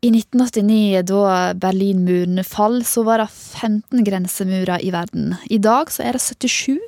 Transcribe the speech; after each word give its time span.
I 0.00 0.08
1989, 0.08 1.02
da 1.04 1.52
Berlinmuren 1.60 2.40
fall, 2.44 2.80
så 2.88 3.02
var 3.04 3.20
det 3.20 3.28
15 3.28 4.04
grensemurer 4.06 4.80
i 4.80 4.92
verden. 4.94 5.34
I 5.52 5.58
dag 5.60 5.92
så 5.92 6.06
er 6.06 6.16
det 6.16 6.22
77. 6.24 6.78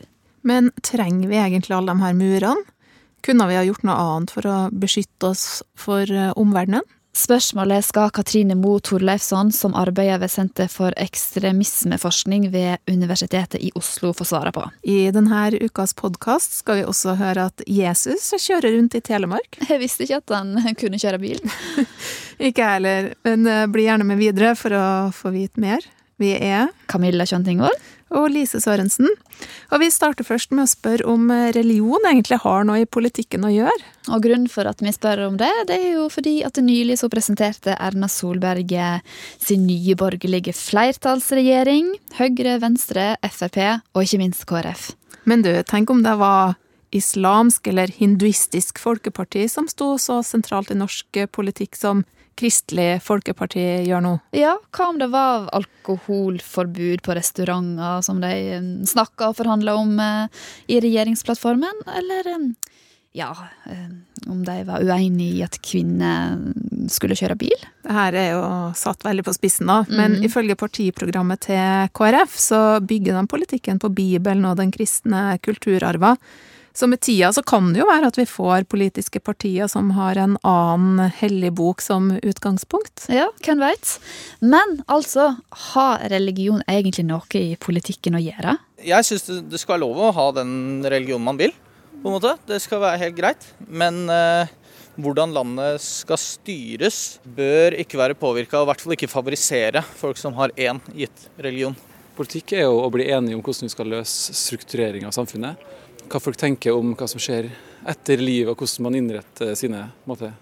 Men 0.49 0.71
trenger 0.81 1.29
vi 1.29 1.37
egentlig 1.37 1.77
alle 1.77 1.93
de 1.93 2.07
her 2.07 2.17
murene? 2.17 2.65
Kunne 3.23 3.47
vi 3.47 3.59
ha 3.59 3.67
gjort 3.67 3.85
noe 3.87 3.99
annet 4.01 4.33
for 4.35 4.49
å 4.49 4.57
beskytte 4.73 5.29
oss 5.29 5.45
for 5.79 6.09
eh, 6.09 6.33
omverdenen? 6.41 6.83
Spørsmålet 7.13 7.85
skal 7.85 8.09
Katrine 8.17 8.55
Moe 8.57 8.81
Torleifsson, 8.81 9.51
som 9.53 9.75
arbeider 9.77 10.17
ved 10.23 10.31
Senter 10.33 10.69
for 10.73 10.95
ekstremismeforskning 10.97 12.47
ved 12.55 12.81
Universitetet 12.89 13.61
i 13.61 13.69
Oslo, 13.77 14.15
få 14.17 14.25
svare 14.25 14.53
på. 14.57 14.65
I 14.89 15.11
denne 15.13 15.43
ukas 15.61 15.93
podkast 15.93 16.57
skal 16.63 16.81
vi 16.81 16.87
også 16.89 17.19
høre 17.21 17.51
at 17.51 17.65
Jesus 17.69 18.31
kjører 18.41 18.79
rundt 18.79 18.97
i 18.97 19.05
Telemark. 19.05 19.61
Jeg 19.69 19.83
visste 19.83 20.07
ikke 20.07 20.23
at 20.23 20.37
han 20.39 20.79
kunne 20.81 21.01
kjøre 21.03 21.21
bil. 21.21 21.43
ikke 22.49 22.65
jeg 22.65 22.79
heller, 22.79 23.13
men 23.29 23.45
eh, 23.45 23.67
bli 23.69 23.85
gjerne 23.91 24.09
med 24.09 24.23
videre 24.23 24.55
for 24.57 24.73
å 24.73 24.87
få 25.13 25.35
vite 25.37 25.61
mer. 25.61 25.85
Vi 26.17 26.33
er 26.39 26.73
Camilla 26.89 27.29
Kjøntingvold 27.29 27.77
og 28.13 28.31
Lise 28.33 28.61
Sørensen. 28.63 29.11
Og 29.73 29.83
vi 29.83 29.89
starter 29.93 30.27
først 30.27 30.53
med 30.55 30.67
å 30.67 30.71
spørre 30.71 31.09
om 31.09 31.31
religion 31.57 32.07
egentlig 32.09 32.39
har 32.45 32.67
noe 32.69 32.85
i 32.85 32.89
politikken 32.89 33.47
å 33.49 33.53
gjøre. 33.53 33.91
Og 34.13 34.25
grunnen 34.25 34.49
for 34.51 34.69
at 34.69 34.83
vi 34.83 34.93
spør 34.95 35.27
om 35.29 35.37
det, 35.41 35.51
det 35.69 35.79
er 35.79 35.99
jo 35.99 36.09
fordi 36.13 36.41
at 36.47 36.61
nylig 36.63 36.99
så 37.01 37.11
presenterte 37.13 37.77
Erna 37.79 38.11
Solberg 38.11 38.75
sin 39.43 39.67
nye 39.67 39.97
borgerlige 39.99 40.55
flertallsregjering. 40.59 41.95
Høyre, 42.19 42.59
Venstre, 42.63 43.13
Frp 43.33 43.61
og 43.95 44.03
ikke 44.05 44.23
minst 44.23 44.47
KrF. 44.51 44.93
Men 45.25 45.45
du, 45.45 45.53
tenk 45.69 45.91
om 45.91 46.03
det 46.03 46.17
var 46.19 46.57
islamsk 46.93 47.67
eller 47.73 47.93
hinduistisk 47.97 48.81
folkeparti 48.83 49.47
som 49.49 49.69
sto 49.71 49.95
så 50.03 50.21
sentralt 50.27 50.73
i 50.73 50.79
norsk 50.79 51.23
politikk 51.33 51.79
som 51.79 52.05
Kristelig 52.39 53.03
Folkeparti 53.05 53.65
gjør 53.87 54.03
nå? 54.05 54.13
Ja, 54.37 54.57
hva 54.75 54.89
om 54.91 54.99
det 55.01 55.11
var 55.13 55.49
alkoholforbud 55.57 57.05
på 57.05 57.17
restauranter, 57.19 58.03
som 58.07 58.23
de 58.23 58.35
um, 58.59 58.71
snakka 58.89 59.31
og 59.31 59.39
forhandla 59.41 59.77
om 59.79 59.97
uh, 60.01 60.45
i 60.67 60.81
regjeringsplattformen, 60.83 61.85
eller 62.01 62.31
um, 62.37 62.53
ja, 63.13 63.29
om 64.27 64.45
de 64.45 64.55
var 64.65 64.81
uenig 64.81 65.27
i 65.37 65.43
at 65.45 65.59
kvinner 65.61 66.39
skulle 66.89 67.17
kjøre 67.19 67.37
bil? 67.37 67.67
Det 67.85 67.93
her 67.93 68.17
er 68.17 68.31
jo 68.33 68.47
satt 68.79 69.05
veldig 69.05 69.25
på 69.27 69.35
spissen, 69.37 69.69
da. 69.69 69.83
Men 69.91 70.17
mm. 70.17 70.25
ifølge 70.29 70.57
partiprogrammet 70.57 71.45
til 71.49 71.91
KrF 71.93 72.39
så 72.41 72.63
bygger 72.81 73.19
de 73.19 73.27
politikken 73.29 73.83
på 73.83 73.93
Bibelen 73.93 74.49
og 74.49 74.57
den 74.63 74.73
kristne 74.73 75.37
kulturarva. 75.45 76.15
Så 76.75 76.87
med 76.87 77.01
tida 77.01 77.33
så 77.33 77.43
kan 77.43 77.73
det 77.73 77.83
jo 77.83 77.89
være 77.89 78.09
at 78.09 78.17
vi 78.17 78.25
får 78.29 78.65
politiske 78.73 79.21
partier 79.21 79.69
som 79.69 79.91
har 79.97 80.17
en 80.21 80.39
annen 80.47 81.13
hellig 81.19 81.53
bok 81.59 81.85
som 81.85 82.11
utgangspunkt. 82.17 83.07
Ja, 83.13 83.29
hvem 83.45 83.61
veit. 83.61 83.99
Men 84.41 84.81
altså, 84.87 85.35
har 85.73 86.07
religion 86.13 86.65
egentlig 86.65 87.05
noe 87.11 87.37
i 87.37 87.59
politikken 87.61 88.17
å 88.17 88.23
gjøre? 88.23 88.57
Jeg 88.83 89.09
syns 89.09 89.29
det 89.29 89.61
skal 89.61 89.77
være 89.77 89.85
lov 89.85 90.01
å 90.01 90.15
ha 90.17 90.27
den 90.41 90.55
religionen 90.87 91.29
man 91.29 91.41
vil, 91.41 91.53
på 92.01 92.09
en 92.09 92.17
måte. 92.17 92.35
Det 92.49 92.59
skal 92.65 92.81
være 92.83 93.05
helt 93.05 93.21
greit. 93.21 93.47
Men 93.69 94.07
eh, 94.11 94.57
hvordan 94.97 95.37
landet 95.37 95.85
skal 95.85 96.21
styres, 96.21 97.21
bør 97.37 97.77
ikke 97.85 98.01
være 98.01 98.17
påvirka, 98.19 98.59
og 98.63 98.67
i 98.67 98.73
hvert 98.73 98.87
fall 98.87 98.97
ikke 98.97 99.13
favorisere 99.13 99.85
folk 100.01 100.21
som 100.21 100.41
har 100.41 100.57
én 100.57 100.81
gitt 100.97 101.29
religion. 101.37 101.77
Politikk 102.17 102.57
er 102.57 102.67
jo 102.67 102.81
å 102.81 102.91
bli 102.93 103.07
enige 103.09 103.37
om 103.37 103.45
hvordan 103.45 103.69
vi 103.69 103.73
skal 103.73 103.89
løse 103.89 104.35
strukturering 104.37 105.07
av 105.09 105.15
samfunnet 105.17 105.61
hva 106.09 106.21
folk 106.23 106.39
tenker 106.41 106.75
om 106.77 106.95
hva 106.99 107.09
som 107.11 107.21
skjer 107.23 107.51
etter 107.89 108.23
livet, 108.23 108.53
og 108.53 108.63
hvordan 108.63 108.87
man 108.87 108.97
innretter 108.99 109.55
sine 109.59 109.85
måte, 110.09 110.33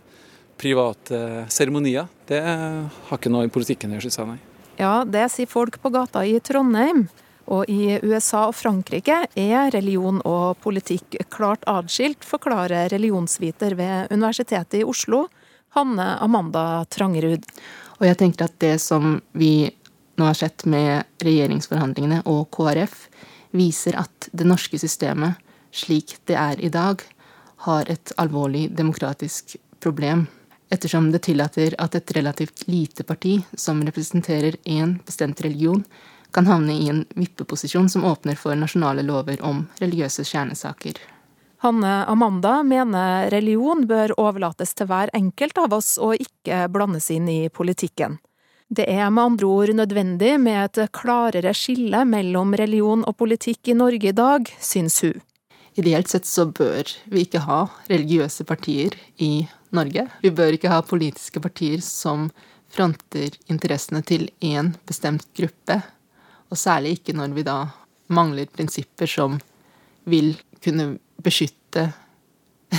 private 0.60 1.46
seremonier. 1.48 2.08
Det 2.28 2.40
har 2.44 3.16
ikke 3.16 3.32
noe 3.32 3.48
i 3.48 3.52
politikken 3.52 3.92
å 3.92 3.96
gjøre, 3.96 4.08
syns 4.08 4.20
jeg. 4.20 4.28
Nei. 4.28 4.40
Ja, 4.80 4.92
det 5.04 5.26
sier 5.32 5.48
folk 5.48 5.80
på 5.80 5.92
gata 5.92 6.22
i 6.24 6.38
Trondheim. 6.44 7.06
Og 7.50 7.66
i 7.72 7.96
USA 8.06 8.44
og 8.50 8.54
Frankrike 8.54 9.24
er 9.38 9.72
religion 9.74 10.20
og 10.28 10.60
politikk 10.62 11.16
klart 11.32 11.64
atskilt, 11.68 12.22
forklarer 12.24 12.92
religionsviter 12.92 13.74
ved 13.78 14.12
Universitetet 14.14 14.82
i 14.82 14.86
Oslo, 14.86 15.24
Hanne 15.74 16.12
Amanda 16.22 16.84
Trangerud. 16.92 17.44
Og 17.98 18.06
jeg 18.06 18.18
tenker 18.20 18.46
at 18.46 18.56
det 18.62 18.76
som 18.82 19.18
vi 19.32 19.70
nå 20.20 20.28
har 20.28 20.38
sett 20.38 20.66
med 20.68 21.24
regjeringsforhandlingene 21.24 22.22
og 22.30 22.46
KrF, 22.54 23.06
viser 23.56 23.98
at 23.98 24.30
det 24.30 24.46
norske 24.46 24.78
systemet 24.78 25.40
slik 25.72 26.16
det 26.26 26.36
er 26.36 26.60
i 26.60 26.68
dag, 26.68 27.02
har 27.66 27.90
et 27.90 28.12
alvorlig 28.16 28.70
demokratisk 28.76 29.56
problem, 29.80 30.26
ettersom 30.70 31.10
det 31.12 31.24
tillater 31.26 31.74
at 31.78 31.94
et 31.94 32.12
relativt 32.16 32.66
lite 32.68 33.04
parti 33.04 33.40
som 33.54 33.82
representerer 33.84 34.56
én 34.64 34.98
bestemt 35.06 35.40
religion, 35.44 35.84
kan 36.30 36.46
havne 36.46 36.72
i 36.72 36.88
en 36.88 37.04
vippeposisjon 37.14 37.88
som 37.90 38.04
åpner 38.04 38.38
for 38.38 38.54
nasjonale 38.54 39.02
lover 39.02 39.42
om 39.42 39.64
religiøse 39.80 40.24
kjernesaker. 40.24 40.94
Hanne 41.60 42.06
Amanda 42.08 42.62
mener 42.62 43.28
religion 43.30 43.82
bør 43.86 44.14
overlates 44.16 44.72
til 44.74 44.88
hver 44.88 45.10
enkelt 45.12 45.58
av 45.60 45.74
oss 45.76 45.96
og 46.00 46.22
ikke 46.22 46.68
blandes 46.72 47.10
inn 47.12 47.28
i 47.28 47.40
politikken. 47.52 48.16
Det 48.70 48.86
er 48.88 49.10
med 49.10 49.32
andre 49.32 49.46
ord 49.50 49.72
nødvendig 49.74 50.36
med 50.40 50.78
et 50.78 50.92
klarere 50.94 51.52
skille 51.58 52.04
mellom 52.06 52.54
religion 52.56 53.02
og 53.02 53.18
politikk 53.18 53.72
i 53.72 53.76
Norge 53.76 54.12
i 54.12 54.16
dag, 54.16 54.46
syns 54.62 55.00
hun. 55.02 55.18
Ideelt 55.78 56.10
sett 56.10 56.26
så 56.26 56.46
bør 56.50 56.88
vi 57.12 57.24
ikke 57.24 57.44
ha 57.44 57.60
religiøse 57.90 58.44
partier 58.48 58.96
i 59.22 59.46
Norge. 59.76 60.06
Vi 60.24 60.32
bør 60.34 60.56
ikke 60.56 60.72
ha 60.72 60.80
politiske 60.82 61.42
partier 61.42 61.82
som 61.84 62.28
fronter 62.70 63.36
interessene 63.50 64.02
til 64.06 64.28
én 64.42 64.72
bestemt 64.86 65.26
gruppe, 65.36 65.80
og 66.50 66.58
særlig 66.58 66.98
ikke 66.98 67.14
når 67.18 67.34
vi 67.36 67.46
da 67.46 67.58
mangler 68.10 68.50
prinsipper 68.50 69.10
som 69.10 69.38
vil 70.10 70.34
kunne 70.62 70.96
beskytte 71.22 71.90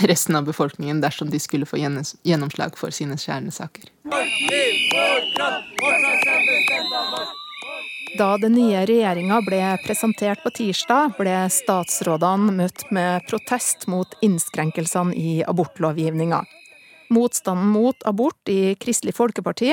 resten 0.08 0.36
av 0.36 0.48
befolkningen 0.48 1.02
dersom 1.04 1.32
de 1.32 1.40
skulle 1.40 1.68
få 1.68 1.80
gjennomslag 1.80 2.78
for 2.80 2.96
sine 2.96 3.18
kjernesaker. 3.20 3.92
Parti, 4.12 4.64
fortsatt, 4.92 5.72
fortsatt. 5.80 6.21
Da 8.22 8.36
den 8.38 8.54
nye 8.54 8.84
regjeringa 8.86 9.40
ble 9.42 9.60
presentert 9.82 10.44
på 10.44 10.52
tirsdag, 10.54 11.16
ble 11.18 11.34
statsrådene 11.50 12.54
møtt 12.54 12.84
med 12.94 13.24
protest 13.26 13.88
mot 13.90 14.12
innskrenkelsene 14.22 15.16
i 15.18 15.40
abortlovgivninga. 15.50 16.44
Motstanden 17.10 17.72
mot 17.74 18.06
abort 18.06 18.52
i 18.52 18.76
Kristelig 18.78 19.16
Folkeparti 19.18 19.72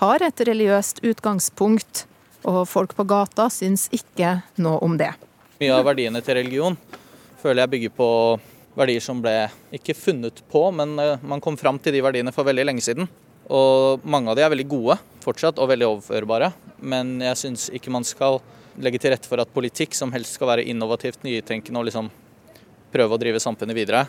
har 0.00 0.24
et 0.24 0.40
religiøst 0.48 1.02
utgangspunkt, 1.04 2.06
og 2.48 2.64
folk 2.70 2.96
på 2.96 3.04
gata 3.10 3.50
syns 3.52 3.90
ikke 3.92 4.38
noe 4.64 4.80
om 4.80 4.96
det. 4.96 5.10
Mye 5.60 5.76
av 5.76 5.84
verdiene 5.90 6.24
til 6.24 6.40
religion 6.40 6.78
føler 7.42 7.66
jeg 7.66 7.74
bygger 7.74 7.96
på 7.98 8.08
verdier 8.78 9.04
som 9.04 9.20
ble 9.20 9.36
ikke 9.76 9.98
funnet 9.98 10.40
på, 10.48 10.64
men 10.72 10.96
eh, 10.96 11.20
man 11.20 11.44
kom 11.44 11.60
fram 11.60 11.76
til 11.76 11.92
de 11.92 12.00
verdiene 12.00 12.32
for 12.32 12.48
veldig 12.48 12.70
lenge 12.70 12.88
siden. 12.88 13.10
Og 13.52 14.04
mange 14.08 14.32
av 14.32 14.38
de 14.38 14.44
er 14.44 14.52
veldig 14.52 14.68
gode 14.70 14.96
fortsatt, 15.22 15.60
og 15.60 15.70
veldig 15.70 15.88
overførbare. 15.90 16.52
Men 16.80 17.18
jeg 17.22 17.40
syns 17.44 17.68
ikke 17.74 17.92
man 17.92 18.06
skal 18.06 18.40
legge 18.80 19.00
til 19.02 19.12
rette 19.12 19.28
for 19.28 19.42
at 19.42 19.52
politikk, 19.52 19.94
som 19.96 20.12
helst 20.14 20.38
skal 20.38 20.48
være 20.54 20.66
innovativt, 20.72 21.20
nytenkende 21.26 21.82
og 21.82 21.88
liksom 21.90 22.08
prøve 22.92 23.16
å 23.16 23.20
drive 23.20 23.40
samfunnet 23.42 23.76
videre, 23.76 24.06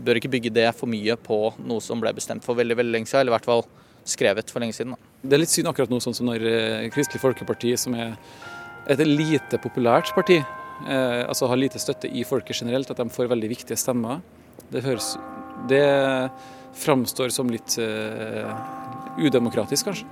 bør 0.00 0.20
ikke 0.20 0.30
bygge 0.32 0.52
det 0.54 0.68
for 0.78 0.90
mye 0.90 1.16
på 1.20 1.38
noe 1.66 1.82
som 1.84 2.00
ble 2.00 2.12
bestemt 2.16 2.46
for 2.46 2.58
veldig 2.58 2.78
veldig 2.78 2.94
lenge 2.94 3.10
siden, 3.10 3.24
eller 3.24 3.34
i 3.34 3.36
hvert 3.36 3.50
fall 3.50 3.66
skrevet 4.08 4.52
for 4.52 4.62
lenge 4.62 4.76
siden. 4.76 4.94
Det 5.20 5.36
er 5.36 5.42
litt 5.42 5.52
synd 5.52 5.68
akkurat 5.70 5.92
nå, 5.92 6.00
sånn 6.02 6.16
som 6.16 6.30
når 6.30 6.46
eh, 6.48 6.86
Kristelig 6.94 7.20
Folkeparti, 7.22 7.74
som 7.78 7.94
er 7.98 8.14
et 8.90 9.02
lite 9.04 9.60
populært 9.60 10.14
parti, 10.16 10.38
eh, 10.40 11.20
altså 11.26 11.50
har 11.50 11.60
lite 11.60 11.82
støtte 11.82 12.08
i 12.08 12.24
folket 12.26 12.62
generelt, 12.62 12.90
at 12.90 13.02
de 13.02 13.10
får 13.12 13.28
veldig 13.34 13.50
viktige 13.52 13.78
stemmer. 13.78 14.22
Det 14.70 14.84
høres 14.86 15.16
Det 15.68 15.84
framstår 16.74 17.28
som 17.34 17.50
litt 17.50 17.76
uh, 17.80 18.50
udemokratisk, 19.18 19.90
kanskje. 19.90 20.08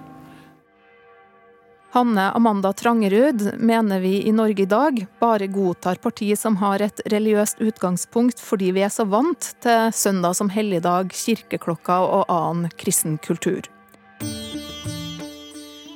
Hanne 1.90 2.26
Amanda 2.36 2.72
Trangerud 2.76 3.54
mener 3.56 4.00
vi 4.00 4.28
i 4.28 4.32
Norge 4.32 4.62
i 4.62 4.68
dag 4.68 5.06
bare 5.18 5.46
godtar 5.48 5.94
partier 5.94 6.36
som 6.36 6.58
har 6.60 6.84
et 6.84 7.00
religiøst 7.08 7.62
utgangspunkt 7.64 8.42
fordi 8.44 8.74
vi 8.76 8.84
er 8.84 8.92
så 8.92 9.06
vant 9.08 9.54
til 9.64 9.88
søndag 9.96 10.36
som 10.36 10.52
helligdag, 10.52 11.14
kirkeklokka 11.16 11.96
og 12.04 12.28
annen 12.28 12.68
kristen 12.76 13.16
kultur. 13.24 13.64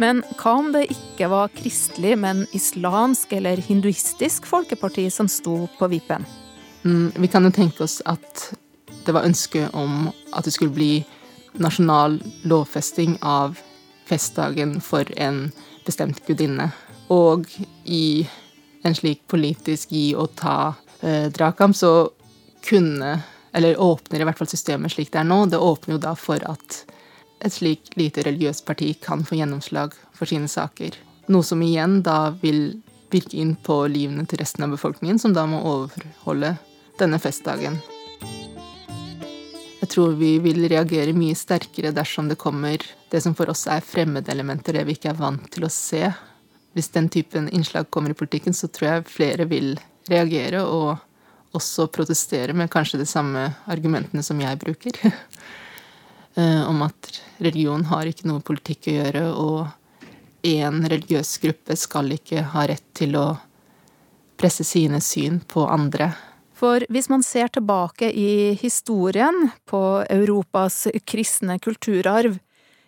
Men 0.00 0.24
hva 0.40 0.56
om 0.58 0.72
det 0.72 0.86
ikke 0.90 1.28
var 1.30 1.52
kristelig, 1.54 2.16
men 2.18 2.46
islamsk 2.56 3.36
eller 3.36 3.60
hinduistisk 3.60 4.48
folkeparti 4.48 5.04
som 5.12 5.28
sto 5.30 5.66
på 5.76 5.90
vippen? 5.92 6.24
Mm, 6.82 7.12
vi 7.20 7.28
kan 7.28 7.44
jo 7.44 7.52
tenke 7.54 7.84
oss 7.84 8.00
at 8.08 8.48
det 9.06 9.14
var 9.16 9.26
ønske 9.26 9.68
om 9.76 10.10
at 10.32 10.44
det 10.44 10.54
skulle 10.54 10.74
bli 10.74 10.92
nasjonal 11.60 12.18
lovfesting 12.48 13.18
av 13.22 13.58
festdagen 14.08 14.80
for 14.80 15.08
en 15.16 15.50
bestemt 15.86 16.22
gudinne. 16.26 16.70
Og 17.12 17.46
i 17.84 18.26
en 18.82 18.96
slik 18.96 19.22
politisk 19.30 19.92
gi 19.92 20.12
og 20.18 20.34
ta-dragkamp, 20.40 21.76
eh, 21.76 21.78
så 21.78 22.10
kunne 22.62 23.22
Eller 23.54 23.76
åpner 23.76 24.20
i 24.20 24.24
hvert 24.24 24.38
fall 24.38 24.48
systemet 24.48 24.94
slik 24.94 25.10
det 25.12 25.18
er 25.20 25.26
nå. 25.28 25.42
Det 25.44 25.58
åpner 25.60 25.92
jo 25.92 25.98
da 26.00 26.14
for 26.16 26.40
at 26.48 26.78
et 27.44 27.52
slik 27.52 27.90
lite 28.00 28.24
religiøst 28.24 28.64
parti 28.64 28.94
kan 28.96 29.26
få 29.28 29.36
gjennomslag 29.36 29.92
for 30.16 30.24
sine 30.24 30.48
saker. 30.48 30.96
Noe 31.28 31.44
som 31.44 31.60
igjen 31.60 32.00
da 32.00 32.30
vil 32.40 32.80
virke 33.12 33.36
inn 33.36 33.52
på 33.60 33.82
livene 33.92 34.24
til 34.24 34.40
resten 34.40 34.64
av 34.64 34.72
befolkningen, 34.72 35.20
som 35.20 35.36
da 35.36 35.44
må 35.44 35.60
overholde 35.68 36.56
denne 36.96 37.20
festdagen. 37.20 37.76
Jeg 39.82 39.90
tror 39.90 40.12
vi 40.14 40.36
vil 40.38 40.62
reagere 40.70 41.14
mye 41.16 41.34
sterkere 41.34 41.90
dersom 41.94 42.28
det 42.30 42.38
kommer 42.38 42.82
det 43.10 43.20
som 43.24 43.34
for 43.34 43.50
oss 43.50 43.64
er 43.66 43.82
fremmedelementer, 43.82 44.76
det 44.78 44.84
vi 44.86 44.94
ikke 44.94 45.10
er 45.10 45.18
vant 45.18 45.48
til 45.50 45.66
å 45.66 45.72
se. 45.74 46.06
Hvis 46.72 46.92
den 46.94 47.08
typen 47.10 47.48
innslag 47.50 47.90
kommer 47.90 48.14
i 48.14 48.18
politikken, 48.18 48.54
så 48.54 48.70
tror 48.70 48.88
jeg 48.88 49.10
flere 49.10 49.48
vil 49.50 49.74
reagere 50.08 50.62
og 50.62 51.02
også 51.58 51.88
protestere 51.92 52.54
med 52.56 52.70
kanskje 52.72 53.02
de 53.02 53.08
samme 53.10 53.42
argumentene 53.70 54.22
som 54.22 54.40
jeg 54.40 54.62
bruker. 54.62 55.02
Eh, 56.32 56.62
om 56.64 56.78
at 56.80 57.10
religion 57.44 57.82
har 57.90 58.08
ikke 58.08 58.24
noe 58.24 58.40
politikk 58.40 58.86
å 58.88 58.92
gjøre, 58.94 59.22
og 59.36 60.46
én 60.48 60.78
religiøs 60.88 61.34
gruppe 61.42 61.76
skal 61.76 62.08
ikke 62.14 62.46
ha 62.54 62.62
rett 62.70 62.86
til 62.96 63.18
å 63.20 63.26
presse 64.40 64.64
sine 64.64 65.02
syn 65.04 65.42
på 65.44 65.66
andre. 65.68 66.08
For 66.62 66.84
hvis 66.94 67.08
man 67.10 67.24
ser 67.26 67.48
tilbake 67.50 68.12
i 68.14 68.54
historien 68.54 69.48
på 69.66 69.80
Europas 70.10 70.84
kristne 71.04 71.56
kulturarv, 71.58 72.36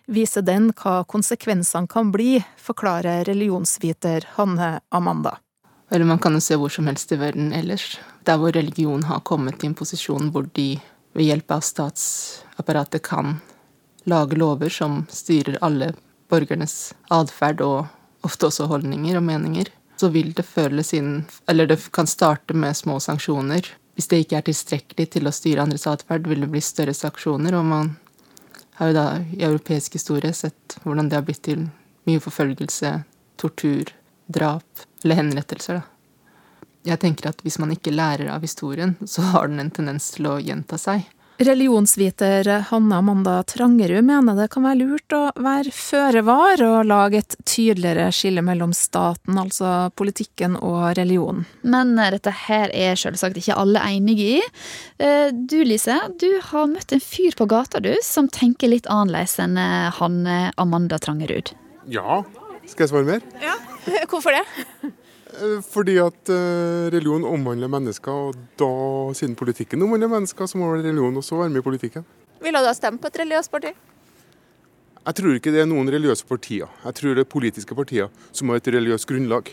viser 0.07 0.45
den 0.47 0.69
hva 0.79 1.01
konsekvensene 1.03 1.89
kan 1.91 2.13
bli, 2.13 2.37
forklarer 2.55 3.25
religionsviter 3.27 4.29
Hanne 4.37 4.77
Amanda. 4.95 5.35
Eller 5.91 6.07
man 6.07 6.21
kan 6.23 6.33
jo 6.37 6.39
se 6.39 6.55
hvor 6.55 6.71
som 6.71 6.87
helst 6.87 7.11
i 7.11 7.19
verden 7.19 7.51
ellers, 7.53 7.97
der 8.23 8.39
hvor 8.39 8.55
religion 8.55 9.03
har 9.09 9.25
kommet 9.27 9.63
i 9.63 9.67
en 9.67 9.75
posisjon 9.75 10.31
hvor 10.31 10.47
de 10.55 10.77
ved 11.11 11.27
hjelp 11.27 11.51
av 11.57 11.67
statsapparatet 11.67 13.03
kan 13.03 13.41
lage 14.07 14.39
lover 14.39 14.71
som 14.71 15.01
styrer 15.11 15.59
alle 15.59 15.91
borgernes 16.31 16.93
atferd 17.11 17.59
og 17.65 17.91
ofte 18.23 18.47
også 18.47 18.69
holdninger 18.71 19.19
og 19.19 19.27
meninger, 19.27 19.67
så 19.95 20.09
vil 20.11 20.33
det 20.35 20.43
føles 20.43 20.93
inn 20.93 21.25
Eller 21.47 21.67
det 21.67 21.79
kan 21.91 22.07
starte 22.07 22.53
med 22.53 22.75
små 22.77 22.99
sanksjoner. 22.99 23.67
Hvis 23.95 24.09
det 24.11 24.25
ikke 24.25 24.37
er 24.39 24.47
tilstrekkelig 24.49 25.07
til 25.13 25.27
å 25.27 25.33
styre 25.35 25.63
andres 25.63 25.87
atferd, 25.87 26.27
vil 26.27 26.43
det 26.43 26.51
bli 26.51 26.61
større 26.61 26.93
sanksjoner, 26.93 27.55
og 27.55 27.65
man 27.65 27.93
har 28.75 28.91
jo 28.91 28.97
da 28.97 29.05
i 29.31 29.43
europeisk 29.47 29.95
historie 29.95 30.33
sett 30.35 30.75
hvordan 30.83 31.07
det 31.09 31.15
har 31.15 31.23
blitt 31.27 31.45
til 31.47 31.69
mye 32.05 32.19
forfølgelse, 32.19 32.91
tortur, 33.39 33.93
drap 34.27 34.85
eller 35.03 35.21
henrettelser, 35.21 35.79
da. 35.79 35.91
Jeg 36.85 37.01
tenker 37.01 37.31
at 37.31 37.39
hvis 37.41 37.57
man 37.57 37.71
ikke 37.73 37.95
lærer 37.95 38.27
av 38.29 38.43
historien, 38.45 38.93
så 39.09 39.23
har 39.31 39.47
den 39.49 39.63
en 39.63 39.71
tendens 39.73 40.11
til 40.13 40.27
å 40.29 40.35
gjenta 40.37 40.77
seg. 40.77 41.07
Religionsviter 41.37 42.47
Hanne 42.69 42.95
Amanda 42.95 43.43
Trangerud 43.43 44.03
mener 44.03 44.37
det 44.39 44.47
kan 44.53 44.63
være 44.63 44.79
lurt 44.79 45.15
å 45.15 45.21
være 45.43 45.73
føre 45.75 46.21
var 46.23 46.61
og 46.63 46.87
lage 46.87 47.19
et 47.19 47.35
tydeligere 47.43 48.07
skille 48.15 48.43
mellom 48.45 48.71
staten, 48.75 49.35
altså 49.41 49.89
politikken, 49.99 50.55
og 50.55 50.93
religion. 50.95 51.43
Men 51.67 51.97
eh, 51.99 52.13
dette 52.15 52.31
her 52.45 52.71
er 52.71 52.95
selvsagt 52.99 53.41
ikke 53.41 53.57
alle 53.59 53.83
enige 53.83 54.29
i. 54.37 54.39
Eh, 54.97 55.33
Du 55.35 55.59
Lise, 55.67 55.97
du 56.21 56.29
har 56.51 56.71
møtt 56.71 56.95
en 56.95 57.03
fyr 57.03 57.35
på 57.35 57.49
gata 57.51 57.83
du, 57.83 57.91
som 58.05 58.31
tenker 58.31 58.71
litt 58.71 58.87
annerledes 58.87 59.35
enn 59.43 59.59
eh, 59.59 59.91
Hanne 59.99 60.39
Amanda 60.55 61.01
Trangerud. 61.03 61.51
Ja. 61.91 62.23
Skal 62.65 62.87
jeg 62.87 62.93
svare 62.95 63.09
mer? 63.11 63.27
Ja. 63.43 63.59
Hvorfor 64.09 64.33
det? 64.33 64.45
Eh, 65.41 65.61
Fordi 65.65 65.97
at 65.99 66.31
eh, 66.31 66.87
religion 66.93 67.25
omhandler 67.27 67.71
mennesker, 67.71 68.11
og 68.29 68.37
da, 68.59 68.69
siden 69.17 69.35
politikken 69.35 69.83
omhandler 69.83 70.11
mennesker, 70.11 70.47
så 70.47 70.59
må 70.59 70.71
vel 70.71 70.85
religion 70.85 71.17
også 71.19 71.41
være 71.41 71.53
med 71.53 71.63
i 71.63 71.65
politikken. 71.65 72.05
Ville 72.43 72.61
du 72.61 72.69
ha 72.69 72.73
stemt 72.77 73.01
på 73.01 73.11
et 73.11 73.19
religiøst 73.23 73.51
parti? 73.51 73.73
Jeg 75.05 75.17
tror 75.19 75.35
ikke 75.37 75.51
det 75.53 75.61
er 75.61 75.69
noen 75.69 75.89
religiøse 75.91 76.25
partier. 76.25 76.69
Jeg 76.85 76.97
tror 76.97 77.13
det 77.13 77.25
er 77.25 77.29
politiske 77.29 77.75
partier 77.77 78.09
som 78.33 78.49
har 78.49 78.61
et 78.61 78.71
religiøst 78.73 79.07
grunnlag. 79.09 79.51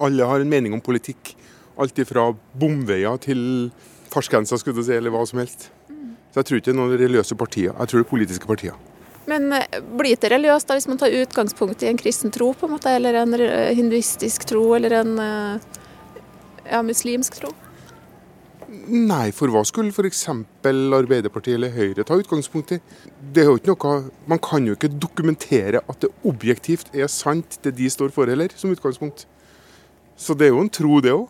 Alle 0.00 0.26
har 0.26 0.40
en 0.40 0.52
mening 0.52 0.76
om 0.76 0.80
politikk. 0.80 1.34
Alt 1.80 1.98
ifra 1.98 2.28
bomveier 2.60 3.18
til 3.22 3.42
fartsgrenser, 4.12 4.60
skulle 4.60 4.78
du 4.78 4.86
si, 4.86 4.94
eller 4.94 5.12
hva 5.14 5.24
som 5.26 5.40
helst. 5.42 5.70
Så 6.30 6.40
jeg 6.40 6.46
tror 6.46 6.60
ikke 6.60 6.70
det 6.70 6.76
er 6.76 6.78
noen 6.78 6.94
religiøse 6.94 7.36
partier. 7.38 7.74
Jeg 7.74 7.90
tror 7.90 8.00
det 8.00 8.06
er 8.06 8.10
politiske 8.12 8.46
partier. 8.46 8.78
Men 9.30 9.52
eh, 9.56 9.80
blir 9.98 10.18
det 10.20 10.32
religiøst 10.32 10.68
da 10.68 10.76
hvis 10.78 10.88
man 10.90 11.00
tar 11.00 11.14
utgangspunkt 11.22 11.84
i 11.84 11.90
en 11.90 11.98
kristen 12.00 12.34
tro, 12.34 12.52
på 12.56 12.66
en 12.68 12.76
måte, 12.76 12.92
eller 12.98 13.22
en 13.22 13.36
hinduistisk 13.76 14.48
tro, 14.50 14.64
eller 14.78 15.00
en 15.02 15.18
eh, 15.22 15.82
ja, 16.70 16.82
muslimsk 16.86 17.40
tro? 17.40 17.52
Nei, 18.90 19.32
for 19.34 19.50
hva 19.50 19.64
skulle 19.66 19.90
f.eks. 19.90 20.24
Arbeiderpartiet 20.66 21.56
eller 21.56 21.72
Høyre 21.74 22.04
ta 22.06 22.16
utgangspunkt 22.18 22.76
i? 22.76 22.78
Det 23.18 23.42
er 23.42 23.50
jo 23.50 23.58
ikke 23.58 23.74
noe, 23.74 24.10
Man 24.30 24.40
kan 24.42 24.66
jo 24.66 24.76
ikke 24.76 24.92
dokumentere 24.94 25.82
at 25.82 26.00
det 26.04 26.10
objektivt 26.26 26.94
er 26.94 27.10
sant, 27.10 27.58
det 27.64 27.74
de 27.78 27.90
står 27.90 28.14
for 28.14 28.30
heller, 28.30 28.54
som 28.56 28.70
utgangspunkt. 28.70 29.26
Så 30.18 30.36
det 30.38 30.48
er 30.48 30.54
jo 30.54 30.62
en 30.62 30.70
tro, 30.70 31.00
det 31.02 31.14
òg. 31.16 31.26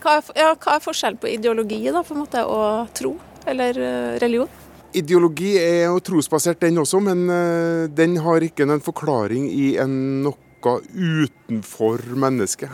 Hva 0.00 0.16
ja, 0.36 0.54
hva 0.56 0.76
er 0.76 0.84
forskjellen 0.84 1.20
på 1.20 1.28
ideologi 1.28 1.82
da, 1.88 2.04
på 2.04 2.16
en 2.16 2.22
måte, 2.22 2.44
og 2.48 2.92
tro, 2.96 3.14
eller 3.48 3.80
eh, 3.80 4.18
religion? 4.22 4.52
Ideologi 4.96 5.52
er 5.60 5.84
jo 5.86 6.00
trosbasert, 6.02 6.60
den 6.64 6.80
også, 6.82 6.98
men 7.04 7.28
eh, 7.30 7.86
den 7.94 8.16
har 8.24 8.42
ikke 8.42 8.66
en 8.66 8.82
forklaring 8.82 9.46
i 9.52 9.76
en 9.78 9.92
noe 10.24 10.76
utenfor 10.90 12.02
mennesket. 12.18 12.72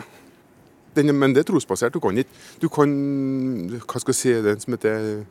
Men 0.97 1.35
det 1.35 1.43
er 1.43 1.49
trosbasert. 1.51 1.93
Du 1.93 2.01
kan 2.01 2.17
ikke 2.17 2.33
Du 2.57 2.67
kan 2.73 2.89
Hva 3.85 4.01
skal 4.01 4.15
jeg 4.15 4.17
si, 4.17 4.33
det 4.33 4.49
er 4.49 4.55
en 4.55 4.63
som 4.63 4.73
heter 4.73 5.25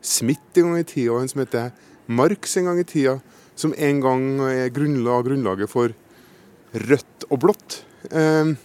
Smith 0.00 0.56
en 0.56 0.72
gang 0.72 0.80
i 0.80 0.88
tida, 0.88 1.12
og 1.12 1.22
en 1.22 1.28
som 1.28 1.42
heter 1.44 1.70
Marx 2.08 2.56
en 2.56 2.70
gang 2.70 2.80
i 2.80 2.88
tida, 2.88 3.18
som 3.54 3.74
en 3.76 4.00
gang 4.00 4.24
er 4.48 4.72
grunnlag, 4.74 5.28
grunnlaget 5.28 5.70
for 5.70 5.92
rødt 6.72 7.28
og 7.28 7.42
blått. 7.44 7.82
Eh, 8.10 8.56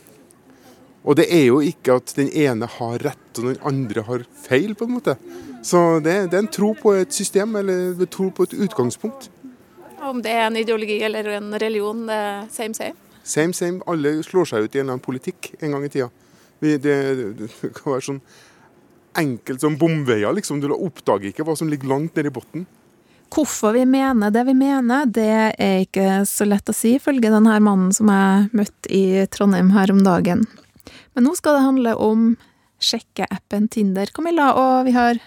og 1.07 1.19
det 1.19 1.27
er 1.31 1.45
jo 1.47 1.59
ikke 1.63 1.99
at 1.99 2.15
den 2.17 2.31
ene 2.31 2.67
har 2.67 2.97
rett 3.03 3.39
og 3.39 3.51
den 3.51 3.61
andre 3.67 4.03
har 4.07 4.25
feil, 4.47 4.73
på 4.75 4.87
en 4.87 4.95
måte. 4.97 5.17
Så 5.65 5.99
det, 6.03 6.29
det 6.31 6.37
er 6.37 6.43
en 6.45 6.51
tro 6.53 6.73
på 6.77 6.93
et 6.95 7.11
system, 7.13 7.55
eller 7.59 7.91
en 7.93 8.07
tro 8.11 8.29
på 8.31 8.43
et 8.47 8.53
utgangspunkt. 8.53 9.29
Om 10.07 10.21
det 10.23 10.31
er 10.31 10.45
en 10.47 10.55
ideologi 10.59 10.99
eller 11.03 11.27
en 11.37 11.51
religion, 11.59 12.05
det 12.07 12.15
er 12.15 12.45
same 12.53 12.73
same. 12.77 12.95
Same, 13.27 13.53
same. 13.53 13.81
Alle 13.91 14.21
slår 14.23 14.45
seg 14.47 14.63
ut 14.67 14.75
i 14.75 14.79
en 14.79 14.85
eller 14.85 14.93
annen 14.97 15.03
politikk 15.03 15.49
en 15.59 15.71
gang 15.75 15.83
i 15.83 15.89
tida. 15.91 16.09
Vi- 16.61 16.77
Det, 16.77 16.95
det 17.37 17.49
kan 17.75 17.93
være 17.93 18.05
sånn 18.05 18.21
enkelt 19.17 19.59
som 19.61 19.75
bomveier, 19.77 20.31
liksom. 20.33 20.61
Du 20.61 20.69
oppdager 20.71 21.31
ikke 21.31 21.43
hva 21.43 21.55
som 21.57 21.67
ligger 21.67 21.89
langt 21.89 22.15
nede 22.15 22.27
i 22.29 22.35
bunnen. 22.35 22.65
Hvorfor 23.33 23.73
vi 23.73 23.83
mener 23.85 24.31
det 24.31 24.45
vi 24.47 24.53
mener, 24.55 25.05
det 25.05 25.27
er 25.59 25.81
ikke 25.83 26.21
så 26.29 26.45
lett 26.47 26.69
å 26.69 26.73
si, 26.73 26.95
ifølge 26.95 27.27
denne 27.33 27.57
mannen 27.59 27.91
som 27.91 28.07
jeg 28.07 28.49
møtte 28.55 28.87
i 28.93 29.25
Trondheim 29.27 29.71
her 29.75 29.91
om 29.91 29.99
dagen. 30.05 30.45
Men 31.13 31.25
nå 31.27 31.35
skal 31.35 31.57
det 31.57 31.65
handle 31.65 31.95
om 31.99 32.37
sjekkeappen 32.79 33.67
Tinder, 33.73 34.05
Camilla, 34.15 34.53
og 34.55 34.85
vi 34.85 34.93
har 34.95 35.19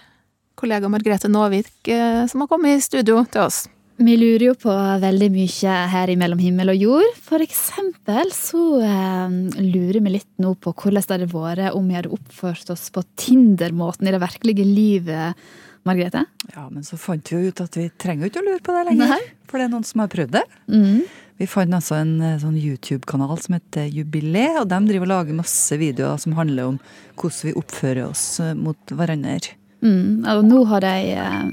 kollega 0.61 0.89
Margrethe 0.91 1.29
Nåvik 1.31 1.91
eh, 1.91 2.25
som 2.29 2.43
har 2.43 2.49
kommet 2.51 2.77
i 2.77 2.83
studio 2.85 3.23
til 3.31 3.47
oss. 3.47 3.65
Vi 4.01 4.15
lurer 4.17 4.47
jo 4.47 4.53
på 4.57 4.73
veldig 5.01 5.27
mye 5.33 5.73
her 5.91 6.09
i 6.09 6.17
Mellom 6.17 6.39
himmel 6.41 6.71
og 6.73 6.79
jord. 6.79 7.17
For 7.21 7.43
eksempel 7.43 8.31
så 8.33 8.61
eh, 8.81 9.35
lurer 9.61 9.99
vi 10.01 10.15
litt 10.15 10.31
nå 10.41 10.55
på 10.57 10.73
hvordan 10.73 11.03
det 11.05 11.17
hadde 11.17 11.29
vært 11.33 11.77
om 11.77 11.89
vi 11.89 11.99
hadde 11.99 12.13
oppført 12.15 12.71
oss 12.73 12.87
på 12.93 13.03
Tinder-måten 13.19 14.09
i 14.09 14.15
det 14.15 14.21
virkelige 14.23 14.65
livet, 14.65 15.43
Margrethe. 15.85 16.23
Ja, 16.53 16.67
men 16.69 16.85
så 16.85 16.97
fant 17.01 17.29
vi 17.29 17.37
jo 17.37 17.51
ut 17.51 17.61
at 17.63 17.77
vi 17.77 17.87
trenger 18.01 18.25
jo 18.25 18.31
ikke 18.31 18.41
å 18.41 18.47
lure 18.47 18.63
på 18.65 18.73
det 18.77 18.87
lenger. 18.89 19.13
Nei. 19.15 19.21
For 19.49 19.59
det 19.59 19.67
er 19.67 19.73
noen 19.73 19.85
som 19.85 20.03
har 20.03 20.11
prøvd 20.13 20.35
det. 20.37 20.43
Mm. 20.71 20.99
Vi 21.41 21.47
fant 21.49 21.73
altså 21.73 21.97
en 21.97 22.17
eh, 22.21 22.37
sånn 22.41 22.57
YouTube-kanal 22.57 23.37
som 23.41 23.57
heter 23.57 23.89
Jubilé, 23.89 24.47
og 24.61 24.67
de 24.69 24.77
driver 24.89 25.07
og 25.07 25.13
lager 25.13 25.41
masse 25.41 25.77
videoer 25.81 26.21
som 26.21 26.37
handler 26.37 26.73
om 26.73 26.77
hvordan 27.17 27.49
vi 27.49 27.57
oppfører 27.61 28.05
oss 28.09 28.25
eh, 28.41 28.53
mot 28.57 28.93
hverandre. 28.93 29.57
Mm. 29.81 30.23
Og 30.29 30.45
nå 30.45 30.63
har 30.69 30.85
de 30.85 30.95
eh, 31.17 31.51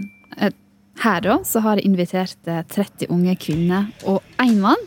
Her, 0.98 1.20
da, 1.22 1.36
så 1.46 1.60
har 1.62 1.78
de 1.78 1.84
invitert 1.86 2.48
eh, 2.50 2.64
30 2.74 3.06
unge 3.14 3.36
kvinner 3.38 3.86
og 4.02 4.22
én 4.42 4.58
mann. 4.58 4.82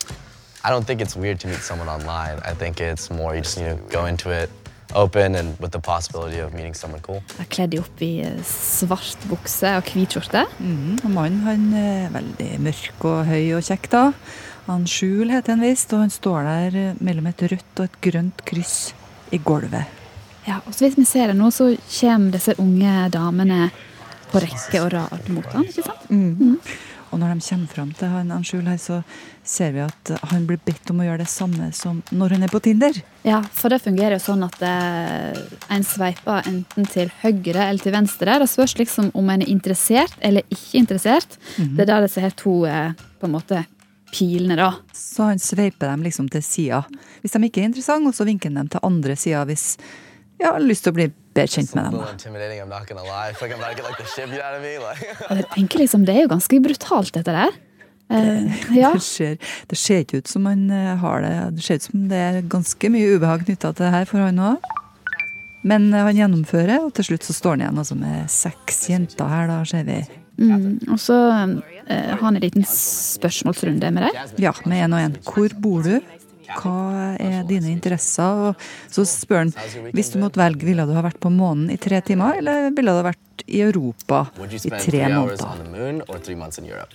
I 0.64 0.70
don't 0.70 0.84
think 0.86 1.02
it's 1.02 1.16
weird 1.16 1.40
to 1.40 1.48
meet 1.48 1.64
someone 1.64 1.90
online. 1.90 2.38
I 2.46 2.54
think 2.54 2.82
it's 2.82 3.10
more 3.10 3.34
you 3.34 3.42
just 3.42 3.58
need 3.58 3.78
to 3.78 3.98
go 3.98 4.06
into 4.06 4.30
it 4.30 4.50
open 4.94 5.36
and 5.36 5.58
with 5.60 5.72
the 5.72 5.80
possibility 5.80 6.40
of 6.40 6.54
meeting 6.54 6.76
someone 6.76 7.02
cool. 7.02 7.22
Jeg 7.40 7.50
kledd 7.56 7.78
opp 7.80 8.04
i 8.04 8.12
eh, 8.26 8.42
svart 8.44 9.24
bukse 9.32 9.72
og 9.80 9.88
hvit 9.88 10.18
skjorte. 10.18 10.44
Mm, 10.60 11.00
og 11.00 11.10
mannen 11.16 11.46
han 11.48 11.66
er 11.80 12.12
veldig 12.14 12.52
mørk 12.68 13.08
og 13.08 13.24
høy 13.32 13.56
og 13.58 13.64
kjekk 13.72 13.90
da. 13.96 14.04
Han 14.68 14.86
Skjul 14.88 15.32
heter 15.34 15.56
han 15.56 15.64
visst, 15.66 15.96
og 15.96 16.04
han 16.04 16.14
står 16.14 16.44
der 16.50 16.80
eh, 16.84 17.00
mellom 17.00 17.32
et 17.32 17.48
rødt 17.48 17.80
og 17.80 17.88
et 17.88 17.98
grønt 18.04 18.46
kryss 18.52 18.92
i 19.32 19.40
gulvet. 19.42 20.01
Ja, 20.48 20.62
og 20.66 20.74
så 20.74 20.88
vidt 20.88 20.98
vi 21.00 21.06
ser 21.06 21.32
det 21.32 21.38
nå, 21.38 21.52
så 21.54 21.72
kommer 22.00 22.38
disse 22.38 22.56
unge 22.62 23.10
damene 23.14 23.68
på 24.32 24.42
rekke 24.42 24.86
og 24.86 24.94
rad 24.94 25.30
mot 25.34 25.52
han, 25.54 25.68
ikke 25.68 25.86
sant? 25.86 26.10
Mhm. 26.10 26.58
Og 27.12 27.20
når 27.20 27.34
de 27.36 27.44
kommer 27.44 27.68
fram 27.68 27.90
til 27.92 28.08
han, 28.08 28.30
han 28.32 28.44
Skjul 28.48 28.68
her, 28.72 28.78
så 28.80 29.02
ser 29.44 29.74
vi 29.76 29.82
at 29.84 30.12
han 30.32 30.46
blir 30.48 30.62
bedt 30.64 30.94
om 30.94 31.02
å 31.04 31.08
gjøre 31.10 31.26
det 31.26 31.32
samme 31.32 31.68
som 31.76 32.00
når 32.16 32.38
han 32.38 32.46
er 32.48 32.52
på 32.54 32.62
Tinder. 32.64 32.96
Ja, 33.28 33.42
for 33.52 33.74
det 33.74 33.82
fungerer 33.84 34.16
jo 34.16 34.24
sånn 34.24 34.46
at 34.48 34.56
det, 34.62 34.72
en 35.76 35.84
sveiper 35.84 36.48
enten 36.48 36.88
til 36.88 37.12
høyre 37.20 37.68
eller 37.68 37.84
til 37.84 37.96
venstre. 37.98 38.38
Det 38.40 38.48
spørs 38.48 38.78
liksom 38.80 39.12
om 39.12 39.32
en 39.34 39.44
er 39.44 39.52
interessert 39.52 40.16
eller 40.24 40.48
ikke 40.48 40.80
interessert. 40.80 41.36
Det 41.58 41.84
er 41.84 41.92
da 41.92 42.00
disse 42.06 42.24
her 42.24 42.32
to 42.40 42.62
eh, 42.70 42.96
på 43.20 43.28
en 43.28 43.36
måte 43.36 43.66
pilene, 44.16 44.56
da. 44.60 44.72
Så 44.96 45.28
han 45.28 45.40
sveiper 45.40 45.92
dem 45.92 46.08
liksom 46.08 46.32
til 46.32 46.44
sida 46.44 46.86
hvis 47.22 47.36
de 47.36 47.44
ikke 47.48 47.62
er 47.64 47.70
interessante, 47.70 48.08
og 48.08 48.16
så 48.16 48.28
vinker 48.28 48.52
han 48.52 48.64
dem 48.64 48.72
til 48.72 48.88
andre 48.88 49.20
sida 49.20 49.44
hvis 49.52 49.76
ja, 50.42 50.54
har 50.56 50.64
lyst 50.64 50.86
til 50.86 50.94
å 50.94 50.98
bli 50.98 51.08
bedre 51.36 51.48
kjent 51.54 51.76
med 51.78 51.88
dem. 51.88 52.00
jeg 55.40 55.50
tenker 55.56 55.84
liksom, 55.84 56.06
Det 56.08 56.16
er 56.16 56.26
jo 56.26 56.32
ganske 56.34 56.62
brutalt, 56.66 57.14
dette 57.18 57.36
der. 57.36 57.60
Eh, 58.12 58.62
ja. 58.82 58.92
Det 58.98 59.04
ser, 59.06 59.38
det 59.72 59.80
ser 59.80 60.04
ikke 60.04 60.22
ut 60.22 60.32
som 60.32 60.48
han 60.50 60.68
eh, 60.74 60.94
har 61.02 61.24
det. 61.26 61.34
Det 61.58 61.66
ser 61.66 61.80
ut 61.80 61.90
som 61.90 62.08
det 62.12 62.22
er 62.28 62.40
ganske 62.52 62.94
mye 62.94 63.16
ubehag 63.16 63.46
knytta 63.48 63.74
til 63.74 63.86
det 63.88 63.94
her 63.96 64.10
for 64.10 64.26
han 64.26 64.42
òg. 64.52 64.72
Men 65.68 65.92
eh, 65.94 66.08
han 66.08 66.18
gjennomfører, 66.18 66.80
og 66.88 66.96
til 66.98 67.12
slutt 67.12 67.28
så 67.28 67.38
står 67.38 67.56
han 67.56 67.68
igjen 67.68 67.84
altså 67.84 68.00
med 68.00 68.34
seks 68.34 68.84
jenter 68.92 69.32
her, 69.32 69.48
da 69.52 69.62
ser 69.68 69.86
vi. 69.88 70.02
Mm. 70.42 70.80
Og 70.90 70.98
så 71.00 71.18
eh, 71.30 72.12
har 72.16 72.24
han 72.24 72.36
en 72.36 72.44
liten 72.44 72.66
spørsmålsrunde 72.68 73.94
med 73.94 74.08
deg. 74.08 74.42
Ja, 74.42 74.56
med 74.66 74.88
én 74.88 74.98
og 74.98 75.06
én. 75.06 75.18
Hvor 75.28 75.56
bor 75.62 75.86
du? 75.86 76.00
Hva 76.60 77.16
er 77.22 77.44
dine 77.50 77.72
interesser? 77.72 78.52
Og 78.52 78.92
så 78.92 79.06
spør 79.08 79.46
han 79.46 79.54
hvis 79.96 80.12
du 80.14 80.20
måtte 80.22 80.42
velge, 80.42 80.68
ville 80.68 80.86
du 80.88 80.94
ha 80.98 81.04
vært 81.06 81.22
på 81.22 81.32
månen 81.34 81.72
i 81.74 81.78
tre 81.82 82.02
timer, 82.06 82.42
eller 82.42 82.70
ville 82.76 82.92
du 82.92 83.02
ha 83.02 83.08
vært 83.12 83.46
i 83.48 83.62
Europa 83.64 84.26
i 84.38 84.70
tre 84.70 85.08
måneder? 85.10 85.46
on 85.46 85.64
the 85.64 85.70
moon 85.70 86.02
or 86.08 86.20
three 86.20 86.36
months 86.36 86.60
in 86.60 86.66
Europe? 86.66 86.94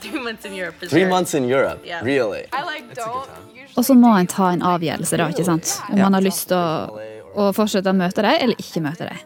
Three 0.00 0.20
months 0.20 0.44
in 0.44 0.52
Europe 0.52 0.74
for 0.78 0.86
Three 0.86 1.00
sure. 1.00 1.10
months 1.10 1.34
in 1.34 1.44
Europe? 1.44 1.80
Yeah. 1.84 2.04
Really? 2.04 2.44
I 2.52 2.62
like 2.64 2.94
don't 2.94 3.28
Og 3.76 3.84
så 3.84 3.94
må 3.94 4.12
en 4.18 4.26
ta 4.26 4.52
en 4.52 4.62
avgjørelse, 4.62 5.16
da, 5.18 5.28
ikke 5.32 5.44
sant? 5.44 5.78
Om 5.90 5.98
man 5.98 6.14
har 6.14 6.22
lyst 6.22 6.48
til 6.52 6.58
å, 6.58 6.98
å 7.34 7.52
fortsette 7.56 7.90
å 7.90 7.96
møte 7.96 8.22
deg, 8.22 8.42
eller 8.44 8.60
ikke 8.60 8.82
møte 8.84 9.08
deg. 9.08 9.24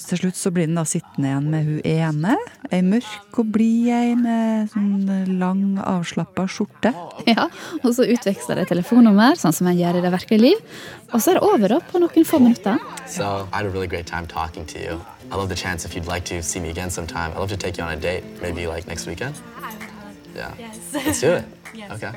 Så 0.00 0.14
Til 0.14 0.22
slutt 0.22 0.38
så 0.38 0.50
blir 0.54 0.64
den 0.66 0.78
da 0.78 0.84
sittende 0.88 1.28
igjen 1.28 1.48
med 1.52 1.66
hun 1.68 1.80
ene. 1.84 2.36
Ei 2.72 2.80
mørk 2.86 3.38
og 3.42 3.50
blid 3.52 3.90
ei 3.92 4.14
med 4.16 4.70
sånn 4.72 5.36
lang, 5.40 5.76
avslappa 5.84 6.46
skjorte. 6.48 6.94
Ja, 7.28 7.48
Og 7.84 7.92
så 7.94 8.06
utveksler 8.08 8.56
de 8.56 8.64
telefonnummer, 8.70 9.36
sånn 9.36 9.52
som 9.52 9.68
en 9.68 9.76
gjør 9.76 10.00
i 10.00 10.04
det 10.06 10.12
virkelige 10.14 10.40
liv. 10.40 10.62
Og 11.12 11.20
så 11.20 11.34
er 11.34 11.40
det 11.40 11.44
over 11.44 11.76
på 11.90 12.00
noen 12.00 12.24
få 12.24 12.40
minutter. 12.40 12.78
So 13.06 13.46
I 13.52 13.56
had 13.58 13.66
a 13.66 13.70
really 13.70 13.86
great 13.88 14.06
time 14.06 14.26
talking 14.26 14.64
to 14.72 14.78
you. 14.78 15.00
I 15.30 15.36
love 15.36 15.48
the 15.48 15.56
chance 15.56 15.84
if 15.84 15.94
you'd 15.94 16.08
like 16.08 16.24
to 16.34 16.42
see 16.42 16.60
me 16.60 16.70
again 16.70 16.90
sometime. 16.90 17.32
I'd 17.32 17.38
love 17.38 17.50
to 17.50 17.56
take 17.56 17.76
you 17.76 17.84
on 17.84 17.92
a 17.92 18.00
date, 18.00 18.24
maybe 18.40 18.66
like 18.66 18.86
next 18.86 19.06
weekend. 19.06 19.34
Yeah. 20.34 20.52
Let's 20.94 21.20
do 21.20 21.32
it. 21.34 21.44
okay. 21.92 22.12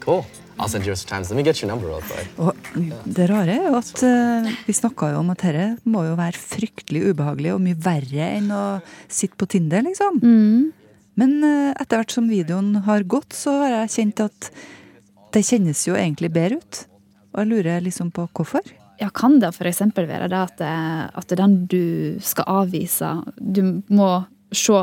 Cool. 0.00 0.26
I'll 0.58 0.68
send 0.68 0.84
you 0.86 0.94
times. 0.94 1.30
Let 1.30 1.36
me 1.36 1.42
get 1.42 1.60
your 1.62 1.70
number 1.70 1.88
real 1.88 2.02
quick. 2.02 2.28
Og 2.38 2.54
det 3.06 3.28
rare 3.30 3.54
er 3.54 3.68
jo 3.70 3.76
at 3.78 4.02
uh, 4.04 4.50
vi 4.66 4.74
snakka 4.76 5.12
jo 5.14 5.20
om 5.22 5.30
at 5.32 5.44
dette 5.46 5.68
må 5.88 6.02
jo 6.04 6.16
være 6.18 6.36
fryktelig 6.36 7.04
ubehagelig 7.14 7.54
og 7.54 7.62
mye 7.64 7.78
verre 7.80 8.26
enn 8.36 8.50
å 8.52 8.64
sitte 9.08 9.38
på 9.40 9.48
Tinder, 9.54 9.82
liksom. 9.86 10.20
Men 11.20 11.32
uh, 11.44 11.72
etter 11.80 12.00
hvert 12.02 12.12
som 12.14 12.28
videoen 12.30 12.74
har 12.86 13.02
gått, 13.08 13.32
så 13.36 13.56
har 13.62 13.74
jeg 13.82 13.94
kjent 13.96 14.24
at 14.26 14.50
det 15.32 15.44
kjennes 15.46 15.80
jo 15.88 15.96
egentlig 15.96 16.32
bedre 16.34 16.58
ut. 16.60 16.82
Og 17.32 17.42
jeg 17.44 17.50
lurer 17.52 17.80
liksom 17.84 18.10
på 18.12 18.26
hvorfor. 18.34 18.64
Ja, 19.00 19.08
Kan 19.16 19.38
det 19.40 19.54
f.eks. 19.54 19.80
være 19.96 20.28
det 20.28 20.36
at, 20.44 20.56
det- 20.58 21.10
at 21.22 21.36
den 21.40 21.54
du 21.70 22.18
skal 22.20 22.44
avvise, 22.60 23.14
du 23.40 23.80
må 23.88 24.26
se 24.52 24.76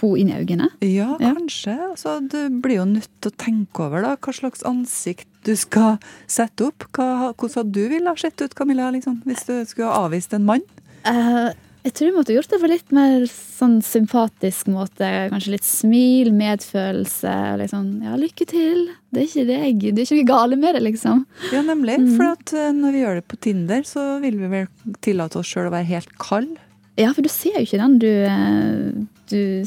hun 0.00 0.16
inn 0.20 0.30
i 0.32 0.38
øynene? 0.40 0.68
Ja, 0.82 1.16
Ja. 1.20 1.34
kanskje. 1.34 1.74
Altså, 1.90 2.16
du 2.28 2.60
blir 2.60 2.76
jo 2.80 2.84
nødt 2.84 3.10
til 3.20 3.30
å 3.30 3.36
tenke 3.36 3.86
over 3.86 4.02
da, 4.02 4.16
hva 4.16 4.32
slags 4.34 4.62
ansikt 4.64 5.28
du 5.44 5.54
skal 5.56 5.98
sette 6.26 6.66
opp. 6.70 6.86
Hva, 6.92 7.32
hvordan 7.34 7.54
hadde 7.62 7.72
du 7.72 7.88
ville 7.88 8.08
ha 8.08 8.16
sett 8.16 8.40
ut, 8.40 8.54
Camilla, 8.54 8.90
liksom, 8.90 9.22
hvis 9.26 9.44
du 9.46 9.64
skulle 9.68 9.90
ha 9.92 10.06
avvist 10.08 10.32
en 10.34 10.46
mann? 10.48 10.62
Uh, 11.04 11.52
jeg 11.84 11.92
tror 11.92 12.06
jeg 12.08 12.14
måtte 12.16 12.32
gjort 12.32 12.48
det 12.48 12.58
på 12.62 12.68
litt 12.70 12.92
mer 12.96 13.26
sånn 13.28 13.74
sympatisk 13.84 14.70
måte. 14.72 15.04
Kanskje 15.28 15.52
litt 15.52 15.66
smil, 15.68 16.30
medfølelse. 16.32 17.34
Sånn 17.68 17.90
ja, 18.06 18.14
lykke 18.16 18.46
til. 18.48 18.86
Det 19.12 19.20
er 19.20 19.28
ikke 19.28 19.44
deg. 19.50 19.82
Det 19.92 20.00
er 20.00 20.06
ikke 20.08 20.20
noe 20.22 20.30
gale 20.30 20.56
med 20.60 20.78
det, 20.78 20.82
liksom. 20.86 21.26
Ja, 21.52 21.60
nemlig. 21.66 21.98
For 22.16 22.30
at 22.32 22.54
eh, 22.56 22.70
når 22.72 22.96
vi 22.96 23.02
gjør 23.04 23.20
det 23.20 23.26
på 23.28 23.40
Tinder, 23.44 23.84
så 23.84 24.06
vil 24.24 24.40
vi 24.40 24.48
vel 24.54 24.96
tillate 25.04 25.42
oss 25.42 25.50
sjøl 25.52 25.68
å 25.68 25.74
være 25.76 25.90
helt 25.92 26.16
kald. 26.16 26.56
Ja, 26.96 27.10
for 27.14 27.22
du 27.26 27.30
ser 27.32 27.56
jo 27.58 27.64
ikke 27.66 27.80
den 27.80 27.96
du, 27.98 28.10
eh, 28.28 29.06
du 29.30 29.64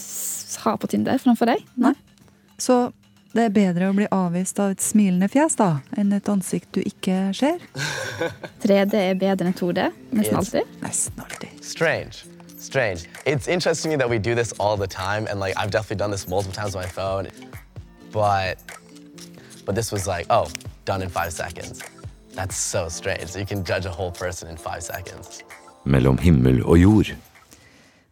har 0.63 0.77
på 0.79 0.87
Tinder 0.87 1.19
framfor 1.19 1.49
deg. 1.49 1.65
Nei. 1.75 1.93
Så 2.57 2.87
det 3.35 3.43
er 3.43 3.53
bedre 3.53 3.89
å 3.91 3.95
bli 3.95 4.07
avvist 4.15 4.59
av 4.63 4.71
et 4.73 4.81
smilende 4.81 5.27
fjes 5.29 5.57
da, 5.59 5.81
enn 5.99 6.13
et 6.15 6.29
ansikt 6.31 6.71
du 6.73 6.79
ikke 6.81 7.33
ser. 7.37 7.59
3D 8.63 8.95
er 8.95 9.19
bedre 9.19 9.51
enn 9.51 9.57
2D. 9.57 9.89
Nesten 10.15 10.39
alltid. 10.39 10.71
Nesten 10.81 11.21
alltid. 11.25 11.59
Strange. 11.61 12.23
Strange. 12.57 13.05
It's 13.25 13.47
interesting 13.47 13.97
that 13.99 14.09
we 14.09 14.17
do 14.17 14.33
this 14.33 14.53
all 14.59 14.77
the 14.77 14.87
time, 14.87 15.27
and 15.27 15.39
like 15.39 15.53
I've 15.57 15.71
definitely 15.71 15.97
done 15.97 16.11
this 16.11 16.27
multiple 16.27 16.55
times 16.55 16.75
on 16.75 16.81
my 16.81 16.87
phone, 16.89 17.27
but 18.11 18.57
but 19.65 19.75
this 19.75 19.91
was 19.91 20.07
like, 20.07 20.25
oh, 20.29 20.47
done 20.85 21.01
in 21.01 21.09
five 21.09 21.33
seconds. 21.33 21.83
That's 22.33 22.55
so 22.55 22.87
strange. 22.89 23.27
So 23.27 23.39
you 23.39 23.45
can 23.45 23.63
judge 23.63 23.85
a 23.85 23.91
whole 23.91 24.11
person 24.11 24.47
in 24.49 24.57
five 24.57 24.81
seconds. 24.81 25.43
Mellom 25.87 26.19
himmel 26.21 26.61
og 26.65 26.81
jord. 26.81 27.15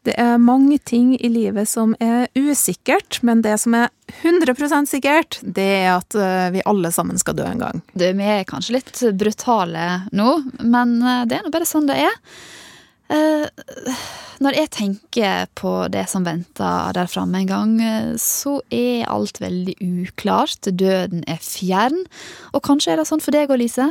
Det 0.05 0.13
er 0.21 0.37
mange 0.37 0.77
ting 0.85 1.15
i 1.17 1.29
livet 1.33 1.65
som 1.69 1.95
er 2.03 2.27
usikkert, 2.37 3.23
men 3.25 3.41
det 3.41 3.55
som 3.63 3.73
er 3.73 3.89
100% 4.21 4.91
sikkert, 4.91 5.39
det 5.41 5.65
er 5.79 5.95
at 5.95 6.17
eh, 6.19 6.49
vi 6.53 6.61
alle 6.69 6.91
sammen 6.93 7.17
skal 7.17 7.37
dø 7.39 7.47
en 7.49 7.63
gang. 7.63 7.81
Du, 7.97 8.05
vi 8.05 8.27
er 8.35 8.45
kanskje 8.45 8.77
litt 8.77 9.01
brutale 9.17 9.87
nå, 10.13 10.29
men 10.61 10.99
eh, 11.01 11.23
det 11.25 11.39
er 11.39 11.47
nå 11.47 11.53
bare 11.53 11.69
sånn 11.69 11.89
det 11.89 11.97
er. 12.05 12.19
Eh, 13.15 14.05
Når 14.45 14.59
jeg 14.59 14.71
tenker 14.75 15.49
på 15.57 15.73
det 15.89 16.05
som 16.11 16.25
venter 16.27 16.93
der 16.93 17.09
framme 17.09 17.41
en 17.41 17.49
gang, 17.49 17.75
så 18.21 18.59
er 18.69 19.07
alt 19.09 19.39
veldig 19.41 19.77
uklart. 19.79 20.67
Døden 20.69 21.23
er 21.25 21.41
fjern. 21.41 22.03
Og 22.51 22.61
kanskje 22.67 22.93
er 22.93 23.01
det 23.01 23.07
sånn 23.09 23.23
for 23.23 23.33
deg 23.33 23.49
òg, 23.49 23.61
Lise? 23.63 23.89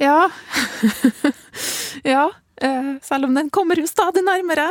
Ja. 0.00 0.26
ja. 2.16 2.26
Eh, 2.62 2.94
Selv 3.02 3.24
om 3.24 3.34
den 3.34 3.50
kommer 3.50 3.80
jo 3.80 3.86
stadig 3.86 4.22
nærmere. 4.22 4.68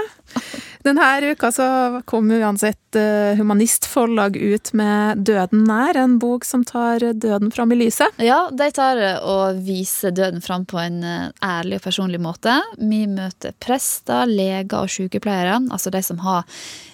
Denne 0.84 1.32
uka 1.32 1.52
så 1.52 1.66
kom 2.08 2.32
uansett 2.32 2.96
eh, 2.96 3.36
Humanistforlag 3.36 4.38
ut 4.38 4.72
med 4.74 5.18
'Døden 5.28 5.66
nær', 5.68 5.98
en 6.00 6.16
bok 6.20 6.46
som 6.48 6.64
tar 6.64 7.04
døden 7.14 7.52
fram 7.52 7.74
i 7.76 7.80
lyset. 7.82 8.16
Ja, 8.24 8.48
de 8.48 8.70
tar 8.72 9.02
og 9.20 9.60
viser 9.66 10.16
døden 10.16 10.40
fram 10.42 10.64
på 10.66 10.80
en 10.80 11.04
eh, 11.04 11.34
ærlig 11.44 11.82
og 11.82 11.84
personlig 11.90 12.22
måte. 12.24 12.56
Vi 12.80 13.04
møter 13.12 13.58
prester, 13.60 14.24
leger 14.24 14.86
og 14.86 14.94
sykepleiere, 14.94 15.60
altså 15.68 15.92
de 15.92 16.04
som 16.06 16.24
har 16.24 16.48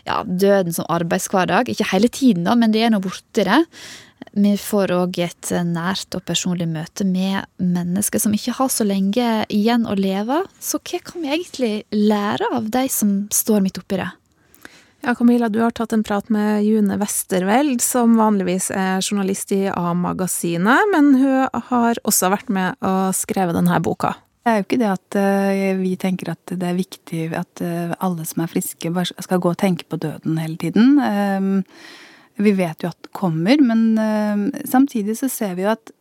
ja, 0.05 0.23
døden 0.25 0.73
som 0.73 0.89
arbeidshverdag. 0.89 1.69
Ikke 1.69 1.91
hele 1.93 2.09
tiden, 2.09 2.49
da, 2.49 2.57
men 2.57 2.73
de 2.73 2.81
er 2.81 2.93
nå 2.93 3.03
borti 3.05 3.45
det. 3.45 3.61
Vi 4.35 4.51
får 4.59 4.91
òg 4.91 5.17
et 5.23 5.51
nært 5.63 6.15
og 6.17 6.25
personlig 6.27 6.67
møte 6.67 7.05
med 7.07 7.45
mennesker 7.61 8.19
som 8.19 8.33
ikke 8.35 8.55
har 8.57 8.71
så 8.73 8.83
lenge 8.87 9.45
igjen 9.53 9.85
å 9.87 9.95
leve. 9.95 10.41
Så 10.59 10.81
hva 10.81 10.99
kan 11.07 11.23
vi 11.23 11.31
egentlig 11.31 11.73
lære 11.95 12.49
av 12.57 12.67
de 12.73 12.83
som 12.91 13.13
står 13.31 13.63
midt 13.63 13.74
oppi 13.81 13.99
det? 14.01 14.11
Ja, 15.05 15.13
Camilla, 15.13 15.49
du 15.53 15.59
har 15.61 15.73
tatt 15.75 15.93
en 15.93 16.03
prat 16.03 16.31
med 16.33 16.63
June 16.65 16.95
Westerveld, 16.97 17.77
som 17.83 18.15
vanligvis 18.17 18.71
er 18.73 19.03
journalist 19.05 19.51
i 19.53 19.67
A-magasinet, 19.69 20.89
men 20.89 21.11
hun 21.21 21.61
har 21.69 21.99
også 22.09 22.31
vært 22.33 22.49
med 22.49 22.79
og 22.81 23.11
skrevet 23.13 23.53
denne 23.53 23.77
boka. 23.85 24.15
Det 24.45 24.49
er 24.49 24.57
jo 24.57 24.65
ikke 24.65 24.79
det 24.81 24.89
at 24.89 25.17
eh, 25.17 25.75
vi 25.77 25.91
tenker 25.97 26.31
at 26.33 26.51
det 26.53 26.67
er 26.69 26.77
viktig 26.77 27.21
at 27.37 27.61
eh, 27.65 27.93
alle 27.97 28.25
som 28.29 28.43
er 28.43 28.49
friske, 28.49 28.91
bare 28.93 29.25
skal 29.25 29.41
gå 29.41 29.53
og 29.53 29.61
tenke 29.61 29.85
på 29.89 29.97
døden 30.01 30.41
hele 30.41 30.57
tiden. 30.61 30.99
Ehm, 31.01 31.63
Vi 32.35 32.51
vet 32.51 32.83
jo 32.83 32.89
at 32.89 32.97
det 33.05 33.13
kommer, 33.15 33.61
men 33.61 33.97
eh, 33.97 34.65
samtidig 34.67 35.15
så 35.17 35.29
ser 35.29 35.55
vi 35.55 35.63
jo 35.63 35.71
at 35.71 35.93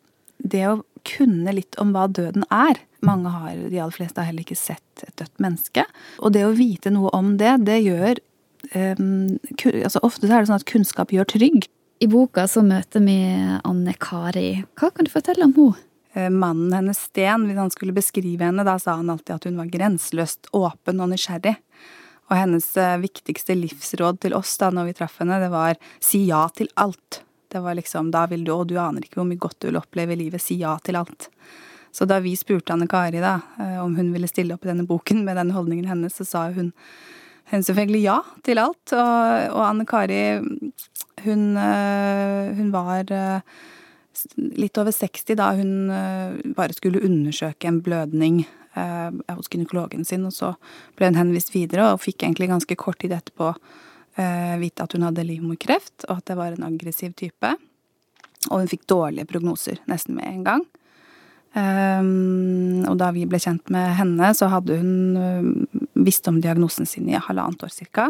det 0.44 0.64
å 0.66 0.82
kunne 1.04 1.52
litt 1.52 1.76
om 1.80 1.92
hva 1.92 2.08
døden 2.08 2.44
er 2.52 2.80
Mange 3.04 3.32
har, 3.32 3.56
de 3.70 3.80
aller 3.80 3.94
fleste 3.94 4.20
har 4.20 4.30
heller 4.30 4.46
ikke 4.46 4.58
sett 4.58 5.04
et 5.06 5.14
dødt 5.20 5.42
menneske. 5.42 5.86
Og 6.24 6.34
det 6.34 6.44
å 6.46 6.54
vite 6.56 6.92
noe 6.94 7.12
om 7.16 7.34
det, 7.40 7.56
det 7.68 7.80
gjør 7.84 8.20
um, 8.74 9.36
altså 9.84 10.02
Ofte 10.06 10.26
så 10.26 10.36
er 10.36 10.44
det 10.44 10.50
sånn 10.50 10.60
at 10.60 10.68
kunnskap 10.70 11.14
gjør 11.14 11.28
trygg. 11.34 11.68
I 12.02 12.08
boka 12.10 12.46
så 12.50 12.64
møter 12.66 13.04
vi 13.04 13.18
Anne 13.64 13.94
Kari. 14.00 14.64
Hva 14.80 14.90
kan 14.92 15.06
du 15.06 15.12
fortelle 15.12 15.46
om 15.46 15.54
henne? 15.56 15.82
Eh, 16.14 16.30
Mannen 16.30 16.72
hennes 16.72 16.98
Sten, 16.98 17.46
hvis 17.48 17.58
han 17.58 17.70
skulle 17.74 17.94
beskrive 17.94 18.44
henne, 18.46 18.64
da 18.66 18.78
sa 18.78 18.98
han 19.00 19.10
alltid 19.10 19.34
at 19.34 19.46
hun 19.48 19.58
var 19.58 19.70
grenseløst 19.72 20.50
åpen 20.54 21.02
og 21.02 21.10
nysgjerrig. 21.10 21.56
Og 22.30 22.36
hennes 22.38 22.66
eh, 22.80 22.96
viktigste 23.02 23.56
livsråd 23.58 24.20
til 24.22 24.36
oss 24.38 24.54
da 24.60 24.70
når 24.74 24.90
vi 24.90 24.96
traff 25.00 25.18
henne, 25.22 25.40
det 25.42 25.50
var 25.52 25.78
si 26.02 26.24
ja 26.28 26.46
til 26.54 26.70
alt. 26.80 27.22
Det 27.50 27.62
var 27.62 27.76
liksom, 27.78 28.10
da 28.14 28.24
vil 28.30 28.46
du, 28.46 28.52
og 28.54 28.68
du 28.70 28.78
aner 28.80 29.04
ikke 29.04 29.20
hvor 29.20 29.28
mye 29.28 29.42
godt 29.42 29.60
du 29.62 29.68
vil 29.68 29.78
oppleve 29.78 30.14
i 30.14 30.22
livet, 30.24 30.42
si 30.42 30.58
ja 30.62 30.76
til 30.82 30.98
alt. 31.02 31.28
Så 31.94 32.08
da 32.10 32.18
vi 32.22 32.34
spurte 32.36 32.74
Anne 32.74 32.88
Kari 32.90 33.20
da, 33.22 33.36
eh, 33.62 33.78
om 33.78 33.94
hun 33.96 34.10
ville 34.14 34.30
stille 34.30 34.56
opp 34.56 34.64
i 34.66 34.72
denne 34.72 34.86
boken 34.88 35.22
med 35.26 35.38
den 35.38 35.52
holdningen 35.54 35.86
hennes, 35.86 36.16
så 36.18 36.26
sa 36.26 36.48
hun 36.54 36.72
hun 37.52 37.60
selvfølgelig 37.60 38.00
ja 38.00 38.16
til 38.42 38.58
alt. 38.58 38.92
Og, 38.96 39.50
og 39.52 39.62
Anne 39.66 39.84
Kari, 39.84 40.20
hun, 41.26 41.42
hun 42.56 42.70
var 42.72 43.10
litt 44.40 44.80
over 44.80 44.94
60 44.96 45.36
da 45.36 45.50
hun 45.58 45.92
bare 46.56 46.72
skulle 46.72 47.02
undersøke 47.04 47.68
en 47.68 47.82
blødning 47.84 48.46
hos 49.28 49.52
gynekologen 49.52 50.08
sin, 50.08 50.24
og 50.24 50.32
så 50.32 50.54
ble 50.96 51.12
hun 51.12 51.20
henvist 51.20 51.52
videre 51.52 51.90
og 51.92 52.00
fikk 52.06 52.24
egentlig 52.24 52.48
ganske 52.48 52.78
kort 52.80 53.02
tid 53.04 53.12
etterpå 53.12 53.52
vite 54.64 54.88
at 54.88 54.96
hun 54.96 55.04
hadde 55.04 55.26
livmorkreft, 55.28 56.08
og 56.08 56.22
at 56.22 56.32
det 56.32 56.38
var 56.40 56.56
en 56.56 56.64
aggressiv 56.64 57.12
type. 57.20 57.52
Og 58.48 58.56
hun 58.56 58.72
fikk 58.72 58.88
dårlige 58.88 59.28
prognoser 59.28 59.84
nesten 59.90 60.16
med 60.16 60.32
en 60.32 60.48
gang. 60.48 60.64
Um, 61.54 62.82
og 62.90 62.96
da 62.98 63.12
vi 63.14 63.28
ble 63.30 63.38
kjent 63.38 63.70
med 63.70 63.92
henne, 63.94 64.32
så 64.34 64.48
hadde 64.50 64.74
hun 64.80 65.14
uh, 65.14 65.84
visst 66.02 66.26
om 66.26 66.40
diagnosen 66.42 66.88
sin 66.88 67.06
i 67.06 67.14
halvannet 67.14 67.62
år 67.62 67.70
cirka. 67.70 68.08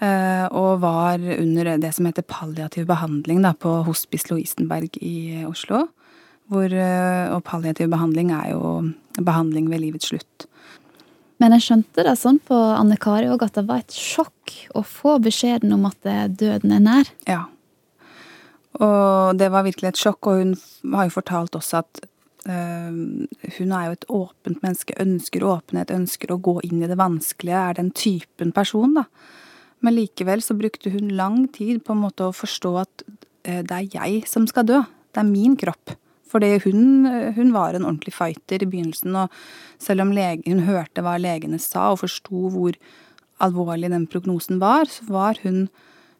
Uh, 0.00 0.48
og 0.56 0.80
var 0.80 1.20
under 1.20 1.74
det 1.80 1.92
som 1.96 2.08
heter 2.08 2.24
palliativ 2.24 2.88
behandling 2.88 3.42
da, 3.44 3.52
på 3.52 3.82
Hospice 3.84 4.30
Lovisenberg 4.32 4.96
i 5.04 5.44
Oslo. 5.48 5.84
Hvor, 6.48 6.72
uh, 6.72 7.36
og 7.36 7.44
palliativ 7.44 7.92
behandling 7.92 8.32
er 8.32 8.54
jo 8.54 8.72
behandling 9.20 9.68
ved 9.72 9.84
livets 9.84 10.08
slutt. 10.12 10.48
Men 11.36 11.52
jeg 11.58 11.66
skjønte 11.66 12.06
det 12.06 12.16
sånn 12.16 12.40
på 12.40 12.56
Anne 12.56 12.96
Kari 12.96 13.28
òg 13.28 13.44
at 13.44 13.58
det 13.58 13.66
var 13.68 13.84
et 13.84 13.92
sjokk 13.92 14.54
å 14.72 14.80
få 14.80 15.18
beskjeden 15.20 15.74
om 15.76 15.84
at 15.90 16.00
døden 16.40 16.72
er 16.72 16.80
nær. 16.80 17.10
Ja. 17.28 17.42
Og 18.80 19.36
det 19.36 19.50
var 19.52 19.66
virkelig 19.66 19.92
et 19.92 20.00
sjokk, 20.00 20.30
og 20.30 20.40
hun 20.40 20.94
har 20.96 21.08
jo 21.08 21.18
fortalt 21.18 21.56
også 21.58 21.82
at 21.84 22.06
hun 22.46 23.72
er 23.74 23.88
jo 23.88 23.96
et 23.96 24.06
åpent 24.12 24.62
menneske, 24.62 24.94
ønsker 25.02 25.44
åpenhet, 25.46 25.90
ønsker 25.90 26.30
å 26.30 26.38
gå 26.38 26.60
inn 26.68 26.84
i 26.84 26.90
det 26.90 26.98
vanskelige, 27.00 27.62
er 27.70 27.78
den 27.80 27.90
typen 27.96 28.52
person, 28.54 28.94
da. 29.00 29.06
Men 29.84 29.96
likevel 29.96 30.42
så 30.42 30.56
brukte 30.56 30.90
hun 30.94 31.12
lang 31.18 31.46
tid 31.52 31.82
på 31.84 31.94
en 31.94 32.04
måte 32.06 32.26
å 32.26 32.34
forstå 32.34 32.72
at 32.80 33.04
øh, 33.06 33.62
det 33.66 33.76
er 33.76 33.88
jeg 33.92 34.22
som 34.30 34.46
skal 34.48 34.66
dø. 34.68 34.80
Det 35.12 35.22
er 35.22 35.28
min 35.28 35.56
kropp. 35.58 35.92
Fordi 36.26 36.56
hun, 36.64 37.06
hun 37.36 37.52
var 37.54 37.76
en 37.76 37.86
ordentlig 37.86 38.14
fighter 38.16 38.64
i 38.64 38.68
begynnelsen, 38.68 39.14
og 39.14 39.34
selv 39.82 40.02
om 40.02 40.14
lege, 40.16 40.42
hun 40.48 40.64
hørte 40.66 41.04
hva 41.04 41.14
legene 41.22 41.60
sa 41.62 41.92
og 41.92 42.00
forsto 42.02 42.48
hvor 42.52 42.78
alvorlig 43.42 43.92
den 43.92 44.08
prognosen 44.10 44.58
var, 44.62 44.90
så 44.90 45.06
var 45.12 45.38
hun 45.44 45.68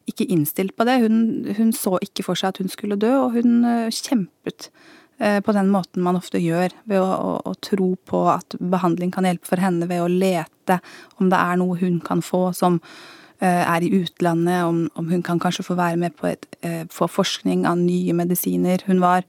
ikke 0.07 0.29
innstilt 0.31 0.77
på 0.79 0.87
det. 0.87 1.01
Hun, 1.03 1.19
hun, 1.57 1.73
så 1.75 1.97
ikke 2.05 2.23
for 2.29 2.39
seg 2.39 2.55
at 2.55 2.61
hun 2.63 2.71
skulle 2.71 2.99
dø, 3.01 3.11
og 3.25 3.35
hun 3.35 3.67
kjempet 3.91 4.71
på 5.17 5.53
den 5.57 5.71
måten 5.73 6.05
man 6.05 6.19
ofte 6.19 6.37
gjør, 6.43 6.75
ved 6.85 7.01
å, 7.01 7.07
å, 7.09 7.31
å, 7.49 7.53
tro 7.65 7.95
på 8.05 8.19
at 8.29 8.57
behandling 8.61 9.15
kan 9.15 9.25
hjelpe 9.25 9.49
for 9.49 9.63
henne, 9.65 9.89
ved 9.89 10.03
å 10.05 10.11
lete 10.13 10.77
om 11.17 11.31
det 11.33 11.39
er 11.41 11.57
noe 11.57 11.79
hun 11.81 12.03
kan 12.05 12.21
få 12.21 12.51
som 12.57 12.77
uh, 12.77 13.63
er 13.63 13.87
i 13.87 13.93
utlandet, 13.97 14.67
om, 14.69 14.83
om, 14.93 15.09
hun 15.09 15.25
kan 15.25 15.41
kanskje 15.41 15.65
få 15.71 15.79
være 15.79 15.97
med 16.03 16.17
på, 16.21 16.29
et, 16.35 16.45
på 16.93 17.09
forskning 17.09 17.65
av 17.65 17.81
nye 17.81 18.13
medisiner. 18.19 18.85
Hun 18.85 19.01
var, 19.01 19.25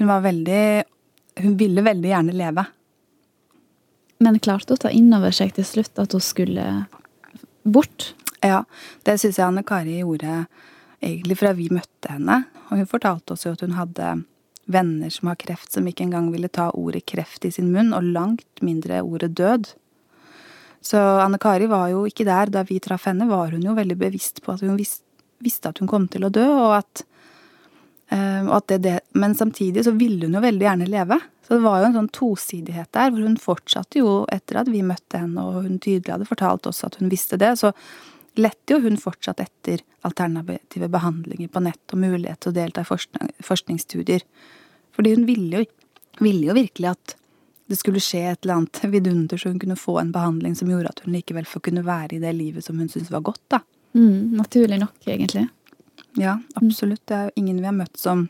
hun 0.00 0.08
var 0.08 0.24
veldig 0.24 0.66
Hun 1.36 1.58
ville 1.60 1.82
veldig 1.84 2.08
gjerne 2.08 2.32
leve. 2.32 2.62
Men 4.24 4.38
klarte 4.40 4.72
å 4.72 4.80
ta 4.80 4.88
inn 4.88 5.12
over 5.12 5.34
seg 5.36 5.52
til 5.52 5.66
slutt 5.68 5.98
at 6.00 6.14
hun 6.16 6.22
skulle 6.24 6.64
bort? 7.66 8.14
Ja, 8.40 8.62
det 9.04 9.18
syns 9.20 9.36
jeg 9.36 9.44
Anne 9.44 9.64
Kari 9.66 9.98
gjorde 9.98 10.46
egentlig 11.00 11.36
fra 11.40 11.52
vi 11.56 11.68
møtte 11.72 12.14
henne. 12.14 12.44
Og 12.70 12.80
hun 12.80 12.88
fortalte 12.88 13.34
oss 13.34 13.44
jo 13.46 13.52
at 13.52 13.64
hun 13.64 13.76
hadde 13.76 14.14
venner 14.66 15.10
som 15.10 15.30
har 15.30 15.38
kreft, 15.40 15.72
som 15.72 15.86
ikke 15.86 16.04
engang 16.06 16.30
ville 16.34 16.50
ta 16.50 16.70
ordet 16.74 17.06
kreft 17.06 17.46
i 17.46 17.52
sin 17.54 17.70
munn, 17.74 17.94
og 17.94 18.06
langt 18.14 18.62
mindre 18.66 19.02
ordet 19.06 19.32
død. 19.38 19.72
Så 20.86 20.98
Anne 20.98 21.38
Kari 21.42 21.66
var 21.70 21.88
jo 21.90 22.04
ikke 22.06 22.26
der 22.26 22.50
da 22.52 22.62
vi 22.66 22.78
traff 22.82 23.08
henne, 23.08 23.28
var 23.30 23.54
hun 23.54 23.64
jo 23.64 23.74
veldig 23.74 23.98
bevisst 23.98 24.42
på 24.42 24.54
at 24.54 24.64
hun 24.66 24.76
visste 24.78 25.70
at 25.70 25.78
hun 25.82 25.90
kom 25.90 26.08
til 26.10 26.26
å 26.26 26.32
dø, 26.34 26.46
og 26.46 26.76
at, 26.78 27.04
uh, 28.12 28.42
og 28.46 28.52
at 28.60 28.68
det, 28.74 28.82
det, 28.84 28.98
Men 29.14 29.34
samtidig 29.34 29.86
så 29.86 29.94
ville 29.96 30.26
hun 30.26 30.38
jo 30.38 30.44
veldig 30.44 30.68
gjerne 30.68 30.90
leve. 30.90 31.18
Så 31.46 31.54
det 31.54 31.62
var 31.62 31.78
jo 31.78 31.88
en 31.88 31.96
sånn 32.00 32.12
tosidighet 32.14 32.90
der, 32.94 33.10
hvor 33.14 33.22
hun 33.22 33.38
fortsatte 33.38 34.02
jo 34.02 34.12
etter 34.34 34.62
at 34.62 34.70
vi 34.70 34.82
møtte 34.82 35.22
henne, 35.22 35.42
og 35.42 35.66
hun 35.66 35.78
tydelig 35.78 36.10
hadde 36.10 36.26
fortalt 36.26 36.66
oss 36.66 36.82
at 36.86 36.98
hun 36.98 37.10
visste 37.12 37.38
det. 37.38 37.54
så 37.58 37.70
lette 38.38 38.74
jo 38.74 38.80
hun 38.84 38.98
fortsatt 39.00 39.40
etter 39.40 39.82
alternative 40.06 40.88
behandlinger 40.92 41.48
på 41.52 41.62
nett 41.64 41.94
og 41.94 42.00
mulighet 42.02 42.40
til 42.42 42.52
å 42.52 42.56
delta 42.56 42.82
i 42.84 42.88
forskning, 42.88 43.32
forskningsstudier. 43.44 44.24
Fordi 44.96 45.14
hun 45.14 45.26
ville 45.28 45.62
jo, 45.62 45.64
ville 46.20 46.50
jo, 46.50 46.56
virkelig 46.56 46.92
at 46.92 47.16
det 47.66 47.78
skulle 47.80 48.02
skje 48.02 48.22
et 48.30 48.44
eller 48.44 48.60
annet 48.60 48.82
vidunder, 48.92 49.40
så 49.40 49.50
hun 49.50 49.60
kunne 49.62 49.78
få 49.78 49.98
en 50.00 50.12
behandling 50.14 50.54
som 50.58 50.70
gjorde 50.70 50.92
at 50.92 51.02
hun 51.04 51.16
likevel 51.16 51.48
får 51.48 51.64
kunne 51.68 51.84
være 51.86 52.16
i 52.16 52.22
det 52.22 52.32
livet 52.36 52.64
som 52.64 52.78
hun 52.78 52.88
syntes 52.92 53.10
var 53.12 53.24
godt, 53.26 53.42
da. 53.52 53.60
Mm, 53.96 54.36
naturlig 54.36 54.78
nok, 54.78 54.96
egentlig. 55.08 55.48
Ja, 56.20 56.38
absolutt. 56.54 57.02
Det 57.08 57.16
er 57.16 57.28
jo 57.28 57.42
ingen 57.42 57.58
vi 57.60 57.68
har 57.68 57.76
møtt 57.76 57.98
som, 58.00 58.28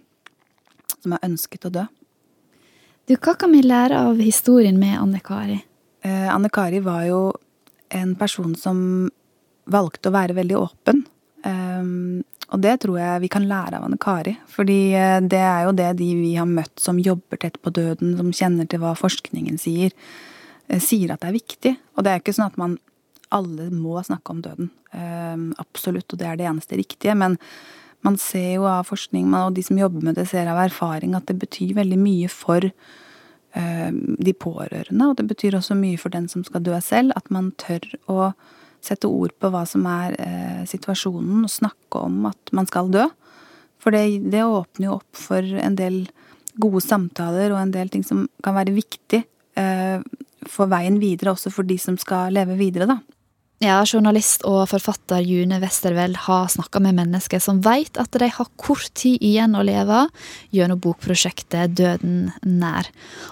som 1.03 1.15
har 1.15 1.27
ønsket 1.27 1.69
å 1.69 1.75
dø. 1.75 1.85
Du, 3.07 3.15
hva 3.15 3.37
kan 3.39 3.53
vi 3.55 3.63
lære 3.63 3.99
av 4.09 4.19
historien 4.19 4.79
med 4.81 4.97
Anne 4.99 5.21
Kari? 5.23 5.61
Eh, 6.03 6.27
Anne 6.33 6.51
Kari 6.51 6.81
var 6.83 7.05
jo 7.07 7.21
en 7.95 8.17
person 8.19 8.57
som 8.59 8.81
valgte 9.71 10.11
å 10.11 10.17
være 10.17 10.37
veldig 10.37 10.59
åpen. 10.59 11.05
Um, 11.47 12.25
og 12.55 12.63
det 12.63 12.77
tror 12.83 12.99
jeg 13.01 13.23
vi 13.25 13.31
kan 13.33 13.47
lære 13.49 13.79
av 13.79 13.87
Anne 13.89 13.99
Kari. 14.01 14.37
Fordi 14.51 14.79
eh, 14.95 15.19
det 15.19 15.43
er 15.43 15.65
jo 15.67 15.75
det 15.77 15.89
de 15.99 16.11
vi 16.21 16.35
har 16.39 16.47
møtt 16.47 16.79
som 16.79 17.01
jobber 17.03 17.41
tett 17.43 17.59
på 17.63 17.73
døden, 17.75 18.15
som 18.21 18.31
kjenner 18.35 18.69
til 18.71 18.83
hva 18.83 18.93
forskningen 18.99 19.59
sier, 19.59 19.95
eh, 20.69 20.83
sier 20.83 21.13
at 21.13 21.25
det 21.25 21.33
er 21.33 21.39
viktig. 21.41 21.73
Og 21.97 22.07
det 22.07 22.13
er 22.13 22.23
ikke 22.23 22.37
sånn 22.37 22.53
at 22.53 22.61
man 22.61 22.77
alle 23.35 23.67
må 23.75 23.99
snakke 24.07 24.31
om 24.31 24.45
døden. 24.45 24.71
Um, 24.95 25.49
absolutt, 25.59 26.07
og 26.15 26.21
det 26.21 26.29
er 26.31 26.39
det 26.39 26.47
eneste 26.47 26.79
riktige. 26.79 27.17
Men 27.19 27.35
man 28.07 28.15
ser 28.23 28.53
jo 28.61 28.69
av 28.71 28.87
forskning, 28.87 29.33
og 29.35 29.57
de 29.57 29.65
som 29.67 29.81
jobber 29.81 30.07
med 30.07 30.15
det, 30.15 30.29
ser 30.31 30.47
av 30.47 30.63
erfaring 30.63 31.17
at 31.19 31.27
det 31.27 31.41
betyr 31.43 31.75
veldig 31.75 31.99
mye 31.99 32.31
for 32.31 32.69
um, 32.71 33.99
de 34.23 34.37
pårørende. 34.39 35.11
Og 35.11 35.19
det 35.19 35.27
betyr 35.35 35.59
også 35.59 35.75
mye 35.75 35.99
for 35.99 36.15
den 36.15 36.31
som 36.31 36.47
skal 36.47 36.63
dø 36.63 36.79
selv, 36.79 37.11
at 37.19 37.27
man 37.35 37.51
tør 37.59 37.91
å 38.07 38.31
sette 38.87 39.09
ord 39.11 39.35
på 39.41 39.51
hva 39.53 39.65
som 39.69 39.87
er 39.91 40.17
eh, 40.23 40.63
situasjonen, 40.69 41.45
og 41.47 41.53
snakke 41.53 42.05
om 42.07 42.29
at 42.31 42.53
man 42.57 42.69
skal 42.71 42.91
dø. 42.93 43.07
For 43.83 43.95
det, 43.95 44.31
det, 44.33 44.45
åpner 44.45 44.89
jo 44.89 44.99
opp 45.01 45.19
for 45.19 45.43
en 45.43 45.77
del 45.79 46.05
gode 46.57 46.81
samtaler 46.85 47.53
og 47.53 47.61
en 47.61 47.75
del 47.75 47.91
ting 47.93 48.07
som 48.07 48.25
kan 48.43 48.57
være 48.57 48.75
viktig 48.77 49.21
eh, 49.61 49.99
for 50.47 50.71
veien 50.71 50.97
videre, 51.03 51.35
også 51.35 51.53
for 51.53 51.69
de 51.69 51.77
som 51.81 51.99
skal 52.01 52.35
leve 52.35 52.57
videre, 52.59 52.89
da. 52.89 53.01
Ja, 53.65 53.79
journalist 53.89 54.43
og 54.45 54.67
forfatter 54.69 55.23
June 55.25 55.57
Westerveld 55.63 56.19
har 56.27 56.51
snakka 56.53 56.81
med 56.85 56.99
mennesker 56.99 57.41
som 57.41 57.63
veit 57.65 57.97
at 57.97 58.13
de 58.21 58.29
har 58.29 58.51
kort 58.61 58.91
tid 58.93 59.23
igjen 59.25 59.57
å 59.57 59.63
leve, 59.65 60.03
gjennom 60.53 60.83
bokprosjektet 60.85 61.73
Døden 61.79 62.35
nær. 62.45 62.91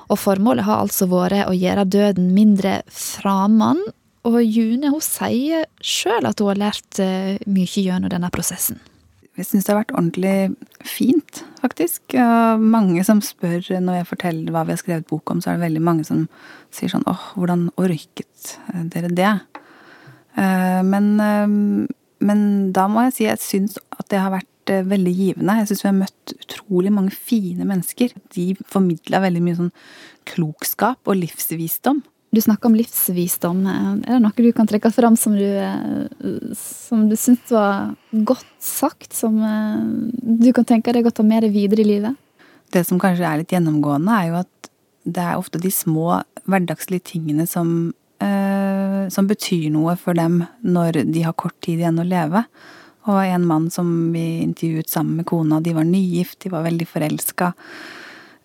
Og 0.08 0.16
formålet 0.22 0.64
har 0.64 0.80
altså 0.80 1.10
vært 1.12 1.44
å 1.50 1.52
gjøre 1.52 1.84
døden 1.92 2.32
mindre 2.32 2.78
framand 2.88 3.84
og 4.24 4.40
June 4.42 4.90
hun 4.92 5.04
sier 5.04 5.68
sjøl 5.84 6.26
at 6.28 6.40
hun 6.40 6.52
har 6.52 6.60
lært 6.66 7.00
eh, 7.02 7.37
mye 7.46 7.84
gjennom 7.84 8.12
denne 8.12 8.32
prosessen. 8.34 8.80
Jeg 9.34 9.48
syns 9.48 9.66
det 9.66 9.72
har 9.72 9.80
vært 9.80 9.96
ordentlig 9.96 10.54
fint, 10.87 11.40
faktisk. 11.58 12.14
Mange 12.62 13.02
som 13.02 13.18
spør 13.24 13.66
når 13.82 13.96
jeg 13.98 14.06
forteller 14.12 14.54
hva 14.54 14.62
vi 14.62 14.76
har 14.76 14.78
skrevet 14.78 15.08
bok 15.10 15.32
om, 15.32 15.40
så 15.42 15.50
er 15.50 15.58
det 15.58 15.64
veldig 15.64 15.82
mange 15.82 16.06
som 16.06 16.28
sier 16.70 16.92
sånn 16.92 17.02
åh, 17.10 17.32
hvordan 17.34 17.64
orket 17.82 18.54
dere 18.94 19.10
det? 19.10 19.32
Eh, 20.34 20.82
men, 20.82 21.20
eh, 21.20 21.46
men 22.26 22.40
da 22.74 22.88
må 22.90 23.06
jeg 23.06 23.16
si 23.16 23.28
jeg 23.28 23.42
syns 23.42 23.78
at 23.94 24.08
det 24.10 24.22
har 24.22 24.34
vært 24.34 24.50
veldig 24.64 25.12
givende. 25.12 25.58
Jeg 25.60 25.70
syns 25.70 25.84
vi 25.84 25.90
har 25.90 25.98
møtt 25.98 26.34
utrolig 26.38 26.92
mange 26.94 27.12
fine 27.12 27.66
mennesker. 27.68 28.14
De 28.32 28.46
formidla 28.64 29.20
veldig 29.20 29.42
mye 29.44 29.58
sånn 29.58 29.74
klokskap 30.30 31.10
og 31.10 31.18
livsvisdom. 31.20 32.00
Du 32.35 32.40
snakker 32.40 32.66
om 32.66 32.75
livsvisdom. 32.75 33.61
Er 33.68 34.16
det 34.16 34.18
noe 34.25 34.42
du 34.42 34.51
kan 34.57 34.66
trekke 34.66 34.90
fram 34.90 35.14
som 35.18 35.37
du, 35.38 35.47
som 36.59 37.05
du 37.07 37.14
syns 37.20 37.53
var 37.55 37.92
godt 38.27 38.49
sagt, 38.59 39.12
som 39.14 39.37
eh, 39.38 39.85
du 40.42 40.51
kan 40.57 40.66
tenke 40.66 40.94
deg 40.97 41.07
å 41.07 41.14
ta 41.14 41.23
med 41.27 41.44
deg 41.47 41.55
videre 41.55 41.85
i 41.85 41.90
livet? 41.92 42.18
Det 42.75 42.83
som 42.88 42.99
kanskje 42.99 43.29
er 43.29 43.42
litt 43.42 43.55
gjennomgående, 43.55 44.18
er 44.18 44.33
jo 44.33 44.40
at 44.40 44.70
det 45.05 45.23
er 45.23 45.38
ofte 45.38 45.61
de 45.62 45.70
små 45.70 46.23
hverdagslige 46.49 47.12
tingene 47.12 47.47
som, 47.47 47.92
eh, 48.18 49.05
som 49.14 49.29
betyr 49.31 49.68
noe 49.70 49.94
for 50.01 50.18
dem 50.18 50.42
når 50.64 51.05
de 51.05 51.23
har 51.23 51.37
kort 51.38 51.61
tid 51.62 51.85
igjen 51.85 52.03
å 52.03 52.09
leve. 52.09 52.47
Og 53.05 53.20
en 53.20 53.47
mann 53.47 53.68
som 53.70 54.11
vi 54.14 54.40
intervjuet 54.42 54.90
sammen 54.90 55.20
med 55.20 55.29
kona, 55.29 55.61
de 55.61 55.77
var 55.77 55.87
nygift, 55.87 56.40
de 56.42 56.51
var 56.51 56.66
veldig 56.66 56.88
forelska. 56.88 57.53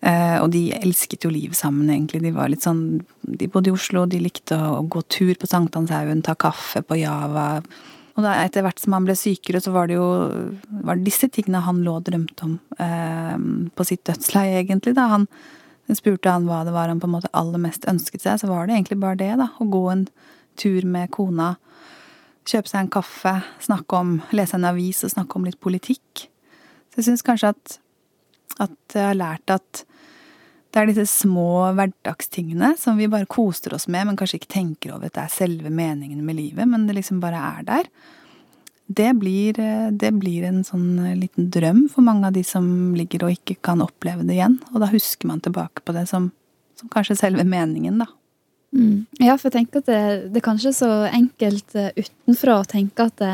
Eh, 0.00 0.36
og 0.40 0.48
de 0.54 0.70
elsket 0.72 1.26
jo 1.26 1.32
livet 1.32 1.58
sammen, 1.58 1.90
egentlig. 1.92 2.22
De 2.24 2.32
var 2.32 2.48
litt 2.48 2.64
sånn 2.64 3.02
De 3.20 3.48
bodde 3.52 3.68
i 3.68 3.74
Oslo, 3.74 4.06
de 4.08 4.22
likte 4.22 4.56
å 4.56 4.80
gå 4.88 5.02
tur 5.12 5.34
på 5.36 5.48
Sankthanshaugen, 5.48 6.24
ta 6.24 6.34
kaffe 6.34 6.82
på 6.82 6.98
Java. 7.02 7.62
Og 8.16 8.24
da 8.24 8.34
etter 8.42 8.64
hvert 8.64 8.80
som 8.80 8.96
han 8.96 9.06
ble 9.06 9.14
sykere, 9.16 9.60
så 9.62 9.72
var 9.74 9.88
det 9.88 9.98
jo 9.98 10.08
var 10.82 10.98
det 10.98 11.08
disse 11.08 11.28
tingene 11.32 11.62
han 11.64 11.84
lå 11.84 11.98
og 12.00 12.08
drømte 12.08 12.48
om 12.48 12.58
eh, 12.80 13.36
på 13.76 13.86
sitt 13.86 14.04
dødsleie, 14.08 14.64
egentlig. 14.64 14.96
da 14.98 15.08
han 15.12 15.28
spurte 15.90 16.30
han 16.30 16.46
hva 16.46 16.62
det 16.64 16.74
var 16.74 16.86
han 16.86 17.00
på 17.02 17.08
en 17.08 17.16
måte 17.16 17.32
aller 17.34 17.58
mest 17.58 17.86
ønsket 17.90 18.22
seg, 18.22 18.40
så 18.40 18.50
var 18.50 18.66
det 18.66 18.76
egentlig 18.76 19.00
bare 19.02 19.18
det, 19.20 19.32
da. 19.40 19.50
Å 19.58 19.66
gå 19.68 19.84
en 19.92 20.06
tur 20.60 20.86
med 20.86 21.10
kona 21.14 21.54
kjøpe 22.48 22.70
seg 22.70 22.84
en 22.84 22.92
kaffe, 22.92 23.34
snakke 23.62 23.98
om, 23.98 24.16
lese 24.36 24.56
en 24.58 24.66
avis 24.68 25.04
og 25.06 25.12
snakke 25.12 25.38
om 25.38 25.46
litt 25.46 25.60
politikk. 25.62 26.26
Så 26.90 27.00
jeg 27.00 27.08
syns 27.10 27.24
kanskje 27.26 27.52
at, 27.54 27.76
at 28.66 28.96
jeg 28.96 29.06
har 29.06 29.18
lært 29.18 29.54
at 29.54 29.84
det 30.70 30.78
er 30.80 30.90
disse 30.90 31.06
små 31.24 31.72
hverdagstingene 31.74 32.74
som 32.78 32.98
vi 33.00 33.08
bare 33.10 33.28
koser 33.30 33.74
oss 33.74 33.88
med, 33.90 34.06
men 34.06 34.18
kanskje 34.18 34.38
ikke 34.40 34.54
tenker 34.54 34.94
over 34.94 35.10
at 35.10 35.16
det 35.16 35.24
er 35.24 35.34
selve 35.34 35.72
meningen 35.74 36.22
med 36.26 36.38
livet, 36.38 36.68
men 36.70 36.86
det 36.86 36.94
liksom 37.00 37.18
bare 37.22 37.40
er 37.58 37.66
der. 37.66 37.90
Det 38.90 39.10
blir, 39.18 39.58
det 39.94 40.12
blir 40.18 40.46
en 40.48 40.62
sånn 40.66 40.98
liten 41.18 41.50
drøm 41.54 41.84
for 41.92 42.06
mange 42.06 42.30
av 42.30 42.34
de 42.34 42.42
som 42.46 42.64
ligger 42.98 43.26
og 43.26 43.36
ikke 43.36 43.60
kan 43.66 43.82
oppleve 43.82 44.26
det 44.26 44.38
igjen. 44.38 44.56
Og 44.72 44.80
da 44.82 44.88
husker 44.90 45.30
man 45.30 45.42
tilbake 45.42 45.84
på 45.86 45.94
det 45.94 46.08
som, 46.10 46.32
som 46.78 46.90
kanskje 46.90 47.18
selve 47.20 47.46
meningen, 47.46 48.02
da. 48.02 48.08
Mm. 48.70 49.06
Ja, 49.18 49.34
for 49.34 49.48
jeg 49.48 49.56
tenker 49.56 49.82
at 49.82 49.90
det, 49.90 50.02
det 50.30 50.38
er 50.38 50.46
kanskje 50.46 50.70
så 50.74 50.90
enkelt 51.10 51.74
uh, 51.74 51.90
utenfra 51.98 52.60
å 52.60 52.66
tenke 52.70 53.08
at 53.10 53.16
det, 53.18 53.32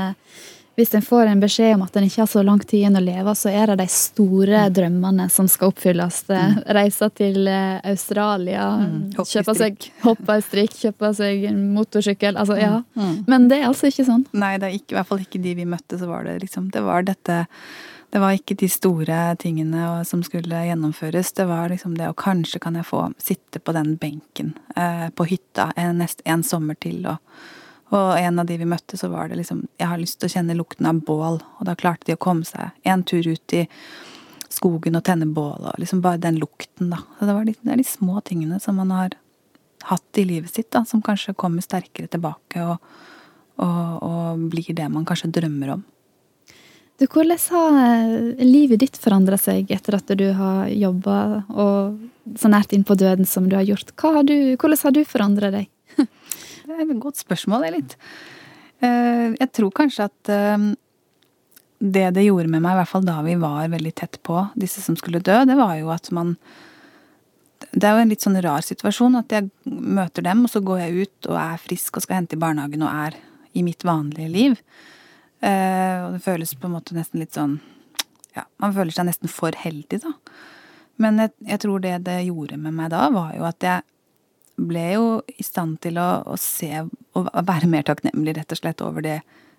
hvis 0.76 0.94
en 0.94 1.02
får 1.02 1.30
en 1.30 1.40
beskjed 1.40 1.74
om 1.74 1.84
at 1.86 1.96
en 1.96 2.04
ikke 2.04 2.20
har 2.20 2.28
så 2.28 2.42
lang 2.44 2.60
tid 2.60 2.82
igjen 2.82 2.98
å 2.98 3.00
leve, 3.00 3.32
så 3.38 3.48
er 3.48 3.72
det 3.72 3.78
de 3.80 3.86
store 3.92 4.66
mm. 4.66 4.74
drømmene 4.76 5.28
som 5.32 5.48
skal 5.48 5.72
oppfylles. 5.72 6.18
Mm. 6.28 6.58
Reise 6.76 7.08
til 7.16 7.48
uh, 7.48 7.78
Australia, 7.80 8.66
mm. 8.82 8.98
kjøpe 9.16 9.56
seg 9.56 9.88
hoppestrikk, 10.04 10.76
kjøpe 10.84 11.12
seg 11.16 11.48
en 11.48 11.64
motorsykkel. 11.72 12.36
Altså, 12.36 12.60
ja. 12.60 12.82
Mm. 12.92 13.02
mm. 13.02 13.18
Men 13.32 13.48
det 13.48 13.62
er 13.62 13.70
altså 13.70 13.88
ikke 13.88 14.04
sånn. 14.08 14.26
Nei, 14.36 14.56
det 14.60 14.68
er 14.68 14.78
ikke, 14.78 14.92
i 14.92 15.00
hvert 15.00 15.12
fall 15.14 15.24
ikke 15.24 15.42
de 15.48 15.56
vi 15.56 15.68
møtte. 15.68 15.96
Så 15.96 16.10
var 16.10 16.28
det 16.28 16.42
liksom 16.44 16.68
Det 16.74 16.84
var 16.84 17.08
dette 17.08 17.44
det 18.14 18.20
var 18.22 18.36
ikke 18.36 18.54
de 18.56 18.68
store 18.70 19.16
tingene 19.42 20.04
som 20.06 20.22
skulle 20.24 20.60
gjennomføres. 20.68 21.32
Det 21.36 21.44
var 21.48 21.72
liksom 21.72 21.96
det, 21.98 22.06
og 22.12 22.20
kanskje 22.20 22.60
kan 22.62 22.78
jeg 22.78 22.86
få 22.88 23.02
sitte 23.20 23.60
på 23.60 23.74
den 23.76 23.96
benken 24.00 24.54
eh, 24.76 25.08
på 25.10 25.26
hytta 25.28 25.72
en, 25.76 25.98
nest, 26.00 26.22
en 26.24 26.44
sommer 26.46 26.78
til. 26.80 27.02
Og, 27.10 27.18
og, 27.94 28.18
en 28.18 28.42
av 28.42 28.49
de 28.49 28.57
vi 28.59 28.66
møtte, 28.66 28.99
så 28.99 29.09
var 29.12 29.29
det 29.31 29.38
liksom 29.38 29.66
Jeg 29.79 29.87
har 29.87 30.01
lyst 30.01 30.18
til 30.18 30.27
å 30.27 30.35
kjenne 30.35 30.57
lukten 30.59 30.88
av 30.90 31.05
bål. 31.07 31.38
Og 31.59 31.66
da 31.68 31.77
klarte 31.79 32.09
de 32.09 32.16
å 32.16 32.22
komme 32.22 32.46
seg 32.46 32.75
en 32.83 33.05
tur 33.07 33.27
ut 33.27 33.55
i 33.55 33.66
skogen 34.51 34.96
og 34.99 35.05
tenne 35.07 35.27
bål, 35.27 35.68
og 35.70 35.81
liksom 35.83 36.01
bare 36.05 36.22
den 36.22 36.38
lukten, 36.40 36.90
da. 36.90 37.03
Så 37.18 37.29
det, 37.29 37.35
var 37.35 37.44
de, 37.44 37.55
det 37.61 37.72
er 37.75 37.83
de 37.83 37.87
små 37.87 38.22
tingene 38.25 38.61
som 38.62 38.79
man 38.81 38.94
har 38.94 39.16
hatt 39.87 40.18
i 40.18 40.25
livet 40.27 40.55
sitt, 40.55 40.70
da, 40.72 40.85
som 40.88 41.03
kanskje 41.05 41.37
kommer 41.38 41.64
sterkere 41.64 42.09
tilbake 42.11 42.62
og, 42.64 42.94
og, 43.62 43.90
og 44.07 44.46
blir 44.55 44.72
det 44.75 44.88
man 44.90 45.05
kanskje 45.07 45.31
drømmer 45.35 45.77
om. 45.77 45.85
Du, 46.96 47.05
hvordan 47.05 47.42
har 47.53 47.79
eh, 47.83 48.44
livet 48.46 48.81
ditt 48.81 48.96
forandra 48.96 49.37
seg 49.37 49.68
etter 49.75 49.99
at 49.99 50.11
du 50.16 50.31
har 50.38 50.70
jobba 50.72 51.44
så 52.40 52.49
nært 52.49 52.72
inn 52.72 52.87
på 52.88 52.96
døden 52.96 53.29
som 53.29 53.51
du 53.51 53.59
har 53.59 53.66
gjort? 53.68 53.92
Har 54.01 54.25
du, 54.25 54.37
hvordan 54.57 54.81
har 54.81 54.96
du 54.96 55.03
forandra 55.05 55.53
deg? 55.53 55.68
Det 56.66 56.76
er 56.76 56.85
et 56.85 57.02
godt 57.02 57.20
spørsmål, 57.20 57.64
det 57.64 57.68
er 57.68 57.76
litt. 57.76 57.96
Eh, 58.85 59.29
jeg 59.38 59.52
tror 59.57 59.72
kanskje 59.74 60.09
at 60.11 60.33
eh, 60.33 60.68
det 61.79 62.07
det 62.16 62.24
gjorde 62.26 62.50
med 62.52 62.64
meg, 62.64 62.74
i 62.74 62.81
hvert 62.81 62.92
fall 62.92 63.07
da 63.07 63.18
vi 63.24 63.37
var 63.40 63.68
veldig 63.72 63.92
tett 63.96 64.18
på 64.26 64.46
disse 64.59 64.83
som 64.85 64.96
skulle 64.98 65.22
dø, 65.24 65.42
det 65.48 65.57
var 65.59 65.76
jo 65.81 65.92
at 65.94 66.11
man 66.11 66.37
Det 67.57 67.85
er 67.85 67.96
jo 67.96 68.02
en 68.05 68.11
litt 68.12 68.22
sånn 68.24 68.37
rar 68.44 68.62
situasjon 68.64 69.16
at 69.16 69.33
jeg 69.33 69.48
møter 69.64 70.22
dem, 70.22 70.44
og 70.44 70.50
så 70.52 70.61
går 70.61 70.79
jeg 70.81 71.07
ut 71.07 71.29
og 71.31 71.37
er 71.40 71.61
frisk 71.61 71.96
og 71.96 72.05
skal 72.05 72.20
hente 72.20 72.37
i 72.37 72.40
barnehagen 72.40 72.85
og 72.85 72.92
er 72.92 73.16
i 73.57 73.62
mitt 73.64 73.85
vanlige 73.85 74.29
liv. 74.29 74.55
Eh, 75.40 76.05
og 76.05 76.14
det 76.14 76.22
føles 76.24 76.55
på 76.55 76.68
en 76.68 76.76
måte 76.76 76.96
nesten 76.96 77.20
litt 77.20 77.37
sånn 77.37 77.59
Ja, 78.37 78.44
man 78.61 78.74
føler 78.76 78.92
seg 78.92 79.09
nesten 79.09 79.33
for 79.33 79.57
heldig, 79.57 80.02
da. 80.05 80.12
Men 81.00 81.20
jeg, 81.20 81.33
jeg, 81.48 81.61
tror 81.64 81.81
det 81.81 81.94
det 82.05 82.18
gjorde 82.29 82.59
med 82.61 82.76
meg 82.76 82.92
da, 82.92 83.09
var 83.12 83.35
jo 83.37 83.44
at 83.48 83.64
jeg 83.64 83.85
ble 84.57 84.85
jo 84.95 85.09
i 85.29 85.45
stand 85.45 85.81
til 85.85 85.99
å, 86.01 86.09
å 86.25 86.37
se 86.40 86.71
og 87.16 87.29
være 87.49 87.69
mer 87.71 87.87
takknemlig, 87.87 88.37
rett 88.38 88.53
og 88.55 88.61
slett, 88.61 88.85
over 88.85 89.05
det, 89.05 89.19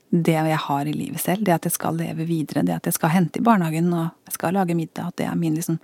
det 0.10 0.38
jeg 0.38 0.62
har 0.68 0.90
i 0.90 0.96
livet 0.96 1.22
selv. 1.22 1.46
Det 1.46 1.56
at 1.56 1.68
jeg 1.68 1.76
skal 1.78 1.98
leve 2.00 2.28
videre, 2.30 2.66
det 2.66 2.76
at 2.78 2.90
jeg 2.90 2.98
skal 2.98 3.14
hente 3.14 3.42
i 3.42 3.46
barnehagen 3.46 3.90
og 3.94 4.08
jeg 4.30 4.38
skal 4.38 4.58
lage 4.58 4.78
middag. 4.78 5.12
At 5.12 5.20
det 5.22 5.28
er 5.30 5.40
min 5.40 5.58
liksom 5.58 5.80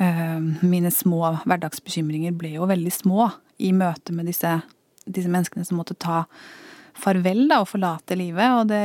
øh, 0.00 0.48
Mine 0.62 0.92
små 0.94 1.34
hverdagsbekymringer 1.44 2.36
ble 2.38 2.56
jo 2.56 2.70
veldig 2.70 2.94
små 2.94 3.30
i 3.58 3.72
møte 3.74 4.14
med 4.14 4.30
disse, 4.30 4.60
disse 5.06 5.30
menneskene 5.30 5.66
som 5.66 5.80
måtte 5.80 5.98
ta 5.98 6.24
farvel 6.98 7.44
da, 7.50 7.60
og 7.62 7.68
forlate 7.70 8.16
livet. 8.18 8.54
Og 8.58 8.68
det, 8.70 8.80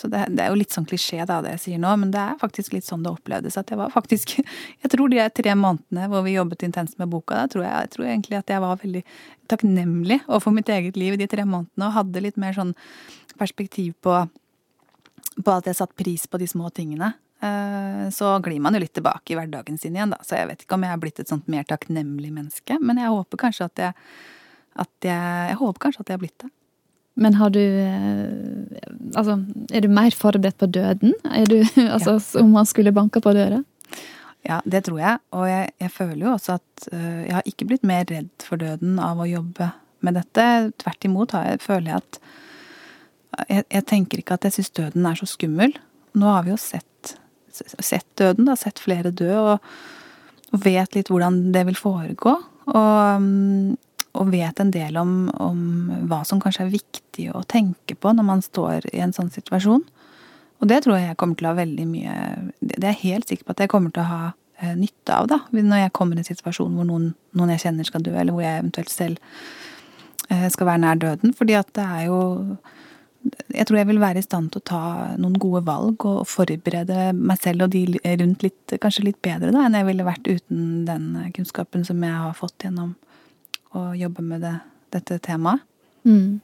så 0.00 0.10
det, 0.12 0.26
det, 0.34 0.44
er 0.44 0.52
jo 0.52 0.60
litt 0.60 0.74
sånn 0.74 0.86
klisjé 0.88 1.24
da, 1.28 1.40
det 1.44 1.56
jeg 1.56 1.62
sier 1.64 1.82
nå, 1.82 1.94
men 2.00 2.12
det 2.14 2.20
er 2.20 2.38
faktisk 2.40 2.76
litt 2.76 2.86
sånn 2.86 3.04
det 3.04 3.12
opplevdes. 3.14 3.58
At 3.60 3.72
jeg 3.72 3.80
var 3.80 3.92
faktisk 3.94 4.36
Jeg 4.84 4.92
tror 4.92 5.10
de 5.12 5.24
tre 5.34 5.56
månedene 5.58 6.08
hvor 6.12 6.24
vi 6.26 6.36
jobbet 6.36 6.66
intenst 6.66 6.98
med 7.00 7.10
boka, 7.12 7.42
da 7.42 7.50
tror 7.50 7.66
jeg, 7.66 7.86
jeg 7.86 7.92
tror 7.96 8.06
egentlig 8.10 8.38
at 8.38 8.52
jeg 8.52 8.62
var 8.64 8.80
veldig 8.82 9.02
takknemlig 9.50 10.20
overfor 10.26 10.54
mitt 10.56 10.70
eget 10.72 10.96
liv 11.00 11.16
i 11.16 11.20
de 11.20 11.28
tre 11.30 11.44
månedene, 11.44 11.88
og 11.88 11.96
hadde 11.98 12.24
litt 12.24 12.40
mer 12.40 12.56
sånn 12.56 12.72
perspektiv 13.40 13.94
på, 14.04 14.16
på 15.40 15.54
at 15.54 15.68
jeg 15.68 15.80
satte 15.80 15.98
pris 15.98 16.26
på 16.30 16.40
de 16.40 16.48
små 16.50 16.70
tingene. 16.74 17.14
Eh, 17.44 18.10
så 18.10 18.38
glir 18.44 18.60
man 18.62 18.76
jo 18.76 18.82
litt 18.84 18.94
tilbake 18.96 19.34
i 19.34 19.38
hverdagen 19.38 19.78
sin 19.80 19.96
igjen, 19.96 20.14
da. 20.14 20.20
Så 20.24 20.38
jeg 20.38 20.48
vet 20.50 20.64
ikke 20.64 20.78
om 20.78 20.86
jeg 20.86 20.96
er 20.96 21.02
blitt 21.02 21.20
et 21.20 21.30
sånt 21.30 21.48
mer 21.50 21.66
takknemlig 21.68 22.32
menneske, 22.32 22.78
men 22.80 23.00
jeg 23.00 23.12
håper 23.12 23.42
kanskje 23.46 23.68
at 23.68 23.82
jeg, 23.82 23.96
at 24.84 25.08
jeg, 25.08 25.48
jeg 25.50 25.58
håper 25.60 25.86
kanskje 25.86 26.04
at 26.04 26.12
jeg 26.12 26.18
har 26.18 26.24
blitt 26.24 26.44
det. 26.44 26.52
Men 27.14 27.36
har 27.38 27.52
du 27.54 27.62
eh, 27.62 28.80
Altså, 29.14 29.36
er 29.70 29.84
du 29.84 29.92
mer 29.92 30.14
forberedt 30.18 30.58
på 30.58 30.66
døden? 30.66 31.14
Er 31.30 31.46
du, 31.46 31.60
altså, 31.94 32.18
ja. 32.18 32.42
Om 32.42 32.50
man 32.56 32.66
skulle 32.66 32.92
banka 32.94 33.22
på 33.22 33.34
døra? 33.36 33.62
Ja, 34.44 34.60
det 34.68 34.84
tror 34.88 34.98
jeg. 35.00 35.20
Og 35.32 35.46
jeg, 35.48 35.70
jeg, 35.80 35.92
føler 35.94 36.26
jo 36.26 36.32
også 36.34 36.58
at 36.58 36.88
uh, 36.92 37.22
jeg 37.24 37.32
har 37.32 37.46
ikke 37.48 37.68
blitt 37.70 37.86
mer 37.86 38.04
redd 38.10 38.44
for 38.44 38.60
døden 38.60 38.98
av 39.00 39.22
å 39.22 39.28
jobbe 39.28 39.70
med 40.04 40.18
dette. 40.18 40.48
Tvert 40.82 41.06
imot 41.08 41.36
har 41.36 41.46
jeg, 41.48 41.62
føler 41.64 41.92
jeg 41.92 42.02
at 42.02 42.18
jeg, 43.48 43.64
jeg 43.72 43.86
tenker 43.90 44.20
ikke 44.20 44.36
at 44.36 44.46
jeg 44.46 44.58
syns 44.58 44.74
døden 44.76 45.08
er 45.08 45.18
så 45.18 45.28
skummel. 45.28 45.72
Nå 46.18 46.28
har 46.30 46.44
vi 46.46 46.52
jo 46.52 46.58
sett, 46.60 47.14
sett 47.54 48.06
døden, 48.20 48.46
da, 48.50 48.58
sett 48.58 48.82
flere 48.82 49.14
dø, 49.14 49.32
og, 49.40 49.72
og, 50.52 50.60
vet 50.66 50.94
litt 50.94 51.10
hvordan 51.10 51.40
det 51.54 51.64
vil 51.70 51.78
foregå. 51.78 52.36
Og, 52.70 52.92
um, 53.16 53.74
og 54.14 54.30
vet 54.30 54.60
en 54.62 54.70
del 54.74 54.96
om, 55.00 55.14
om, 55.42 55.60
hva 56.08 56.22
som 56.26 56.40
kanskje 56.42 56.66
er 56.66 56.72
viktig 56.74 57.26
å 57.34 57.42
tenke 57.50 57.96
på 57.98 58.12
når 58.14 58.26
man 58.28 58.44
står 58.44 58.86
i 58.92 59.02
en 59.02 59.14
sånn 59.14 59.32
situasjon. 59.34 59.82
Og 60.62 60.70
det 60.70 60.84
tror 60.84 60.98
jeg 60.98 61.10
jeg 61.10 61.18
kommer 61.20 61.38
til 61.38 61.48
å 61.48 61.52
ha 61.52 61.58
veldig 61.58 61.84
mye 61.90 62.12
Det 62.62 62.78
er 62.78 62.94
jeg 62.94 63.02
helt 63.02 63.28
sikker 63.30 63.48
på 63.48 63.56
at 63.56 63.64
jeg 63.64 63.72
kommer 63.72 63.92
til 63.92 64.04
å 64.04 64.10
ha 64.12 64.20
eh, 64.62 64.76
nytte 64.78 65.16
av, 65.16 65.26
da. 65.32 65.40
Når 65.50 65.82
jeg 65.82 65.94
kommer 65.98 66.16
i 66.16 66.22
en 66.22 66.30
situasjon 66.30 66.78
hvor 66.78 66.86
noen, 66.88 67.10
noen, 67.34 67.52
jeg 67.56 67.66
kjenner 67.66 67.90
skal 67.90 68.06
dø, 68.06 68.14
eller 68.14 68.36
hvor 68.36 68.46
jeg 68.46 68.62
eventuelt 68.62 68.94
selv 68.94 69.34
eh, 70.30 70.46
skal 70.54 70.70
være 70.70 70.84
nær 70.86 71.02
døden. 71.02 71.34
Fordi 71.36 71.58
at 71.58 71.74
det 71.74 71.90
er 71.98 72.08
jo 72.12 72.22
Jeg 73.56 73.64
tror 73.66 73.78
jeg 73.78 73.88
vil 73.88 74.02
være 74.02 74.20
i 74.20 74.24
stand 74.24 74.50
til 74.52 74.60
å 74.60 74.68
ta 74.68 74.82
noen 75.16 75.38
gode 75.40 75.62
valg 75.64 76.04
og 76.04 76.26
forberede 76.28 77.14
meg 77.16 77.38
selv 77.40 77.64
og 77.64 77.70
de 77.72 77.86
rundt 78.20 78.42
litt, 78.44 78.74
kanskje 78.82 79.06
litt 79.06 79.20
bedre 79.24 79.48
da, 79.48 79.62
enn 79.64 79.78
jeg 79.78 79.86
ville 79.88 80.04
vært 80.04 80.28
uten 80.28 80.84
den 80.84 81.06
kunnskapen 81.32 81.86
som 81.88 82.04
jeg 82.04 82.12
har 82.12 82.36
fått 82.36 82.66
gjennom 82.66 82.92
å 83.74 83.90
jobbe 83.98 84.24
med 84.24 84.44
det, 84.44 84.56
dette 84.94 85.18
temaet. 85.24 85.64
Mm. 86.04 86.40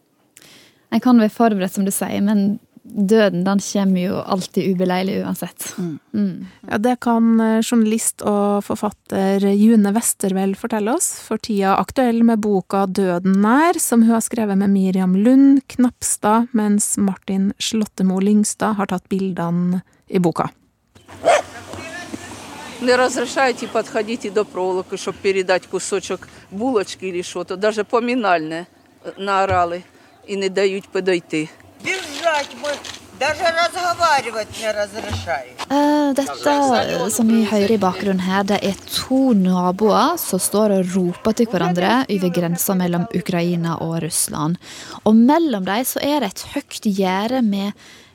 En 0.91 1.03
kan 1.03 1.21
være 1.23 1.33
forberedt, 1.33 1.77
som 1.77 1.87
du 1.87 1.93
sier, 1.95 2.21
men 2.25 2.59
døden 2.83 3.45
den 3.45 3.61
kommer 3.63 4.01
jo 4.01 4.21
alltid 4.21 4.73
ubeleilig 4.73 5.21
uansett. 5.23 5.67
Mm. 5.79 5.99
Mm. 6.15 6.47
Ja, 6.71 6.79
det 6.79 6.97
kan 7.05 7.41
eh, 7.41 7.61
journalist 7.63 8.25
og 8.27 8.65
forfatter 8.67 9.45
June 9.53 9.93
Westervell 9.95 10.57
fortelle 10.59 10.95
oss, 10.97 11.13
for 11.23 11.39
tida 11.43 11.77
aktuell 11.79 12.23
med 12.27 12.43
boka 12.43 12.87
Døden 12.87 13.41
nær, 13.45 13.79
som 13.79 14.05
hun 14.07 14.17
har 14.17 14.25
skrevet 14.27 14.59
med 14.59 14.73
Miriam 14.75 15.15
Lund 15.17 15.63
Knapstad, 15.71 16.51
mens 16.57 16.97
Martin 16.99 17.53
Slottemo 17.63 18.21
Lyngstad 18.21 18.79
har 18.81 18.91
tatt 18.91 19.09
bildene 19.13 19.85
i 20.11 20.19
boka 20.19 20.51
не 22.82 22.96
разрешаете 22.96 23.68
подходить 23.68 24.34
до 24.34 24.46
проволоки, 24.46 24.98
щоб 24.98 25.16
передати 25.16 25.68
кусочок 25.72 26.28
булочки 26.52 27.06
или 27.06 27.24
что-то. 27.24 27.56
Даже 27.56 27.84
поминальне 27.84 28.66
наорали 29.18 29.84
і 30.28 30.36
не 30.36 30.50
дають 30.50 30.90
подойти. 30.90 31.50
Бежать 31.84 32.56
мы 32.64 32.70
даже 33.20 33.44
разговаривать 33.44 34.48
не 34.62 34.74
разрешають. 34.74 35.56
Uh, 35.70 36.14
dette 36.14 37.10
som 37.10 37.28
vi 37.28 37.46
hører 37.46 37.72
i 37.72 37.78
bakgrunnen 37.78 38.20
her, 38.20 38.44
det 38.44 38.60
er 38.64 38.76
to 38.90 39.34
naboer 39.34 40.18
som 40.18 40.40
står 40.40 40.80
og 40.80 40.96
roper 40.96 41.32
til 41.32 41.48
hverandre 41.50 42.06
over 42.10 42.30
grensa 42.30 42.74
mellom 42.74 43.08
Ukraina 43.16 43.78
og 43.82 44.04
Russland. 44.04 44.58
Og 45.04 45.16
mellom 45.16 45.66
dem 45.66 45.86
så 45.86 46.00
er 46.02 46.20
det 46.20 46.30
et 46.34 46.46
høyt 46.54 46.82
gjerde 46.86 47.42
med 47.42 47.72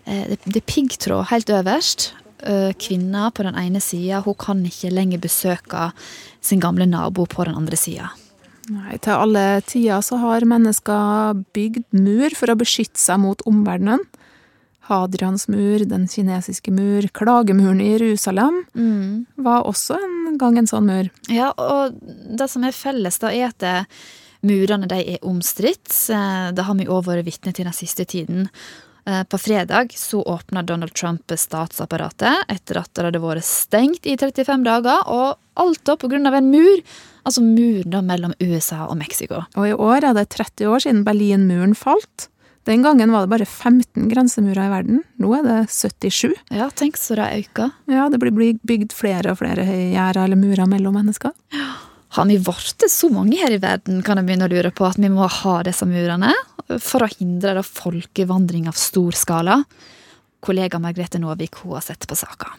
uh, 0.07 0.37
det 0.45 0.63
er 0.63 0.67
piggtråd 0.67 1.31
helt 1.31 1.51
øverst. 1.51 2.15
Eh, 2.46 2.74
kvinna 2.78 3.32
på 3.32 3.44
den 3.44 3.56
ene 3.58 3.82
sida, 3.82 4.20
hun 4.22 4.36
kan 4.38 4.62
ikke 4.68 4.92
lenger 4.94 5.22
besøke 5.24 5.90
sin 6.46 6.62
gamle 6.62 6.86
nabo 6.86 7.26
på 7.26 7.48
den 7.48 7.58
andre 7.58 7.80
sida. 7.80 8.12
Nei, 8.70 8.98
til 9.02 9.18
alle 9.18 9.62
tider 9.66 10.02
så 10.06 10.20
har 10.22 10.46
mennesker 10.46 11.42
bygd 11.54 11.88
mur 11.98 12.34
for 12.38 12.54
å 12.54 12.58
beskytte 12.58 13.02
seg 13.02 13.22
mot 13.22 13.42
omverdenen. 13.50 14.04
Hadrians 14.86 15.48
mur, 15.50 15.82
den 15.90 16.06
kinesiske 16.10 16.70
mur, 16.74 17.08
klagemuren 17.18 17.82
i 17.82 17.96
Jerusalem 17.96 18.62
mm. 18.78 19.42
var 19.42 19.66
også 19.66 19.98
en 19.98 20.38
gang 20.38 20.60
en 20.62 20.70
sånn 20.70 20.86
mur. 20.86 21.10
Ja, 21.34 21.50
og 21.58 21.98
det 22.02 22.50
som 22.54 22.66
er 22.66 22.78
felles, 22.78 23.18
da, 23.22 23.34
er 23.34 23.50
at 23.50 23.66
Murene 24.46 24.86
de 24.90 25.00
er 25.16 25.24
omstridt. 25.26 25.90
Eh, 26.14 26.50
det 26.54 26.66
har 26.68 26.78
vi 26.78 26.86
òg 26.86 27.06
vært 27.08 27.26
vitne 27.28 27.54
til 27.56 27.68
den 27.68 27.76
siste 27.76 28.06
tiden. 28.06 28.50
Eh, 29.08 29.24
på 29.24 29.38
fredag 29.38 29.94
så 29.94 30.24
åpna 30.24 30.64
Donald 30.64 30.94
Trump 30.94 31.32
statsapparatet 31.36 32.50
etter 32.50 32.80
at 32.82 32.94
det 32.94 33.06
hadde 33.06 33.22
vært 33.22 33.46
stengt 33.46 34.08
i 34.10 34.16
35 34.18 34.64
dager, 34.66 35.04
og 35.06 35.38
alt 35.62 35.84
da 35.86 35.94
av 35.94 36.38
en 36.40 36.50
mur. 36.50 36.82
Altså 37.26 37.42
muren 37.42 37.92
da 37.94 38.02
mellom 38.02 38.34
USA 38.40 38.86
og 38.88 38.98
Mexico. 38.98 39.44
Og 39.56 39.68
i 39.68 39.74
år 39.74 40.10
er 40.10 40.18
det 40.18 40.30
30 40.34 40.70
år 40.70 40.82
siden 40.86 41.06
Berlinmuren 41.06 41.76
falt. 41.78 42.30
Den 42.66 42.82
gangen 42.82 43.12
var 43.14 43.26
det 43.26 43.30
bare 43.30 43.46
15 43.46 44.10
grensemurer 44.10 44.66
i 44.66 44.74
verden. 44.74 45.04
Nå 45.22 45.34
er 45.38 45.44
det 45.46 45.58
77. 45.70 46.34
Ja, 46.50 46.72
tenk 46.74 46.98
så 46.98 47.18
det 47.20 47.30
øker. 47.46 47.74
Ja, 47.86 48.10
det 48.10 48.18
blir 48.22 48.58
bygd 48.66 48.94
flere 48.94 49.36
og 49.36 49.42
flere 49.42 49.66
gjerder 49.66 50.24
eller 50.26 50.40
murer 50.40 50.66
mellom 50.70 50.98
mennesker. 50.98 51.34
Har 52.16 52.26
vi 52.26 52.38
blitt 52.40 52.84
så 52.92 53.10
mange 53.12 53.36
her 53.42 53.52
i 53.52 53.58
verden, 53.60 53.98
kan 54.00 54.16
jeg 54.16 54.24
begynne 54.30 54.46
å 54.48 54.52
lure 54.54 54.70
på, 54.72 54.86
at 54.88 54.96
vi 54.96 55.10
må 55.12 55.26
ha 55.28 55.56
disse 55.68 55.84
murene 55.84 56.30
for 56.80 57.04
å 57.04 57.10
hindre 57.12 57.60
folkevandring 57.68 58.70
av 58.72 58.78
stor 58.80 59.18
skala? 59.20 59.58
Kollega 60.40 60.80
Margrethe 60.80 61.20
Nåvik 61.20 61.60
hun 61.60 61.74
har 61.76 61.84
sett 61.84 62.08
på 62.08 62.16
saka. 62.16 62.54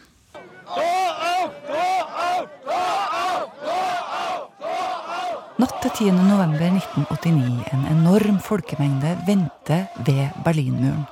Natt 5.57 5.79
til 5.81 5.95
10. 6.11 6.19
november 6.27 6.67
1989 6.77 7.71
en 7.73 7.87
enorm 7.95 8.37
folkemengde 8.45 9.15
venter 9.25 9.87
ved 10.05 10.37
Berlinmuren. 10.45 11.07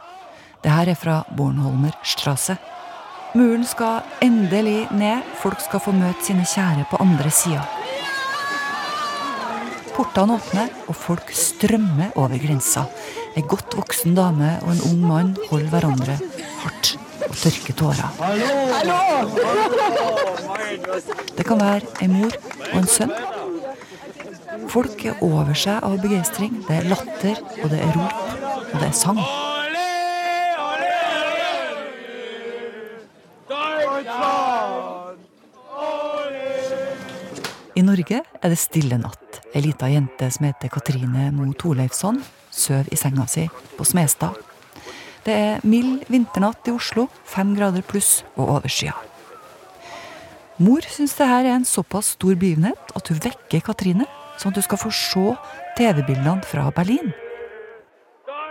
Det 0.61 0.69
her 0.69 0.91
er 0.93 0.99
fra 1.01 1.23
Bornholmer 1.33 1.97
Strasse. 2.05 2.59
Muren 3.33 3.65
skal 3.65 4.05
endelig 4.21 4.83
ned. 4.93 5.25
Folk 5.41 5.65
skal 5.65 5.81
få 5.81 5.95
møte 5.97 6.21
sine 6.29 6.45
kjære 6.45 6.85
på 6.93 7.01
andre 7.01 7.33
sida. 7.33 7.65
Portene 9.95 10.35
åpner, 10.35 10.71
og 10.91 10.95
folk 10.99 11.29
strømmer 11.31 12.11
over 12.19 12.35
grensa. 12.41 12.83
Ei 13.35 13.43
godt 13.47 13.77
voksen 13.77 14.15
dame 14.17 14.57
og 14.65 14.73
en 14.73 14.83
ung 14.89 14.99
mann 15.07 15.31
holder 15.47 15.71
hverandre 15.71 16.17
hardt 16.65 16.91
og 17.29 17.37
tørker 17.39 17.77
tårer. 17.79 18.09
Det 21.37 21.47
kan 21.47 21.63
være 21.63 21.87
ei 22.03 22.11
mor 22.11 22.35
og 22.73 22.77
en 22.81 22.91
sønn. 22.91 23.15
Folk 24.71 25.05
er 25.07 25.23
over 25.23 25.55
seg 25.55 25.79
av 25.83 25.95
begeistring. 26.03 26.59
Det 26.67 26.79
er 26.81 26.89
latter, 26.91 27.39
og 27.63 27.71
det 27.71 27.79
er 27.79 27.95
rop, 27.95 28.17
og 28.73 28.79
det 28.79 28.87
er 28.91 28.95
sang. 28.95 29.19
I 37.75 37.83
Norge 37.83 38.23
er 38.23 38.51
det 38.51 38.59
stille 38.59 38.99
natt. 38.99 39.24
Ei 39.55 39.61
lita 39.63 39.87
jente 39.87 40.27
som 40.35 40.49
heter 40.49 40.67
Katrine 40.67 41.29
Mo 41.31 41.45
Torleifsson, 41.55 42.17
sover 42.51 42.89
i 42.91 42.97
senga 42.99 43.23
si 43.31 43.45
på 43.77 43.85
Smestad. 43.87 44.35
Det 45.23 45.31
er 45.31 45.63
mild 45.63 46.03
vinternatt 46.11 46.67
i 46.67 46.73
Oslo, 46.75 47.05
fem 47.23 47.53
grader 47.55 47.85
pluss 47.87 48.25
og 48.35 48.49
overskya. 48.57 48.91
Mor 50.59 50.83
syns 50.91 51.15
det 51.15 51.29
her 51.29 51.47
er 51.47 51.55
en 51.55 51.67
såpass 51.67 52.17
stor 52.17 52.35
begivenhet 52.35 52.91
at 52.99 53.07
hun 53.07 53.21
vekker 53.23 53.63
Katrine, 53.63 54.09
sånn 54.35 54.51
at 54.51 54.59
hun 54.59 54.67
skal 54.67 54.81
få 54.83 54.91
se 54.91 55.23
TV-bildene 55.79 56.43
fra 56.43 56.67
Berlin. 56.75 57.15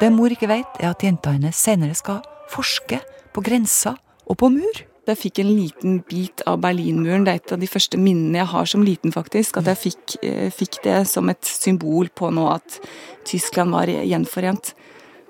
Det 0.00 0.08
mor 0.08 0.32
ikke 0.32 0.48
vet, 0.48 0.80
er 0.80 0.94
at 0.94 1.04
jenta 1.04 1.36
hennes 1.36 1.60
senere 1.60 1.92
skal 2.00 2.24
forske 2.52 3.02
på 3.36 3.44
grensa 3.44 3.98
og 4.24 4.40
på 4.40 4.48
mur. 4.56 4.84
Jeg 5.04 5.20
fikk 5.20 5.42
en 5.42 5.50
liten 5.52 5.98
bit 6.08 6.40
av 6.48 6.62
Berlinmuren. 6.64 7.26
Det 7.26 7.32
er 7.32 7.42
et 7.42 7.52
av 7.52 7.60
de 7.60 7.68
første 7.68 8.00
minnene 8.00 8.40
jeg 8.40 8.50
har 8.54 8.70
som 8.70 8.84
liten, 8.86 9.12
faktisk. 9.12 9.58
At 9.60 9.68
jeg 9.68 9.80
fikk, 9.82 10.16
eh, 10.24 10.48
fikk 10.50 10.80
det 10.84 11.06
som 11.08 11.28
et 11.28 11.44
symbol 11.44 12.08
på 12.08 12.32
nå 12.32 12.48
at 12.54 12.80
Tyskland 13.24 13.70
var 13.72 13.86
gjenforent. 13.86 14.72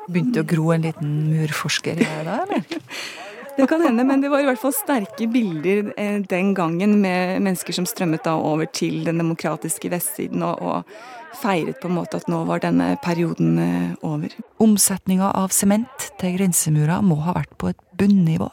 Begynte 0.09 0.45
å 0.45 0.47
gro 0.47 0.71
en 0.71 0.83
liten 0.83 1.13
murforsker 1.33 1.99
i 1.99 2.05
deg 2.05 2.25
da, 2.25 2.43
eller? 2.45 2.65
Det 3.57 3.69
kan 3.71 3.85
hende, 3.87 4.03
men 4.03 4.21
det 4.21 4.33
var 4.33 4.43
i 4.43 4.47
hvert 4.49 4.59
fall 4.59 4.73
sterke 4.75 5.29
bilder 5.31 5.93
eh, 5.97 6.17
den 6.27 6.55
gangen 6.59 6.97
med 7.01 7.39
mennesker 7.39 7.77
som 7.77 7.87
strømmet 7.87 8.25
da 8.27 8.35
over 8.35 8.67
til 8.67 9.05
den 9.07 9.21
demokratiske 9.23 9.93
vestsiden 9.93 10.43
og, 10.43 10.59
og 10.59 11.39
feiret 11.39 11.79
på 11.79 11.87
en 11.87 11.95
måte 11.95 12.19
at 12.19 12.27
nå 12.27 12.41
var 12.49 12.65
denne 12.65 12.97
perioden 13.05 13.55
eh, 13.63 13.95
over. 14.03 14.35
Omsetninga 14.59 15.31
av 15.39 15.55
sement 15.55 16.11
til 16.19 16.35
grensemura 16.35 16.99
må 16.99 17.21
ha 17.29 17.37
vært 17.39 17.55
på 17.61 17.71
et 17.71 17.79
bunnivå. 17.95 18.51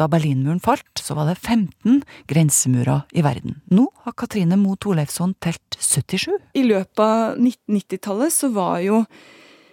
Da 0.00 0.06
Berlinmuren 0.08 0.62
falt, 0.64 1.02
så 1.02 1.16
var 1.18 1.28
det 1.28 1.36
15 1.38 2.00
grensemurer 2.30 3.02
i 3.12 3.24
verden. 3.26 3.58
Nå 3.68 3.88
har 4.06 4.16
Katrine 4.16 4.56
Mo 4.56 4.76
Torleifsson 4.80 5.34
telt 5.44 5.76
77. 5.76 6.32
I 6.56 6.64
løpet 6.64 7.04
av 7.04 7.36
1990-tallet 7.36 8.34
så 8.34 8.50
var 8.54 8.80
jo 8.86 9.04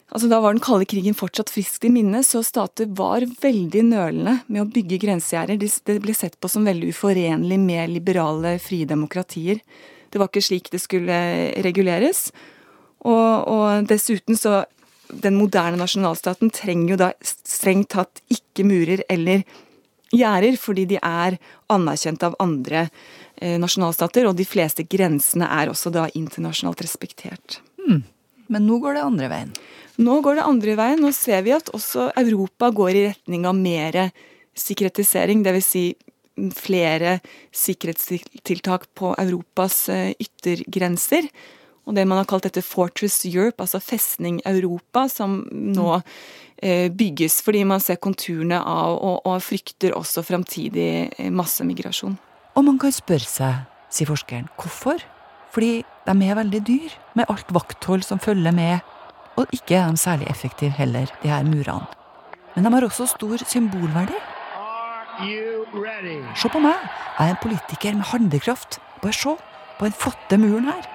Altså 0.07 0.29
Da 0.31 0.37
var 0.39 0.53
den 0.55 0.63
kalde 0.63 0.85
krigen 0.87 1.17
fortsatt 1.19 1.49
friskt 1.51 1.83
i 1.83 1.89
minne, 1.91 2.21
så 2.23 2.39
stater 2.45 2.87
var 2.95 3.25
veldig 3.41 3.81
nølende 3.89 4.37
med 4.47 4.61
å 4.61 4.69
bygge 4.71 5.01
grensegjerder. 5.03 5.59
Det 5.59 5.97
ble 5.99 6.15
sett 6.15 6.37
på 6.39 6.47
som 6.47 6.63
veldig 6.63 6.93
uforenlig 6.95 7.57
med 7.59 7.91
liberale, 7.91 8.53
frie 8.63 8.87
demokratier. 8.87 9.59
Det 10.07 10.21
var 10.21 10.31
ikke 10.31 10.45
slik 10.47 10.71
det 10.71 10.79
skulle 10.79 11.17
reguleres. 11.65 12.29
Og, 13.03 13.51
og 13.51 13.91
dessuten 13.91 14.39
så 14.39 14.63
Den 15.07 15.37
moderne 15.39 15.77
nasjonalstaten 15.79 16.49
trenger 16.51 16.89
jo 16.91 16.95
da 16.99 17.05
strengt 17.23 17.93
tatt 17.93 18.19
ikke 18.27 18.65
murer 18.67 19.05
eller 19.07 19.45
gjerder, 20.13 20.57
fordi 20.59 20.85
de 20.93 20.99
er 21.03 21.37
anerkjent 21.73 22.23
av 22.23 22.37
andre 22.43 22.87
eh, 22.87 23.57
nasjonalstater, 23.61 24.27
og 24.29 24.37
de 24.37 24.45
fleste 24.47 24.85
grensene 24.87 25.49
er 25.59 25.71
også 25.71 25.91
da 25.93 26.07
internasjonalt 26.13 26.83
respektert. 26.85 27.59
Hmm. 27.83 28.03
Men 28.47 28.67
nå 28.67 28.79
går 28.83 28.95
det 28.95 29.03
andre 29.03 29.29
veien? 29.31 29.53
Nå 29.97 30.19
går 30.23 30.39
det 30.39 30.47
andre 30.47 30.75
veien. 30.79 31.01
Nå 31.03 31.11
ser 31.15 31.41
vi 31.43 31.55
at 31.55 31.71
også 31.75 32.11
Europa 32.19 32.69
går 32.71 32.91
i 32.91 33.05
retning 33.09 33.47
av 33.49 33.57
mer 33.57 33.97
sikkerhetisering. 34.57 35.43
Dvs. 35.43 35.71
Si 35.73 35.87
flere 36.55 37.19
sikkerhetstiltak 37.55 38.87
på 38.95 39.15
Europas 39.17 39.87
eh, 39.89 40.13
yttergrenser. 40.21 41.27
Og 41.87 41.95
det 41.95 42.05
man 42.05 42.19
har 42.21 42.27
kalt 42.29 42.45
dette 42.45 42.61
Fortress 42.65 43.23
Europe, 43.25 43.63
altså 43.63 43.81
festning 43.81 44.41
Europa, 44.45 45.07
som 45.09 45.39
nå 45.51 45.87
eh, 45.97 46.17
bygges 46.89 47.41
fordi 47.45 47.63
man 47.69 47.81
ser 47.83 47.99
konturene 48.01 48.57
av 48.57 48.97
og, 48.97 49.19
og 49.29 49.41
frykter 49.45 49.93
også 49.97 50.23
framtidig 50.25 50.89
eh, 51.17 51.29
massemigrasjon. 51.33 52.17
Og 52.57 52.65
man 52.65 52.79
kan 52.81 52.93
spørre 52.93 53.29
seg, 53.29 53.59
sier 53.93 54.09
forskeren, 54.09 54.47
hvorfor? 54.57 55.03
Fordi 55.53 55.83
de 56.07 56.15
er 56.25 56.39
veldig 56.39 56.61
dyr, 56.65 56.95
med 57.15 57.29
alt 57.29 57.51
vakthold 57.53 58.05
som 58.07 58.19
følger 58.19 58.55
med. 58.55 58.79
Og 59.37 59.45
ikke 59.53 59.77
er 59.77 59.91
de 59.91 60.01
særlig 60.01 60.29
effektive 60.31 60.73
heller, 60.73 61.11
de 61.21 61.29
her 61.29 61.45
murene. 61.45 61.85
Men 62.55 62.65
de 62.65 62.73
har 62.73 62.87
også 62.87 63.05
stor 63.05 63.43
symbolverdi. 63.45 64.17
Se 66.37 66.49
på 66.49 66.61
meg, 66.61 66.81
jeg 67.17 67.27
er 67.27 67.35
en 67.35 67.41
politiker 67.41 67.93
med 67.97 68.09
handlekraft. 68.09 68.79
Bare 69.01 69.13
se 69.13 69.35
på 69.77 69.87
den 69.87 69.95
flotte 69.95 70.37
muren 70.41 70.69
her. 70.71 70.85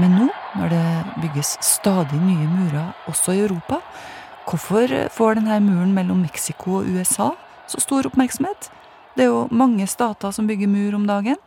Men 0.00 0.16
nå, 0.18 0.28
når 0.58 0.72
det 0.72 0.86
bygges 1.24 1.56
stadig 1.64 2.20
nye 2.20 2.48
murer 2.50 2.92
også 3.10 3.36
i 3.36 3.42
Europa, 3.46 3.80
hvorfor 4.46 4.92
får 5.12 5.40
denne 5.40 5.60
muren 5.64 5.94
mellom 5.96 6.22
Mexico 6.24 6.80
og 6.80 6.88
USA 6.92 7.32
så 7.70 7.82
stor 7.82 8.08
oppmerksomhet? 8.10 8.70
Det 9.16 9.24
er 9.24 9.32
jo 9.32 9.46
mange 9.50 9.86
stater 9.88 10.32
som 10.36 10.48
bygger 10.48 10.68
mur 10.68 10.96
om 10.98 11.06
dagen. 11.08 11.38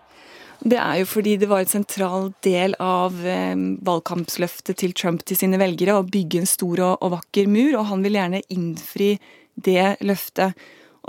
Det 0.59 0.75
er 0.75 0.97
jo 0.99 1.05
fordi 1.07 1.37
det 1.39 1.47
var 1.47 1.63
en 1.63 1.71
sentral 1.71 2.33
del 2.43 2.73
av 2.83 3.15
eh, 3.23 3.55
valgkampsløftet 3.87 4.81
til 4.81 4.95
Trump 4.97 5.23
til 5.23 5.39
sine 5.39 5.59
velgere 5.61 5.95
å 5.95 6.03
bygge 6.03 6.41
en 6.41 6.49
stor 6.49 6.81
og, 6.83 6.97
og 7.05 7.13
vakker 7.13 7.47
mur, 7.47 7.77
og 7.79 7.87
han 7.93 8.03
vil 8.03 8.17
gjerne 8.19 8.41
innfri 8.51 9.13
det 9.55 10.01
løftet. 10.03 10.57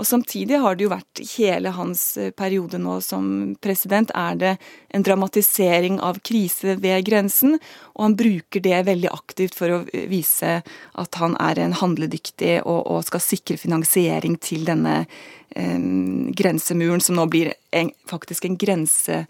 Og 0.01 0.07
Samtidig 0.07 0.57
har 0.63 0.75
det 0.75 0.87
jo 0.87 0.91
vært 0.91 1.21
hele 1.35 1.73
hans 1.77 2.03
eh, 2.17 2.31
periode 2.33 2.79
nå 2.81 2.97
som 3.05 3.25
president, 3.61 4.09
er 4.17 4.39
det 4.41 4.53
en 4.89 5.05
dramatisering 5.05 5.99
av 6.01 6.17
krise 6.25 6.73
ved 6.81 7.05
grensen, 7.05 7.59
og 7.93 8.07
han 8.07 8.17
bruker 8.17 8.65
det 8.65 8.79
veldig 8.89 9.11
aktivt 9.13 9.59
for 9.59 9.75
å 9.75 9.79
vise 10.09 10.57
at 10.65 11.21
han 11.21 11.37
er 11.37 11.61
en 11.61 11.77
handledyktig 11.77 12.63
og, 12.63 12.81
og 12.89 13.05
skal 13.05 13.23
sikre 13.23 13.61
finansiering 13.61 14.39
til 14.41 14.65
denne 14.65 15.03
grensemuren, 15.51 17.01
som 17.03 17.17
nå 17.19 17.25
blir 17.27 17.49
en, 17.75 17.89
faktisk 18.07 18.45
en 18.47 18.55
grense 18.55 19.25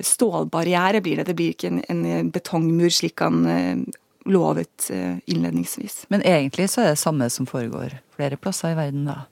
Stålbarriere 0.00 1.00
blir 1.00 1.16
det. 1.16 1.24
Det 1.24 1.34
blir 1.36 1.52
ikke 1.52 1.68
en, 1.68 1.82
en 1.88 2.30
betongmur 2.32 2.92
slik 2.92 3.20
han 3.20 3.44
eh, 3.46 3.82
lovet 4.24 4.90
eh, 4.90 5.18
innledningsvis. 5.26 6.06
Men 6.08 6.22
egentlig 6.22 6.70
så 6.70 6.82
er 6.82 6.92
det 6.92 7.02
samme 7.02 7.28
som 7.30 7.46
foregår 7.46 7.98
flere 8.16 8.38
plasser 8.40 8.72
i 8.72 8.78
verden, 8.78 9.04
da? 9.10 9.26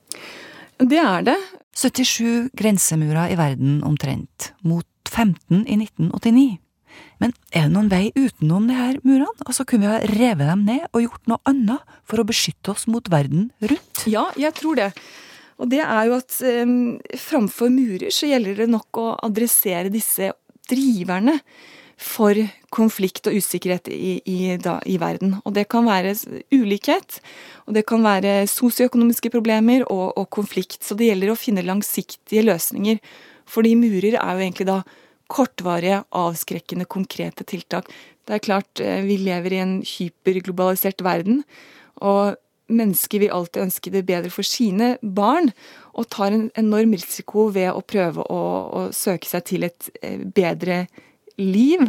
Det 0.80 1.00
er 1.00 1.24
det. 1.28 1.36
77 1.76 2.50
grensemurer 2.56 3.32
i 3.32 3.38
verden 3.38 3.80
omtrent, 3.86 4.50
mot 4.64 4.86
15 5.08 5.66
i 5.68 5.76
1989. 5.76 6.58
Men 7.20 7.34
er 7.52 7.66
det 7.68 7.74
noen 7.74 7.90
vei 7.92 8.08
utenom 8.16 8.66
de 8.68 8.76
her 8.76 8.98
murene? 9.04 9.30
Altså 9.44 9.66
Kunne 9.68 9.86
vi 9.86 9.92
ha 9.92 10.14
revet 10.16 10.48
dem 10.48 10.64
ned 10.66 10.86
og 10.90 11.04
gjort 11.04 11.28
noe 11.30 11.42
annet 11.48 11.98
for 12.08 12.20
å 12.20 12.26
beskytte 12.26 12.72
oss 12.72 12.86
mot 12.90 13.10
verden 13.12 13.50
rundt? 13.60 14.04
Ja, 14.10 14.28
jeg 14.40 14.56
tror 14.58 14.80
det. 14.80 14.90
Og 15.60 15.68
det 15.70 15.82
er 15.84 16.08
jo 16.08 16.16
at 16.16 16.38
um, 16.64 16.96
framfor 17.20 17.70
murer 17.72 18.08
så 18.14 18.30
gjelder 18.30 18.62
det 18.62 18.70
nok 18.72 19.00
å 19.00 19.06
adressere 19.28 19.92
disse 19.92 20.32
driverne 20.70 21.36
for 22.00 22.38
konflikt 22.72 23.28
og 23.28 23.36
usikkerhet 23.36 23.90
i, 23.92 24.14
i, 24.24 24.38
da, 24.62 24.78
i, 24.88 24.96
verden. 25.00 25.34
Og 25.44 25.52
det 25.56 25.66
kan 25.72 25.84
være 25.84 26.14
ulikhet, 26.54 27.18
og 27.68 27.76
det 27.76 27.84
kan 27.88 28.04
være 28.04 28.46
sosioøkonomiske 28.48 29.32
problemer 29.34 29.84
og, 29.88 30.14
og, 30.16 30.30
konflikt. 30.32 30.80
Så 30.86 30.96
det 30.96 31.10
gjelder 31.10 31.34
å 31.34 31.38
finne 31.38 31.66
langsiktige 31.66 32.46
løsninger. 32.46 33.02
Fordi 33.50 33.74
murer 33.76 34.16
er 34.16 34.30
jo 34.32 34.44
egentlig 34.46 34.68
da 34.70 34.78
kortvarige, 35.30 36.00
avskrekkende, 36.16 36.88
konkrete 36.90 37.44
tiltak. 37.46 37.90
Det 38.26 38.38
er 38.38 38.46
klart, 38.46 38.80
eh, 38.80 39.02
vi 39.06 39.18
lever 39.20 39.54
i 39.54 39.60
en 39.62 39.76
hyperglobalisert 39.86 41.04
verden, 41.06 41.44
og 42.00 42.38
mennesker 42.70 43.22
vil 43.22 43.34
alltid 43.34 43.64
ønske 43.66 43.92
det 43.92 44.04
bedre 44.06 44.30
for 44.32 44.46
sine 44.46 44.94
barn, 45.02 45.52
og 45.94 46.08
tar 46.10 46.32
en 46.32 46.48
enorm 46.58 46.94
risiko 46.96 47.48
ved 47.52 47.70
å 47.74 47.82
prøve 47.82 48.24
å, 48.30 48.42
å 48.70 48.82
søke 48.94 49.28
seg 49.28 49.46
til 49.50 49.68
et 49.68 49.90
eh, 50.02 50.18
bedre 50.22 50.84
liv, 50.86 51.06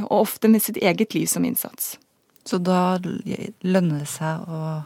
og 0.07 0.21
ofte 0.23 0.49
med 0.51 0.63
sitt 0.63 0.77
eget 0.77 1.13
liv 1.13 1.27
som 1.27 1.45
innsats. 1.45 1.97
Så 2.45 2.57
da 2.57 2.97
lønner 3.03 4.01
det 4.01 4.09
seg 4.09 4.47
å 4.49 4.81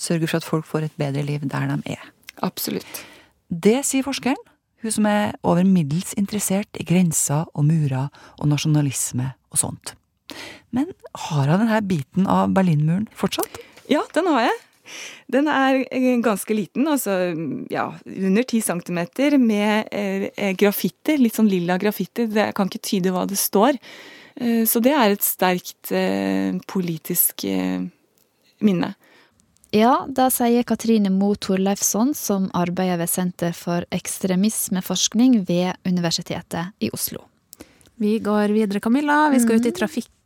sørge 0.00 0.28
for 0.30 0.40
at 0.40 0.46
folk 0.46 0.68
får 0.68 0.86
et 0.86 0.96
bedre 1.00 1.24
liv 1.26 1.44
der 1.44 1.68
de 1.68 1.96
er? 1.96 2.12
Absolutt. 2.42 3.02
Det 3.50 3.82
sier 3.84 4.06
forskeren, 4.06 4.38
hun 4.80 4.94
som 4.94 5.06
er 5.10 5.34
over 5.44 5.66
middels 5.66 6.14
interessert 6.16 6.70
i 6.80 6.86
grenser 6.88 7.44
og 7.52 7.66
murer 7.68 8.08
og 8.38 8.48
nasjonalisme 8.48 9.34
og 9.52 9.60
sånt. 9.60 9.94
Men 10.70 10.92
har 11.26 11.50
hun 11.50 11.66
denne 11.66 11.82
biten 11.84 12.28
av 12.30 12.54
Berlinmuren 12.54 13.08
fortsatt? 13.12 13.60
Ja, 13.90 14.04
den 14.14 14.30
har 14.30 14.46
jeg. 14.46 14.58
Den 15.30 15.50
er 15.50 15.82
eh, 15.90 16.14
ganske 16.24 16.54
liten, 16.56 16.88
altså 16.90 17.18
ja, 17.70 17.88
under 18.04 18.46
10 18.46 18.62
centimeter, 18.66 19.36
med 19.38 19.90
eh, 19.92 20.30
eh, 20.34 20.54
graffiti, 20.58 21.18
litt 21.20 21.38
sånn 21.38 21.50
lilla 21.50 21.78
graffiti. 21.80 22.28
Det 22.30 22.50
kan 22.56 22.70
ikke 22.70 22.82
tyde 22.90 23.14
hva 23.14 23.26
det 23.30 23.38
står. 23.40 23.78
Eh, 24.40 24.64
så 24.68 24.82
det 24.84 24.94
er 24.96 25.14
et 25.14 25.26
sterkt 25.26 25.92
eh, 25.94 26.56
politisk 26.70 27.44
eh, 27.48 27.80
minne. 28.64 28.94
Ja, 29.70 30.00
da 30.10 30.26
sier 30.34 30.66
Katrine 30.66 31.12
Moe 31.14 31.38
Torleifsson, 31.38 32.10
som 32.18 32.48
arbeider 32.58 32.98
ved 32.98 33.10
Senter 33.10 33.52
for 33.54 33.86
ekstremismeforskning 33.94 35.44
ved 35.46 35.78
Universitetet 35.86 36.74
i 36.82 36.90
Oslo. 36.90 37.22
Vi 38.00 38.16
går 38.18 38.50
videre, 38.56 38.80
Camilla. 38.80 39.28
Vi 39.30 39.38
skal 39.44 39.60
ut 39.60 39.66
i 39.66 39.70
mhm. 39.70 39.76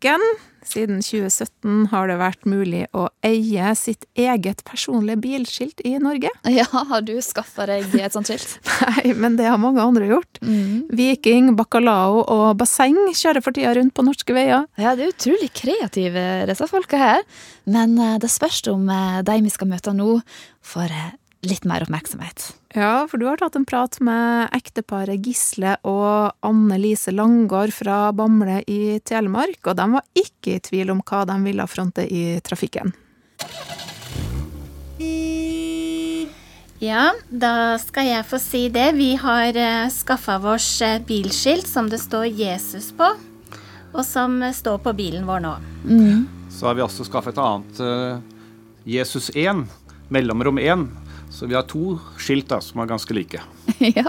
Trafikken. 0.05 0.21
Siden 0.65 1.03
2017 1.03 1.89
har 1.93 2.09
det 2.09 2.15
vært 2.17 2.47
mulig 2.49 2.87
å 2.97 3.11
eie 3.23 3.75
sitt 3.77 4.07
eget 4.17 4.63
personlige 4.65 5.21
bilskilt 5.21 5.81
i 5.85 5.99
Norge. 5.99 6.31
Ja, 6.49 6.65
har 6.65 7.03
du 7.03 7.21
skaffa 7.21 7.67
deg 7.67 7.93
et 8.01 8.13
sånt 8.13 8.29
skilt? 8.29 8.57
Nei, 8.81 9.13
men 9.13 9.37
det 9.37 9.45
har 9.45 9.61
mange 9.61 9.83
andre 9.83 10.09
gjort. 10.09 10.41
Mm. 10.41 10.89
Viking, 10.89 11.53
bacalao 11.57 12.25
og 12.25 12.57
basseng 12.57 12.97
kjører 13.13 13.45
for 13.45 13.53
tida 13.53 13.75
rundt 13.77 13.95
på 13.95 14.07
norske 14.07 14.33
veier. 14.33 14.65
Ja, 14.81 14.95
det 14.97 15.05
er 15.05 15.13
utrolig 15.13 15.53
kreative, 15.53 16.47
disse 16.49 16.69
folka 16.71 16.97
her. 17.01 17.23
Men 17.69 17.99
eh, 17.99 18.19
det 18.21 18.33
spørs 18.33 18.65
om 18.73 18.89
eh, 18.89 19.21
de 19.25 19.41
vi 19.45 19.53
skal 19.53 19.69
møte 19.69 19.93
nå, 19.93 20.21
får 20.65 20.97
eh, 20.97 21.15
litt 21.45 21.69
mer 21.69 21.85
oppmerksomhet. 21.85 22.55
Ja, 22.75 23.07
for 23.07 23.23
du 23.23 23.29
har 23.29 23.39
tatt 23.39 23.55
en 23.55 23.65
prat 23.65 24.01
med 24.03 24.51
ekteparet 24.57 25.23
Gisle 25.23 25.77
og 25.87 26.35
Anne 26.43 26.75
Lise 26.83 27.13
Langgaard 27.15 27.71
fra 27.71 28.09
Bamble 28.11 28.65
i 28.67 28.99
Telemark, 29.07 29.61
og 29.71 29.77
de 29.79 29.87
var 29.93 30.03
ikke 30.19 30.57
i 30.57 30.63
tvil 30.69 30.91
om 30.91 31.03
hva 31.07 31.21
de 31.31 31.37
ville 31.45 31.67
fronte 31.71 32.03
i 32.03 32.41
trafikken. 32.43 32.91
Ja, 36.83 37.13
da 37.31 37.79
skal 37.79 38.11
jeg 38.11 38.27
få 38.27 38.43
si 38.43 38.65
det. 38.75 38.89
Vi 38.99 39.13
har 39.23 39.55
uh, 39.55 39.87
skaffa 39.95 40.41
oss 40.43 40.67
eh, 40.83 40.99
bilskilt 40.99 41.71
som 41.71 41.87
det 41.89 42.03
står 42.03 42.27
Jesus 42.27 42.91
på, 42.99 43.07
og 43.95 44.03
som 44.03 44.43
står 44.51 44.83
på 44.83 44.97
bilen 44.99 45.31
vår 45.31 45.47
nå. 45.47 45.55
Mm. 45.87 46.27
Så 46.51 46.67
har 46.67 46.75
vi 46.75 46.83
også 46.83 47.07
skaffet 47.07 47.39
et 47.39 47.45
annet 47.47 48.83
Jesus 48.85 49.31
1, 49.31 49.63
mellomrom 50.11 50.59
1, 50.59 50.89
så 51.35 51.49
vi 51.51 51.57
har 51.59 51.67
to 51.67 51.97
skilt 52.23 52.47
da, 52.53 52.61
som 52.63 52.81
er 52.83 52.91
ganske 52.93 53.15
like. 53.17 53.41
ja, 53.99 54.07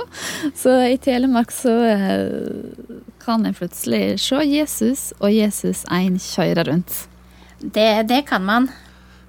så 0.55 0.77
i 0.85 0.97
Telemark 1.01 1.53
så 1.53 1.73
eh, 1.89 2.95
kan 3.23 3.45
en 3.45 3.57
plutselig 3.57 4.19
se 4.21 4.43
Jesus 4.45 5.09
og 5.17 5.33
Jesus 5.33 5.83
1 5.89 6.19
kjøre 6.21 6.67
rundt. 6.69 7.05
Det, 7.59 8.05
det 8.05 8.21
kan 8.29 8.45
man. 8.45 8.69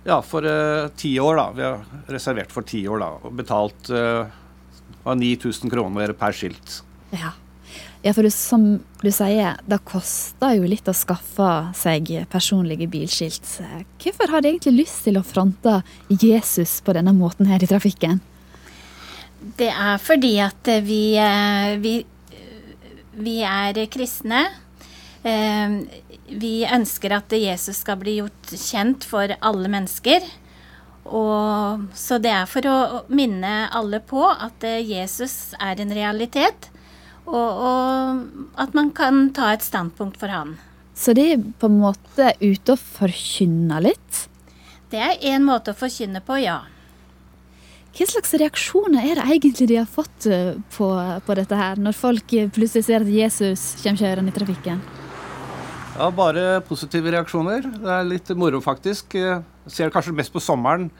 Ja, 0.07 0.21
for 0.23 0.45
uh, 0.45 0.93
ti 0.95 1.17
år, 1.19 1.39
da. 1.41 1.47
Vi 1.57 1.65
har 1.65 2.13
reservert 2.13 2.53
for 2.55 2.67
ti 2.67 2.85
år, 2.87 3.01
da. 3.03 3.09
Og 3.27 3.33
betalt 3.41 3.89
uh, 3.91 4.29
9000 5.09 5.73
kroner 5.73 6.13
per 6.19 6.37
skilt. 6.37 6.81
Ja. 7.15 7.33
Ja, 8.07 8.13
for 8.15 8.23
du, 8.23 8.31
som 8.31 8.65
du 9.03 9.09
sier, 9.11 9.57
det 9.67 9.81
koster 9.83 10.53
jo 10.55 10.69
litt 10.71 10.87
å 10.87 10.93
skaffe 10.95 11.49
seg 11.75 12.13
personlige 12.31 12.87
bilskilt. 12.87 13.49
Hvorfor 13.99 14.31
har 14.31 14.45
de 14.45 14.53
egentlig 14.53 14.85
lyst 14.85 15.01
til 15.09 15.19
å 15.19 15.25
fronte 15.27 15.81
Jesus 16.07 16.77
på 16.87 16.95
denne 16.95 17.11
måten 17.17 17.51
her 17.51 17.65
i 17.65 17.67
trafikken? 17.67 18.21
Det 19.59 19.73
er 19.73 19.99
fordi 19.99 20.37
at 20.45 20.71
vi, 20.87 21.01
eh, 21.19 21.73
vi, 21.83 21.97
vi 23.27 23.35
er 23.43 23.83
kristne. 23.91 24.45
Eh, 25.27 25.77
vi 26.31 26.55
ønsker 26.63 27.17
at 27.19 27.35
Jesus 27.35 27.83
skal 27.83 27.99
bli 28.05 28.21
gjort 28.21 28.55
kjent 28.55 29.09
for 29.11 29.35
alle 29.41 29.73
mennesker. 29.75 30.31
Og, 31.11 31.91
så 31.99 32.23
det 32.23 32.37
er 32.39 32.47
for 32.55 32.71
å 32.71 32.79
minne 33.11 33.67
alle 33.75 33.99
på 33.99 34.23
at 34.31 34.63
Jesus 34.63 35.57
er 35.59 35.83
en 35.83 35.99
realitet 35.99 36.71
og, 37.27 37.67
og 37.67 38.63
at 38.63 38.75
man 38.79 38.93
kan 38.97 39.29
ta 39.37 39.53
et 39.55 39.67
standpunkt 39.67 40.19
for 40.21 40.33
han. 40.33 40.57
Så 40.97 41.13
de 41.17 41.27
er 41.35 41.43
på 41.61 41.69
en 41.69 41.81
måte 41.83 42.31
ute 42.41 42.75
og 42.75 42.81
forkynner 42.81 43.85
litt? 43.85 44.23
Det 44.91 45.03
er 45.03 45.21
én 45.35 45.45
måte 45.45 45.75
å 45.75 45.77
forkynne 45.77 46.23
på, 46.25 46.39
ja. 46.41 46.63
Hva 47.97 48.05
slags 48.09 48.35
reaksjoner 48.37 49.09
er 49.09 49.19
det 49.19 49.25
egentlig 49.35 49.67
de 49.71 49.79
har 49.81 49.89
fått 49.89 50.29
eh, 50.29 50.55
på, 50.77 50.89
på 51.27 51.37
dette 51.39 51.57
her, 51.57 51.81
når 51.81 51.97
folk 51.97 52.35
plutselig 52.53 52.85
ser 52.87 53.05
at 53.05 53.13
Jesus 53.13 53.71
kommer 53.81 54.03
kjørende 54.03 54.33
i 54.33 54.37
trafikken? 54.37 54.83
Ja, 55.97 56.11
Bare 56.13 56.61
positive 56.69 57.13
reaksjoner. 57.15 57.65
Det 57.73 57.93
er 57.93 58.09
litt 58.09 58.33
moro, 58.37 58.61
faktisk. 58.61 59.17
Jeg 59.17 59.41
ser 59.73 59.89
det 59.89 59.95
kanskje 59.97 60.13
mest 60.17 60.35
på 60.35 60.43
sommeren, 60.45 60.91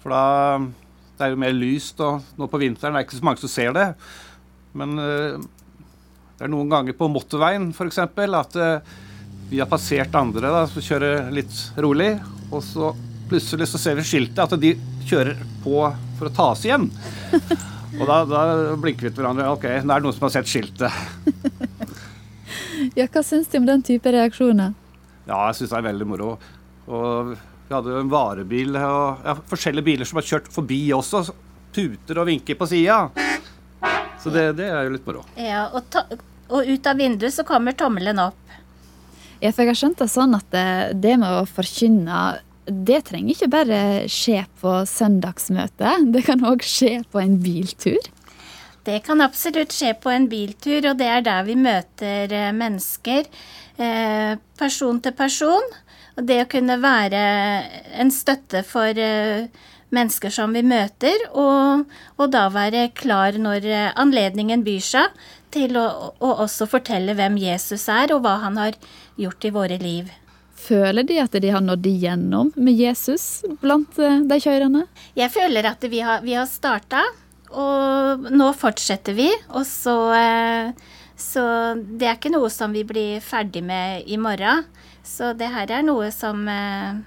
for 0.00 0.16
da 0.16 0.22
det 1.20 1.26
er 1.26 1.34
jo 1.34 1.40
mer 1.42 1.52
lyst. 1.52 2.00
Og 2.00 2.24
nå 2.40 2.48
på 2.48 2.60
vinteren 2.62 2.96
det 2.96 3.02
er 3.02 3.08
ikke 3.08 3.20
så 3.20 3.28
mange 3.28 3.42
som 3.42 3.52
ser 3.52 3.76
det. 3.76 3.86
Men 4.80 4.96
eh, 5.02 5.36
det 6.40 6.46
er 6.46 6.52
noen 6.54 6.70
ganger 6.72 6.94
på 6.96 7.04
motorveien 7.12 7.66
f.eks. 7.68 7.98
at 8.00 8.54
uh, 8.56 8.92
vi 9.50 9.58
har 9.60 9.68
passert 9.68 10.14
andre 10.16 10.48
da, 10.48 10.62
som 10.70 10.80
kjører 10.80 11.26
litt 11.36 11.52
rolig, 11.76 12.14
og 12.48 12.62
så 12.64 12.94
plutselig 13.28 13.66
så 13.68 13.80
ser 13.82 13.98
vi 13.98 14.06
skiltet 14.08 14.40
at 14.40 14.54
de 14.62 14.70
kjører 15.04 15.36
på 15.60 15.82
for 16.16 16.30
å 16.30 16.32
ta 16.32 16.46
oss 16.54 16.64
igjen. 16.64 16.88
Og 17.98 18.06
da, 18.08 18.22
da 18.24 18.40
blinker 18.80 19.08
vi 19.08 19.12
til 19.12 19.20
hverandre. 19.20 19.50
Ok, 19.52 19.66
nå 19.82 19.92
er 19.92 20.00
det 20.00 20.06
noen 20.06 20.16
som 20.16 20.24
har 20.28 20.32
sett 20.38 20.48
skiltet. 20.48 20.94
ja, 22.96 23.04
Hva 23.04 23.24
syns 23.26 23.50
du 23.50 23.58
om 23.60 23.68
den 23.68 23.84
type 23.84 24.14
reaksjoner? 24.14 24.72
Ja, 25.26 25.42
jeg 25.50 25.58
syns 25.58 25.74
det 25.74 25.80
er 25.82 25.88
veldig 25.90 26.08
moro. 26.08 26.30
Og 26.88 27.34
vi 27.34 27.74
hadde 27.74 27.92
jo 27.92 28.00
en 28.00 28.12
varebil 28.12 28.80
og 28.80 29.26
ja, 29.26 29.36
forskjellige 29.52 29.88
biler 29.90 30.08
som 30.08 30.22
har 30.22 30.28
kjørt 30.30 30.48
forbi 30.54 30.80
også. 30.96 31.26
Puter 31.74 32.22
og 32.22 32.30
vinker 32.30 32.56
på 32.56 32.70
sida. 32.70 33.02
Så 34.20 34.32
det, 34.32 34.52
det, 34.58 34.68
er 34.70 34.86
jo 34.86 34.94
litt 34.96 35.06
moro. 35.08 35.24
Ja, 35.40 35.68
og 35.74 35.86
ta, 35.92 36.04
og 36.50 36.68
ut 36.68 36.86
av 36.86 37.00
vinduet 37.00 37.34
så 37.34 37.46
kommer 37.46 37.76
tommelen 37.78 38.20
opp. 38.22 38.38
Ja, 39.40 39.50
for 39.54 39.64
jeg 39.64 39.72
har 39.72 39.80
skjønt 39.80 40.00
det 40.02 40.10
sånn 40.12 40.36
at 40.36 40.48
det, 40.52 40.68
det 41.00 41.16
med 41.20 41.40
å 41.40 41.48
forkynne 41.48 42.20
det 42.70 43.00
trenger 43.08 43.34
ikke 43.34 43.50
bare 43.50 43.78
skje 44.10 44.44
på 44.60 44.72
søndagsmøte. 44.86 45.94
Det 46.14 46.22
kan 46.26 46.44
òg 46.46 46.62
skje 46.66 47.00
på 47.10 47.22
en 47.22 47.38
biltur. 47.42 48.10
Det 48.86 49.00
kan 49.04 49.20
absolutt 49.24 49.74
skje 49.74 49.92
på 50.00 50.12
en 50.12 50.28
biltur, 50.30 50.90
og 50.90 51.00
det 51.00 51.08
er 51.10 51.24
der 51.24 51.44
vi 51.48 51.56
møter 51.58 52.32
eh, 52.32 52.52
mennesker. 52.56 53.26
Eh, 53.80 54.36
person 54.60 55.00
til 55.02 55.16
person. 55.16 55.74
Og 56.16 56.24
det 56.28 56.40
å 56.44 56.48
kunne 56.50 56.78
være 56.82 57.20
en 58.02 58.10
støtte 58.12 58.62
for 58.66 58.96
eh, 58.96 59.50
mennesker 59.94 60.32
som 60.34 60.54
vi 60.54 60.62
møter, 60.62 61.26
og, 61.32 61.86
og 62.16 62.32
da 62.32 62.46
være 62.54 62.88
klar 62.94 63.38
når 63.38 63.66
anledningen 63.98 64.64
byr 64.66 64.84
seg 64.86 65.20
til 65.54 65.76
å, 65.78 65.86
å, 66.18 66.32
også 66.46 66.68
fortelle 66.70 67.16
hvem 67.18 67.38
Jesus 67.40 67.88
er, 67.90 68.14
og 68.14 68.22
hva 68.24 68.38
han 68.44 68.58
har 68.60 68.78
gjort 69.20 69.46
i 69.46 69.54
våre 69.54 69.78
liv. 69.82 70.10
Føler 70.60 71.06
de 71.08 71.16
at 71.22 71.34
de 71.40 71.50
har 71.52 71.62
nådd 71.64 71.86
igjennom 71.88 72.52
med 72.60 72.76
Jesus 72.76 73.42
blant 73.62 73.98
eh, 73.98 74.20
de 74.28 74.38
kjørende? 74.42 74.84
Jeg 75.16 75.32
føler 75.32 75.70
at 75.70 75.84
vi 75.88 76.02
har, 76.04 76.20
vi 76.24 76.36
har 76.36 76.48
starta, 76.50 77.04
og 77.50 78.28
nå 78.30 78.50
fortsetter 78.58 79.16
vi. 79.16 79.30
Og 79.56 79.64
så, 79.66 79.96
eh, 80.14 80.90
så 81.16 81.44
det 81.80 82.10
er 82.10 82.18
ikke 82.18 82.34
noe 82.34 82.50
som 82.52 82.76
vi 82.76 82.84
blir 82.86 83.24
ferdig 83.24 83.64
med 83.66 84.04
i 84.06 84.20
morgen. 84.20 84.66
Så 85.06 85.32
det 85.38 85.48
her 85.54 85.72
er 85.78 85.86
noe 85.86 86.10
som, 86.14 86.44
eh, 86.48 87.00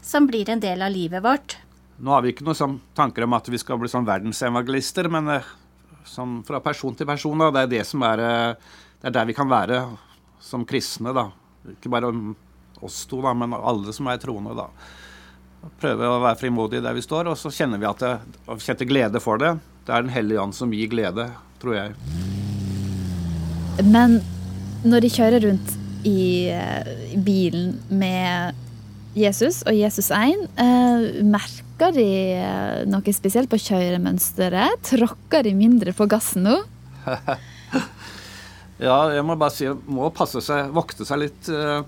som 0.00 0.30
blir 0.30 0.48
en 0.50 0.62
del 0.62 0.86
av 0.86 0.94
livet 0.94 1.26
vårt. 1.26 1.58
Nå 2.00 2.14
har 2.14 2.22
vi 2.24 2.32
ikke 2.32 2.46
noen 2.46 2.56
sånn 2.56 2.76
tanker 2.96 3.26
om 3.26 3.34
at 3.36 3.48
vi 3.52 3.58
skal 3.60 3.76
bli 3.80 3.88
sånn 3.92 4.06
verdensevangelister, 4.08 5.08
men 5.12 5.28
sånn 6.08 6.38
fra 6.48 6.62
person 6.64 6.96
til 6.96 7.08
person. 7.08 7.36
Da. 7.42 7.50
Det 7.52 7.64
er 7.66 7.74
det 7.74 7.82
som 7.88 8.04
er 8.08 8.22
eh, 8.24 8.70
Det 9.00 9.10
er 9.10 9.16
der 9.18 9.28
vi 9.28 9.36
kan 9.36 9.48
være 9.48 9.82
som 10.44 10.64
kristne, 10.68 11.12
da. 11.16 11.30
Ikke 11.74 11.92
bare 11.92 12.10
oss 12.80 13.04
to, 13.08 13.20
da, 13.24 13.34
men 13.36 13.52
alle 13.56 13.92
som 13.96 14.08
er 14.08 14.20
troende, 14.20 14.56
da. 14.56 14.66
Prøve 15.80 16.08
å 16.08 16.20
være 16.22 16.40
frimodige 16.40 16.84
der 16.84 16.96
vi 16.96 17.04
står, 17.04 17.28
og 17.32 17.36
så 17.36 17.52
kjenner 17.52 17.80
vi 17.80 17.88
at 17.88 18.00
det, 18.00 18.14
og 18.48 18.64
kjente 18.64 18.88
glede 18.88 19.20
for 19.20 19.40
det. 19.40 19.54
Det 19.84 19.92
er 19.92 20.04
Den 20.04 20.12
hellige 20.12 20.40
ånd 20.40 20.56
som 20.56 20.72
gir 20.72 20.88
glede, 20.92 21.28
tror 21.60 21.76
jeg. 21.76 21.96
Men 23.84 24.20
når 24.84 25.04
de 25.04 25.12
kjører 25.12 25.44
rundt 25.48 25.76
i, 26.08 26.48
eh, 26.48 26.92
i 27.12 27.20
bilen 27.20 27.76
med 27.88 28.56
Jesus 29.16 29.62
og 29.66 29.76
Jesus 29.76 30.10
1, 30.12 30.48
eh, 30.56 31.24
merker 31.24 31.69
de 31.96 32.04
eh, 32.36 32.82
noe 32.88 33.14
spesielt 33.16 33.50
på 33.50 33.58
kjøremønsteret? 33.64 34.82
Tråkker 34.90 35.46
de 35.48 35.54
mindre 35.56 35.94
på 35.96 36.06
gassen 36.10 36.44
nå? 36.46 36.58
ja, 38.86 38.98
jeg 39.14 39.24
må 39.26 39.36
bare 39.40 39.54
si 39.54 39.68
må 39.88 40.10
passe 40.14 40.42
seg, 40.44 40.68
vokte 40.76 41.06
seg 41.08 41.22
litt. 41.24 41.48
eh, 41.48 41.80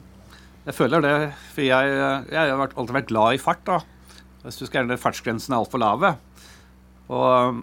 Jeg 0.66 0.76
føler 0.78 1.04
det, 1.04 1.14
for 1.52 1.66
jeg, 1.66 1.94
jeg 2.32 2.38
har 2.54 2.64
alltid 2.64 2.96
vært 2.96 3.10
glad 3.12 3.36
i 3.36 3.42
fart. 3.42 3.64
da. 3.68 3.80
Jeg 4.46 4.56
syns 4.56 4.72
gjerne 4.74 4.98
fartsgrensene 4.98 5.56
er 5.56 5.62
altfor 5.62 5.82
lave. 5.82 6.14
Og, 7.12 7.62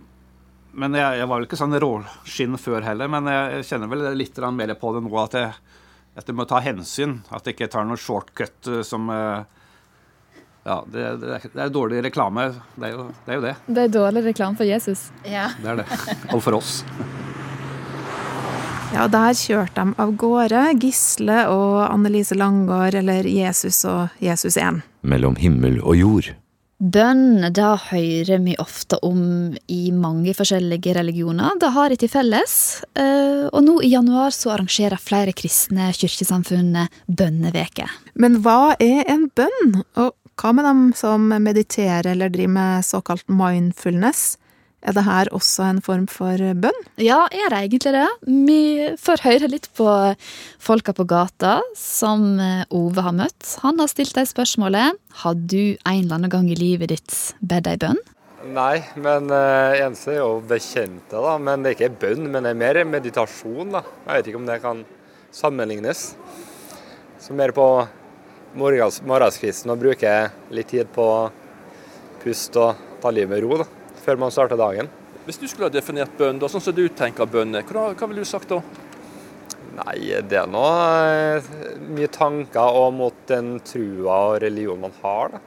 men 0.80 0.98
jeg, 1.00 1.20
jeg 1.20 1.28
var 1.28 1.40
vel 1.40 1.48
ikke 1.48 1.60
sånn 1.60 1.80
råskinn 1.82 2.60
før 2.62 2.86
heller, 2.86 3.10
men 3.12 3.28
jeg, 3.32 3.66
kjenner 3.72 3.90
vel 3.92 4.06
litt 4.20 4.38
mer 4.54 4.76
på 4.80 4.94
det 4.96 5.02
nå 5.06 5.16
at 5.24 5.38
jeg, 5.40 5.54
at 6.20 6.28
jeg 6.30 6.36
må 6.38 6.46
ta 6.48 6.60
hensyn. 6.64 7.20
At 7.32 7.48
jeg 7.48 7.58
ikke 7.58 7.72
tar 7.74 7.88
noe 7.88 8.00
shortcut 8.00 8.70
eh, 8.70 8.84
som 8.86 9.10
eh, 9.14 9.48
Ja, 10.68 10.82
det, 10.91 11.03
det, 11.22 11.30
er- 11.38 11.49
det 11.53 11.62
er 11.64 11.70
dårlig 11.74 12.03
reklame. 12.03 12.49
Det 12.76 12.89
er, 12.89 12.91
jo, 12.97 13.05
det 13.26 13.32
er 13.32 13.38
jo 13.39 13.45
det. 13.47 13.55
Det 13.68 13.84
er 13.88 13.93
dårlig 13.95 14.26
reklame 14.28 14.57
for 14.60 14.68
Jesus. 14.68 15.07
Ja. 15.26 15.47
Det 15.64 15.72
er 15.72 15.82
det. 15.84 15.88
Og 16.36 16.43
for 16.43 16.60
oss. 16.60 16.82
Ja, 18.93 19.05
der 19.07 19.36
kjørte 19.38 19.84
de 19.86 19.93
av 20.01 20.12
gårde, 20.18 20.64
Gisle 20.82 21.43
og 21.53 21.84
Annelise 21.93 22.36
Langgaard, 22.38 22.97
eller 22.97 23.28
Jesus 23.30 23.84
og 23.86 24.10
Jesus 24.24 24.57
1. 24.57 24.82
Mellom 25.05 25.38
himmel 25.39 25.78
og 25.86 25.95
jord. 25.99 26.32
Bønn 26.80 27.43
det 27.51 27.68
hører 27.89 28.39
vi 28.39 28.53
ofte 28.64 28.95
om 29.03 29.51
i 29.68 29.89
mange 29.91 30.32
forskjellige 30.34 30.93
religioner. 30.95 31.57
Det 31.60 31.70
har 31.76 31.91
de 31.91 31.97
til 31.99 32.10
felles. 32.14 32.53
Eh, 32.95 33.49
Og 33.51 33.62
nå 33.66 33.76
i 33.84 33.89
januar 33.91 34.32
så 34.32 34.53
arrangerer 34.55 34.95
flere 35.01 35.34
kristne 35.36 35.89
kirkesamfunn 35.95 36.88
bønneveke. 37.07 37.86
Men 38.16 38.39
hva 38.45 38.76
er 38.80 39.03
en 39.12 39.28
bønn, 39.36 39.82
og 39.99 40.14
hva 40.40 40.54
med 40.56 40.64
dem 40.64 40.84
som 40.96 41.26
mediterer 41.44 42.14
eller 42.14 42.32
driver 42.32 42.54
med 42.56 42.86
såkalt 42.88 43.28
mindfulness? 43.28 44.38
Er 44.80 44.96
det 44.96 45.04
her 45.04 45.28
også 45.36 45.66
en 45.66 45.82
form 45.84 46.06
for 46.08 46.40
bønn? 46.64 46.78
Ja, 47.04 47.26
er 47.28 47.52
det 47.52 47.58
egentlig 47.66 47.92
det? 47.92 48.06
Vi 48.24 48.62
får 48.96 49.26
høre 49.26 49.50
litt 49.52 49.68
på 49.76 49.88
folka 50.64 50.94
på 50.96 51.04
gata 51.10 51.58
som 51.76 52.40
eh, 52.40 52.64
Ove 52.72 53.04
har 53.04 53.18
møtt. 53.18 53.58
Han 53.66 53.82
har 53.84 53.92
stilt 53.92 54.16
deg 54.16 54.30
spørsmålet 54.30 54.96
Har 55.26 55.36
du 55.36 55.76
en 55.84 56.00
eller 56.06 56.16
annen 56.16 56.32
gang 56.32 56.48
i 56.48 56.56
livet 56.56 56.94
ditt 56.94 57.18
bedt 57.44 57.68
ei 57.68 57.76
bønn? 57.82 58.00
Nei, 58.56 58.80
men 58.96 59.28
uh, 59.28 59.76
eneste 59.76 60.14
er 60.14 60.22
jo 60.22 60.40
bekjente, 60.48 61.12
da. 61.12 61.36
Men 61.44 61.60
det 61.60 61.74
er 61.74 61.76
ikke 61.76 62.06
bønn, 62.08 62.30
men 62.32 62.48
det 62.48 62.54
er 62.54 62.62
mer 62.62 62.80
meditasjon, 62.88 63.76
da. 63.76 63.84
Jeg 64.06 64.14
vet 64.14 64.30
ikke 64.32 64.40
om 64.40 64.48
det 64.48 64.62
kan 64.64 64.86
sammenlignes. 65.36 66.14
Så 67.20 67.36
mer 67.36 67.52
på 67.52 67.66
morgens, 68.58 69.02
morgenskvisten 69.06 69.72
og 69.74 69.82
bruke 69.82 70.14
litt 70.54 70.72
tid 70.72 70.89
på 70.93 71.06
å 71.06 71.30
puste 72.24 72.62
og 72.62 73.02
ta 73.04 73.12
livet 73.14 73.32
med 73.32 73.43
ro, 73.45 73.60
da. 73.62 73.68
Før 74.04 74.20
man 74.22 74.34
starter 74.34 74.60
dagen. 74.60 74.89
Hvis 75.28 75.38
du 75.38 75.45
skulle 75.47 75.70
ha 75.70 75.74
definert 75.74 76.16
bønn, 76.18 76.39
da, 76.41 76.50
sånn 76.50 76.64
som 76.64 76.76
du 76.76 76.88
tenker 76.89 77.30
bønn 77.30 77.60
er, 77.60 77.68
hva, 77.70 77.91
hva 77.93 78.10
ville 78.10 78.24
du 78.26 78.30
sagt 78.30 78.50
da? 78.50 78.62
Nei, 79.80 80.00
det 80.28 80.39
er 80.41 80.50
nå 80.50 80.64
eh, 81.06 81.50
mye 81.93 82.10
tanker 82.12 82.80
og 82.80 82.89
mot 82.97 83.20
den 83.30 83.60
trua 83.64 84.18
og 84.32 84.39
religionen 84.43 84.88
man 84.88 84.97
har, 85.04 85.36
da. 85.36 85.43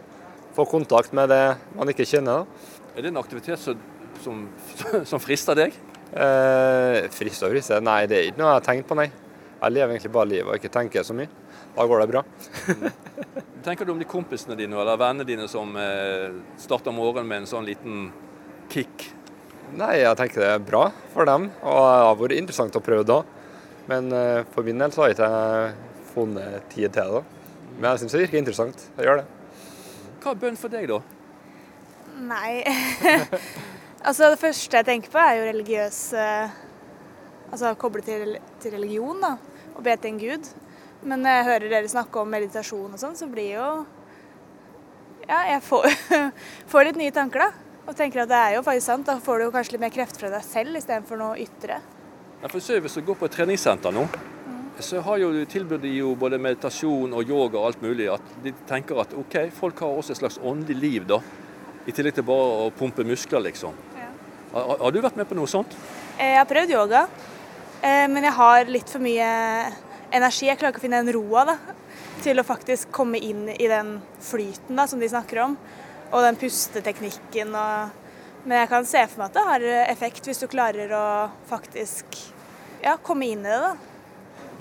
Få 0.53 0.67
kontakt 0.69 1.15
med 1.17 1.33
det 1.33 1.45
man 1.77 1.91
ikke 1.91 2.07
kjenner, 2.09 2.45
da. 2.45 2.79
Er 2.93 3.05
det 3.05 3.13
en 3.13 3.21
aktivitet 3.21 3.61
som, 3.61 3.81
som, 4.23 4.47
som 5.11 5.21
frister 5.23 5.59
deg? 5.59 5.77
Eh, 6.13 7.09
frister 7.13 7.49
og 7.49 7.57
frister? 7.57 7.85
Nei, 7.85 8.05
det 8.09 8.19
er 8.19 8.31
ikke 8.31 8.45
noe 8.45 8.53
jeg 8.53 8.61
har 8.61 8.67
tenkt 8.69 8.89
på, 8.89 9.01
nei. 9.01 9.09
Jeg 9.63 9.77
lever 9.77 9.95
egentlig 9.95 10.15
bare 10.15 10.31
livet 10.31 10.51
og 10.51 10.59
ikke 10.61 10.73
tenker 10.75 11.07
så 11.07 11.17
mye. 11.17 11.42
Da 11.77 11.87
går 11.89 12.03
det 12.03 12.07
bra. 12.13 12.23
Tenker 13.65 13.87
du 13.87 13.93
om 13.95 13.99
de 14.01 14.09
kompisene 14.09 14.57
dine 14.59 14.77
eller 14.77 14.99
vennene 15.01 15.25
dine 15.25 15.47
som 15.49 15.77
eh, 15.79 16.33
starter 16.61 16.93
morgenen 16.93 17.29
med 17.31 17.43
en 17.43 17.49
sånn 17.49 17.69
liten 17.69 18.09
kick? 18.73 19.07
Nei, 19.73 20.03
jeg 20.03 20.19
tenker 20.19 20.43
det 20.43 20.51
er 20.53 20.65
bra 20.65 20.89
for 21.15 21.29
dem, 21.29 21.47
og 21.63 21.79
det 21.79 22.01
har 22.03 22.19
vært 22.21 22.37
interessant 22.37 22.77
å 22.77 22.83
prøve 22.85 23.07
da. 23.09 23.23
Men 23.89 24.11
eh, 24.13 24.43
for 24.53 24.67
min 24.67 24.83
del 24.83 24.93
så 24.93 25.05
har 25.05 25.13
jeg 25.13 25.17
ikke 25.17 26.11
funnet 26.13 26.67
tid 26.75 26.93
til 26.93 27.17
det. 27.17 27.23
Men 27.79 27.89
jeg 27.93 28.03
syns 28.03 28.17
det 28.17 28.25
virker 28.27 28.43
interessant. 28.43 28.85
Jeg 28.99 29.09
gjør 29.09 29.23
det. 29.23 29.29
Hva 30.23 30.35
er 30.35 30.43
bønn 30.43 30.59
for 30.61 30.73
deg, 30.73 30.91
da? 30.91 31.01
Nei 32.23 32.61
Altså, 34.05 34.29
det 34.29 34.39
første 34.43 34.77
jeg 34.77 34.87
tenker 34.87 35.11
på, 35.15 35.19
er 35.23 35.39
jo 35.39 35.47
religiøs 35.49 36.01
eh, 36.19 36.53
Altså 37.53 37.73
koble 37.81 38.05
til, 38.05 38.37
til 38.61 38.77
religion, 38.77 39.23
da. 39.23 39.37
Og 39.73 39.83
be 39.87 39.97
til 39.97 40.13
en 40.13 40.21
gud. 40.21 40.53
Men 41.03 41.25
når 41.25 41.37
jeg 41.37 41.47
hører 41.49 41.73
dere 41.73 41.91
snakke 41.91 42.21
om 42.23 42.31
meditasjon 42.31 42.95
og 42.95 43.01
sånn, 43.01 43.17
så 43.19 43.27
blir 43.31 43.57
jo 43.57 43.69
Ja, 45.29 45.41
jeg 45.53 45.63
får, 45.67 45.87
får 46.73 46.89
litt 46.91 47.01
nye 47.01 47.15
tanker, 47.15 47.47
da. 47.47 47.71
Og 47.87 47.97
tenker 47.99 48.23
at 48.23 48.31
det 48.31 48.39
er 48.39 48.55
jo 48.57 48.63
faktisk 48.67 48.87
sant. 48.87 49.07
Da 49.09 49.17
får 49.23 49.39
du 49.41 49.45
jo 49.49 49.55
kanskje 49.55 49.75
litt 49.77 49.83
mer 49.85 49.95
krefter 49.95 50.23
fra 50.25 50.31
deg 50.35 50.45
selv 50.47 50.79
istedenfor 50.79 51.19
noe 51.19 51.39
ytre. 51.43 51.81
Ja, 52.43 52.51
for 52.51 52.59
så 52.63 52.79
Hvis 52.83 52.99
du 52.99 53.03
går 53.07 53.19
på 53.19 53.27
et 53.27 53.35
treningssenter 53.37 53.95
nå, 53.95 54.07
så 54.83 55.03
har 55.05 55.19
jo, 55.21 55.31
tilbudet 55.47 55.83
de 55.85 55.93
jo 55.99 56.15
både 56.19 56.39
meditasjon 56.43 57.13
og 57.15 57.29
yoga 57.29 57.59
og 57.61 57.69
alt 57.69 57.83
mulig. 57.85 58.09
At 58.11 58.35
de 58.43 58.55
tenker 58.71 58.99
at 59.03 59.15
OK, 59.19 59.37
folk 59.55 59.83
har 59.85 59.99
også 59.99 60.15
et 60.15 60.23
slags 60.23 60.39
åndelig 60.43 60.79
liv, 60.81 61.07
da. 61.11 61.21
I 61.87 61.95
tillegg 61.95 62.15
til 62.19 62.27
bare 62.27 62.67
å 62.67 62.71
pumpe 62.75 63.05
muskler, 63.07 63.43
liksom. 63.49 63.75
Har, 64.53 64.75
har 64.83 64.95
du 64.95 65.01
vært 65.03 65.19
med 65.19 65.29
på 65.31 65.39
noe 65.39 65.51
sånt? 65.51 65.75
Eh, 66.19 66.33
Jeg 66.35 66.39
har 66.41 66.49
prøvd 66.51 66.75
yoga, 66.75 67.07
eh, 67.83 68.07
men 68.11 68.27
jeg 68.27 68.37
har 68.39 68.71
litt 68.71 68.91
for 68.91 69.03
mye 69.03 69.29
energi. 70.13 70.47
Jeg 70.49 70.59
klarer 70.61 70.75
ikke 70.75 70.83
å 70.83 70.87
finne 70.87 71.01
den 71.05 71.15
roa 71.17 71.45
da, 71.53 71.57
til 72.23 72.39
å 72.39 72.45
faktisk 72.47 72.93
komme 72.95 73.19
inn 73.19 73.49
i 73.53 73.69
den 73.71 73.97
flyten 74.23 74.79
da, 74.79 74.87
som 74.87 75.01
de 75.03 75.09
snakker 75.11 75.43
om. 75.47 75.57
Og 76.13 76.23
den 76.27 76.37
pusteteknikken 76.41 77.55
og 77.57 77.99
Men 78.43 78.59
jeg 78.59 78.69
kan 78.73 78.87
se 78.91 78.99
for 79.07 79.21
meg 79.21 79.29
at 79.29 79.37
det 79.37 79.43
har 79.47 79.65
effekt 79.93 80.27
hvis 80.27 80.41
du 80.43 80.49
klarer 80.51 80.91
å 80.99 81.03
faktisk 81.47 82.17
ja, 82.83 82.97
komme 82.99 83.29
inn 83.31 83.45
i 83.47 83.53
det, 83.53 83.59
da. 83.63 83.77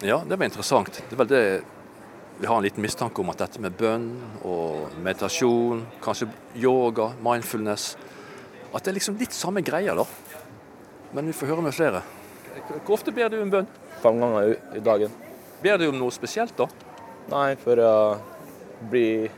Ja, 0.06 0.20
det 0.22 0.38
var 0.38 0.46
interessant. 0.46 1.00
Det 1.10 1.16
er 1.16 1.18
vel 1.24 1.30
det 1.32 1.42
vi 2.38 2.46
har 2.46 2.60
en 2.60 2.64
liten 2.68 2.82
mistanke 2.86 3.22
om 3.24 3.32
at 3.34 3.42
dette 3.42 3.58
med 3.62 3.74
bønn 3.78 4.06
og 4.46 4.94
meditasjon, 5.02 5.82
kanskje 6.02 6.30
yoga, 6.62 7.12
mindfulness 7.26 7.96
At 8.72 8.86
det 8.86 8.94
er 8.94 9.00
liksom 9.00 9.18
litt 9.20 9.34
samme 9.34 9.66
greia, 9.66 9.98
da. 9.98 10.06
Men 11.12 11.26
vi 11.28 11.34
får 11.36 11.50
høre 11.52 11.66
med 11.66 11.74
flere. 11.74 12.04
Hvor 12.86 12.94
ofte 12.96 13.12
ber 13.12 13.34
du 13.34 13.42
en 13.42 13.50
bønn? 13.52 13.68
Fem 14.02 14.22
ganger 14.22 14.54
i- 14.54 14.78
i 14.78 14.80
dagen. 14.80 15.12
Ber 15.62 15.78
du 15.78 15.88
om 15.92 15.98
noe 16.00 16.14
spesielt, 16.14 16.56
da? 16.58 16.66
Nei, 17.30 17.54
for 17.62 17.78
å 17.86 17.94
bli 18.90 19.30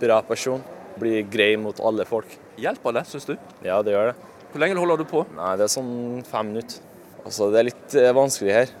bra 0.00 0.18
person. 0.26 0.62
Bli 0.98 1.22
grei 1.30 1.52
mot 1.60 1.78
alle 1.78 2.06
folk. 2.08 2.32
Hjelper 2.58 2.96
det, 2.96 3.04
syns 3.06 3.28
du? 3.28 3.36
Ja, 3.62 3.78
det 3.86 3.94
gjør 3.94 4.10
det. 4.10 4.16
Hvor 4.50 4.62
lenge 4.64 4.80
holder 4.80 4.98
du 4.98 5.06
på? 5.06 5.22
Nei, 5.36 5.52
Det 5.56 5.68
er 5.68 5.72
sånn 5.76 6.24
fem 6.26 6.50
minutter. 6.50 6.82
Altså, 7.24 7.50
Det 7.52 7.60
er 7.60 7.68
litt 7.68 7.94
eh, 7.94 8.10
vanskelig 8.16 8.54
her. 8.56 8.74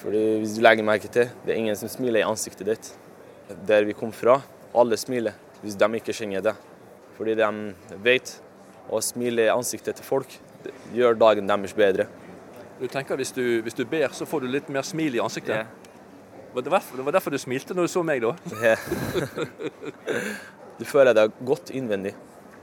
Fordi 0.00 0.22
hvis 0.40 0.56
du 0.56 0.62
legger 0.64 0.86
merke 0.86 1.10
til, 1.12 1.28
det 1.44 1.52
er 1.52 1.60
ingen 1.60 1.76
som 1.76 1.92
smiler 1.92 2.22
i 2.22 2.28
ansiktet 2.28 2.70
ditt. 2.70 2.92
Der 3.68 3.84
vi 3.84 3.92
kom 3.92 4.12
fra, 4.14 4.38
alle 4.72 4.96
smiler 4.96 5.36
hvis 5.60 5.76
de 5.76 5.88
ikke 5.98 6.14
kjenner 6.16 6.40
det. 6.40 6.54
Fordi 7.18 7.34
de 7.36 7.50
vet 8.00 8.32
å 8.88 9.02
smile 9.04 9.44
i 9.44 9.52
ansiktet 9.52 10.00
til 10.00 10.06
folk 10.06 10.38
det 10.64 10.72
gjør 10.96 11.16
dagen 11.20 11.48
deres 11.48 11.74
bedre. 11.76 12.06
Du 12.80 12.86
tenker 12.88 13.16
hvis 13.20 13.32
du, 13.36 13.60
hvis 13.64 13.76
du 13.76 13.84
ber, 13.88 14.08
så 14.16 14.26
får 14.28 14.44
du 14.44 14.50
litt 14.52 14.68
mer 14.72 14.84
smil 14.86 15.16
i 15.16 15.22
ansiktet? 15.22 15.66
Var 15.66 15.79
det, 16.54 16.70
derfor, 16.70 16.96
det 16.98 17.04
var 17.06 17.14
derfor 17.14 17.30
du 17.34 17.38
smilte 17.38 17.74
når 17.76 17.86
du 17.86 17.92
så 17.92 18.02
meg, 18.06 18.24
da? 18.24 18.34
Du 20.80 20.84
føler 20.88 21.12
deg 21.14 21.32
godt 21.46 21.70
innvendig. 21.76 22.14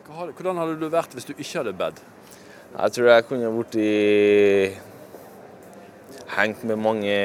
Hvordan 0.07 0.57
hadde 0.57 0.77
du 0.81 0.87
vært 0.91 1.13
hvis 1.15 1.27
du 1.27 1.33
ikke 1.35 1.59
hadde 1.61 1.73
bedt? 1.77 2.01
Jeg 2.73 2.93
tror 2.95 3.07
jeg 3.11 3.25
kunne 3.29 3.51
blitt 3.53 3.77
hengt 6.37 6.63
med 6.67 6.81
mange 6.81 7.15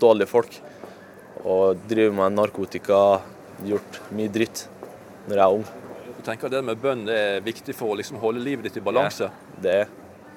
dårlige 0.00 0.30
folk. 0.30 0.58
Og 1.46 1.78
drevet 1.88 2.14
med 2.16 2.34
narkotika, 2.36 3.20
gjort 3.64 4.00
mye 4.14 4.28
dritt 4.32 4.66
når 5.26 5.36
jeg 5.36 5.44
er 5.44 5.54
ung. 5.58 5.66
Du 6.16 6.22
tenker 6.26 6.48
at 6.48 6.54
det 6.56 6.64
med 6.66 6.80
bønn 6.82 7.06
er 7.12 7.40
viktig 7.44 7.74
for 7.76 7.94
å 7.94 7.98
liksom 7.98 8.18
holde 8.22 8.42
livet 8.42 8.66
ditt 8.68 8.80
i 8.80 8.84
balanse? 8.84 9.30
Ja, 9.30 9.62
Det 9.62 9.76
er 9.84 9.94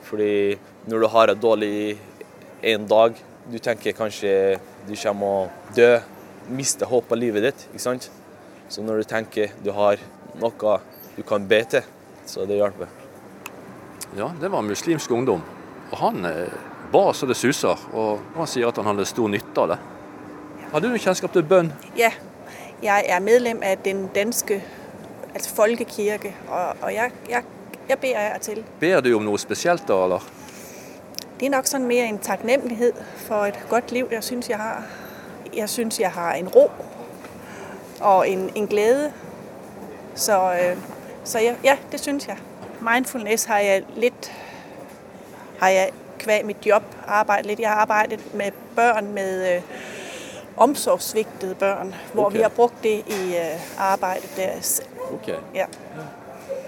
fordi 0.07 0.57
når 0.87 1.03
du 1.03 1.07
har 1.11 1.27
det 1.27 1.41
dårlig 1.43 1.97
en 2.71 2.85
dag, 2.87 3.17
du 3.49 3.57
tenker 3.59 3.95
kanskje 3.97 4.31
du 4.87 4.95
kommer 4.99 5.27
å 5.27 5.73
dø, 5.75 5.91
miste 6.53 6.85
håpet 6.89 7.13
av 7.15 7.19
livet 7.21 7.45
ditt, 7.45 7.65
ikke 7.71 7.83
sant? 7.83 8.09
Så 8.69 8.83
når 8.85 9.01
du 9.01 9.09
tenker 9.09 9.53
du 9.65 9.71
har 9.73 10.01
noe 10.39 10.79
du 11.15 11.23
kan 11.27 11.45
be 11.49 11.59
til, 11.69 11.85
så 12.29 12.45
det 12.47 12.59
hjelper. 12.59 12.89
Ja, 14.17 14.29
det 14.41 14.49
var 14.53 14.65
muslimsk 14.65 15.11
ungdom. 15.11 15.41
Og 15.89 15.97
han 15.99 16.25
eh, 16.25 16.53
ba 16.93 17.09
så 17.13 17.27
det 17.29 17.37
suser, 17.37 17.77
og 17.93 18.21
han 18.37 18.49
sier 18.49 18.69
at 18.69 18.77
han 18.77 18.89
hadde 18.91 19.07
stor 19.09 19.29
nytte 19.29 19.65
av 19.65 19.73
det. 19.73 19.79
Har 20.71 20.81
du 20.81 20.89
noe 20.89 21.01
kjennskap 21.01 21.33
til 21.33 21.45
bønn? 21.49 21.71
Ja, 21.97 22.11
jeg 22.85 23.09
er 23.09 23.23
medlem 23.25 23.61
av 23.65 23.81
den 23.85 24.07
danske 24.15 24.61
altså 25.33 25.55
folkekirke, 25.57 26.33
og, 26.47 26.83
og 26.85 26.93
jeg, 26.93 27.13
jeg, 27.29 27.43
jeg 27.89 28.01
ber 28.01 28.43
til. 28.45 28.61
Ber 28.81 29.01
du 29.05 29.11
om 29.17 29.25
noe 29.25 29.41
spesielt 29.41 29.85
da, 29.89 29.97
eller? 30.05 30.29
Det 31.39 31.45
er 31.45 31.53
nok 31.53 31.67
sånn 31.71 31.85
mer 31.87 32.03
en 32.03 32.17
taknemmelighed 32.19 32.97
for 33.23 33.47
et 33.47 33.59
godt 33.69 33.93
liv. 33.95 34.07
Jeg 34.11 34.23
synes, 34.23 34.49
jeg 34.49 34.57
har, 34.59 34.83
jeg 35.55 35.69
synes, 35.69 35.99
jeg 35.99 36.11
har 36.11 36.33
en 36.35 36.47
ro 36.47 36.71
og 38.01 38.29
en, 38.29 38.49
en 38.55 38.67
glæde. 38.67 39.13
Så, 40.15 40.53
øh, 40.53 40.77
så 41.23 41.39
ja, 41.39 41.55
ja, 41.63 41.77
det 41.91 41.99
synes 41.99 42.27
jeg. 42.27 42.37
Mindfulness 42.81 43.45
har 43.45 43.59
jeg 43.59 43.83
litt 43.95 44.31
har 45.59 45.69
jeg 45.69 45.89
kvæg 46.19 46.45
mitt 46.45 46.65
jobb 46.65 46.83
arbeidet 47.07 47.45
litt. 47.45 47.59
Jeg 47.59 47.69
har 47.69 47.75
arbeidet 47.75 48.35
med 48.35 48.51
børn 48.75 49.13
med 49.13 49.55
øh, 49.55 49.61
omsorgssviktede 50.57 51.55
børn, 51.55 51.95
hvor 52.13 52.25
okay. 52.25 52.37
vi 52.37 52.41
har 52.41 52.49
brukt 52.49 52.83
det 52.83 53.03
i 53.07 53.35
øh, 53.35 53.59
arbeidet 53.77 54.29
deres. 54.37 54.81
Ok. 55.13 55.27
Ja. 55.55 55.65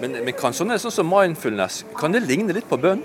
Men, 0.00 0.16
men 0.24 0.34
kan 0.34 0.56
sånne 0.56 0.78
sånn 0.80 0.94
som 0.94 1.08
mindfulness, 1.08 1.84
kan 1.98 2.12
det 2.12 2.22
ligne 2.24 2.56
litt 2.56 2.68
på 2.68 2.76
bønn? 2.80 3.04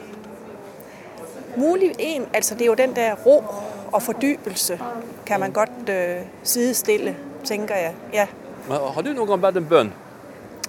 Mulig 1.58 1.93
en, 1.99 2.28
altså 2.38 2.55
det 2.55 2.68
er 2.68 2.72
jo 2.72 2.78
den 2.78 2.93
der 2.95 3.16
ro 3.26 3.39
og 3.88 4.01
fordybelse, 4.03 4.78
kan 5.26 5.39
man 5.39 5.51
godt 5.55 5.89
øh, 5.89 6.22
sidestille, 6.43 7.16
tenker 7.45 7.76
jeg. 7.76 7.95
Ja. 8.14 8.28
Men 8.68 8.84
har 8.93 9.01
du 9.01 9.14
noen 9.14 9.32
gang 9.32 9.41
bedt 9.47 9.58
en 9.62 9.70
bønn? 9.70 9.91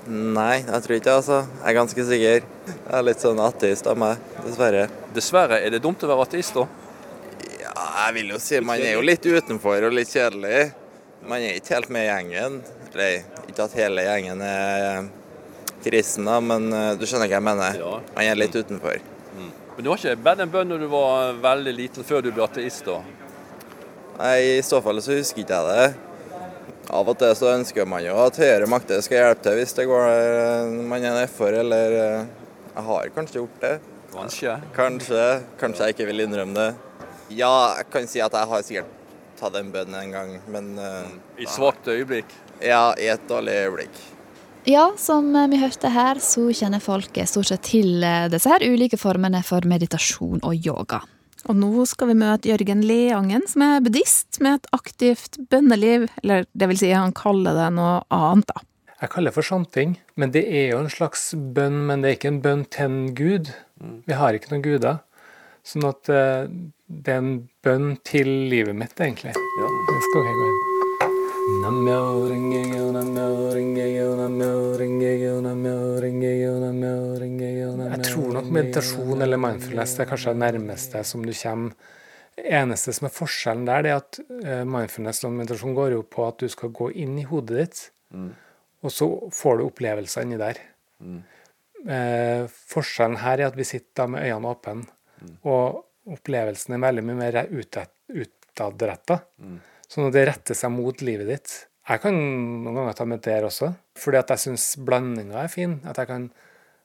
Nei, 0.09 0.62
jeg 0.62 0.82
tror 0.84 0.95
ikke 0.97 1.05
det, 1.05 1.14
altså. 1.18 1.39
Jeg 1.59 1.68
er 1.68 1.76
ganske 1.76 2.05
sikker. 2.09 2.47
Jeg 2.68 2.95
er 2.97 3.05
litt 3.05 3.20
sånn 3.20 3.41
ateist 3.45 3.89
av 3.91 3.99
meg, 4.01 4.22
dessverre. 4.47 4.86
Dessverre, 5.12 5.59
er 5.61 5.74
det 5.74 5.82
dumt 5.84 6.01
å 6.01 6.09
være 6.09 6.24
ateist 6.24 6.57
da? 6.57 6.64
Ja, 7.61 7.74
jeg 7.74 8.14
vil 8.16 8.32
jo 8.32 8.41
si 8.41 8.62
man 8.64 8.80
er 8.80 8.95
jo 8.95 9.05
litt 9.05 9.26
utenfor 9.26 9.84
og 9.91 9.93
litt 9.99 10.09
kjedelig. 10.14 10.70
Man 11.28 11.45
er 11.45 11.59
ikke 11.59 11.76
helt 11.76 11.93
med 11.93 12.07
i 12.07 12.09
gjengen. 12.09 12.59
Eller 12.89 13.45
ikke 13.51 13.66
at 13.66 13.76
hele 13.76 14.07
gjengen 14.07 14.41
er 14.47 15.11
kristen, 15.84 16.24
da, 16.26 16.39
men 16.41 16.72
eh, 16.72 16.91
du 16.97 17.05
skjønner 17.05 17.28
hva 17.28 17.36
jeg 17.36 17.49
mener. 17.51 17.78
Man 18.14 18.24
er 18.24 18.39
litt 18.39 18.57
utenfor. 18.57 19.03
Men 19.79 19.85
du 19.85 19.93
har 19.93 20.01
ikke 20.01 20.22
bedt 20.26 20.41
en 20.43 20.51
bønn 20.51 20.72
når 20.72 20.81
du 20.83 20.89
var 20.91 21.37
veldig 21.39 21.72
liten, 21.76 22.03
før 22.03 22.24
du 22.26 22.33
ble 22.35 22.43
ateist 22.49 22.83
da? 22.83 22.97
Nei, 24.16 24.57
I 24.57 24.64
så 24.66 24.81
fall 24.83 24.99
så 24.99 25.14
husker 25.14 25.45
ikke 25.45 25.55
jeg 25.55 25.68
det. 25.68 26.41
Av 26.99 27.07
og 27.12 27.14
til 27.20 27.37
så 27.39 27.53
ønsker 27.53 27.87
man 27.87 28.03
jo 28.03 28.16
at 28.18 28.41
høyere 28.43 28.66
makter 28.66 28.99
skal 29.07 29.20
hjelpe 29.20 29.45
til 29.47 29.55
hvis 29.61 29.76
det 29.79 29.87
går 29.87 30.09
eh, 30.09 30.74
man 30.83 31.07
er 31.07 31.14
nedfor, 31.20 31.55
eller 31.61 31.95
eh, 31.95 32.26
Jeg 32.72 32.87
har 32.89 33.14
kanskje 33.20 33.39
gjort 33.39 33.62
det. 33.62 33.72
Kanskje. 34.16 34.59
Kanskje. 34.74 35.24
Kanskje 35.62 35.87
jeg 35.87 35.95
ikke 35.95 36.11
vil 36.11 36.26
innrømme 36.26 36.59
det. 36.59 36.68
Ja, 37.39 37.55
jeg 37.79 37.91
kan 37.95 38.11
si 38.11 38.26
at 38.26 38.35
jeg 38.35 38.51
har 38.51 38.66
sikkert 38.66 38.95
tatt 39.39 39.62
en 39.62 39.70
bønn 39.70 39.95
en 39.95 40.14
gang, 40.18 40.39
men 40.51 40.74
uh, 40.83 41.07
I 41.39 41.47
svakt 41.47 41.87
øyeblikk? 41.87 42.35
Ja, 42.59 42.97
i 42.99 43.12
et 43.14 43.31
dårlig 43.31 43.55
øyeblikk. 43.62 44.07
Ja, 44.69 44.93
som 44.97 45.37
eh, 45.37 45.49
vi 45.49 45.57
hørte 45.62 45.89
her, 45.89 46.19
så 46.21 46.51
kjenner 46.53 46.83
folk 46.85 47.16
stort 47.25 47.49
sett 47.49 47.62
til 47.71 48.03
eh, 48.05 48.27
disse 48.29 48.51
her 48.53 48.61
ulike 48.69 48.99
formene 49.01 49.41
for 49.47 49.64
meditasjon 49.64 50.43
og 50.45 50.66
yoga. 50.66 51.01
Og 51.49 51.57
nå 51.57 51.87
skal 51.89 52.11
vi 52.11 52.19
møte 52.21 52.51
Jørgen 52.51 52.83
Leangen, 52.85 53.47
som 53.49 53.64
er 53.64 53.81
buddhist 53.81 54.43
med 54.45 54.59
et 54.59 54.69
aktivt 54.77 55.41
bønneliv. 55.49 56.05
Eller 56.21 56.45
det 56.53 56.69
vil 56.69 56.83
si, 56.83 56.93
han 56.93 57.16
kaller 57.16 57.57
det 57.57 57.71
noe 57.79 58.03
annet, 58.12 58.53
da. 58.53 58.66
Jeg 58.99 59.14
kaller 59.14 59.31
det 59.33 59.39
for 59.39 59.47
sjanting, 59.47 59.97
men 60.21 60.37
det 60.37 60.45
er 60.45 60.73
jo 60.75 60.83
en 60.83 60.93
slags 60.93 61.31
bønn, 61.33 61.87
men 61.89 62.05
det 62.05 62.11
er 62.11 62.19
ikke 62.19 62.35
en 62.35 62.45
bønn 62.45 62.69
til 62.69 62.91
en 62.91 63.03
gud. 63.16 63.53
Vi 64.05 64.21
har 64.21 64.37
ikke 64.37 64.53
noen 64.53 64.69
guder. 64.69 65.05
Sånn 65.64 65.89
at 65.89 66.12
eh, 66.12 66.45
det 66.93 67.16
er 67.16 67.23
en 67.25 67.37
bønn 67.64 67.95
til 68.05 68.35
livet 68.53 68.77
mitt, 68.77 68.99
egentlig. 69.01 69.33
Ja. 69.33 69.77
Det 69.89 70.03
skal 70.11 70.29
jeg 70.29 70.43
gå 70.43 70.51
inn. 70.53 70.68
Jeg 77.94 78.03
tror 78.11 78.34
nok 78.36 78.51
meditasjon 78.59 79.24
eller 79.24 79.40
mindfulness 79.40 79.94
det 79.96 80.03
er 80.05 80.11
kanskje 80.11 80.34
det 80.34 80.42
nærmeste 80.42 81.03
som 81.09 81.24
du 81.24 81.32
kommer. 81.32 81.94
eneste 82.59 82.92
som 82.94 83.09
er 83.09 83.14
forskjellen 83.16 83.64
der, 83.66 83.82
det 83.86 83.90
er 83.94 84.03
at 84.03 84.18
eh, 84.44 84.64
mindfulness 84.68 85.24
og 85.24 85.32
meditasjon 85.38 85.74
går 85.78 85.94
jo 85.96 86.03
på 86.16 86.26
at 86.28 86.38
du 86.44 86.53
skal 86.53 86.70
gå 86.70 86.90
inn 86.94 87.16
i 87.18 87.26
hodet 87.32 87.57
ditt, 87.62 87.80
Mm. 88.12 88.28
og 88.84 88.90
så 88.92 89.07
får 89.36 89.59
du 89.59 89.64
opplevelser 89.66 90.22
inni 90.24 90.38
der. 90.40 90.57
Mm. 91.05 91.18
Eh, 91.92 92.44
forskjellen 92.72 93.18
her 93.20 93.38
er 93.42 93.46
at 93.51 93.57
vi 93.57 93.64
sitter 93.68 93.92
da 94.01 94.07
med 94.07 94.22
øynene 94.24 94.49
åpne, 94.55 94.86
og 95.44 95.84
opplevelsen 96.09 96.72
er 96.76 96.84
veldig 96.86 97.05
mye 97.05 97.18
mer 97.18 97.40
utadretta. 97.53 99.20
Mm. 99.40 99.59
Sånn 99.89 100.09
at 100.09 100.16
det 100.16 100.26
retter 100.28 100.57
seg 100.59 100.72
mot 100.74 101.05
livet 101.05 101.30
ditt. 101.30 101.53
Jeg 101.89 102.03
kan 102.03 102.16
noen 102.16 102.76
ganger 102.76 102.97
ta 102.97 103.07
med 103.09 103.22
der 103.24 103.47
også, 103.49 103.70
fordi 103.97 104.20
at 104.20 104.32
jeg 104.34 104.45
syns 104.45 104.64
blandinga 104.84 105.41
er 105.41 105.53
fin. 105.53 105.78
At 105.89 106.01
jeg 106.03 106.11
kan 106.11 106.26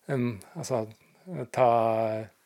um, 0.08 0.30
altså, 0.56 0.86
ta 1.52 1.70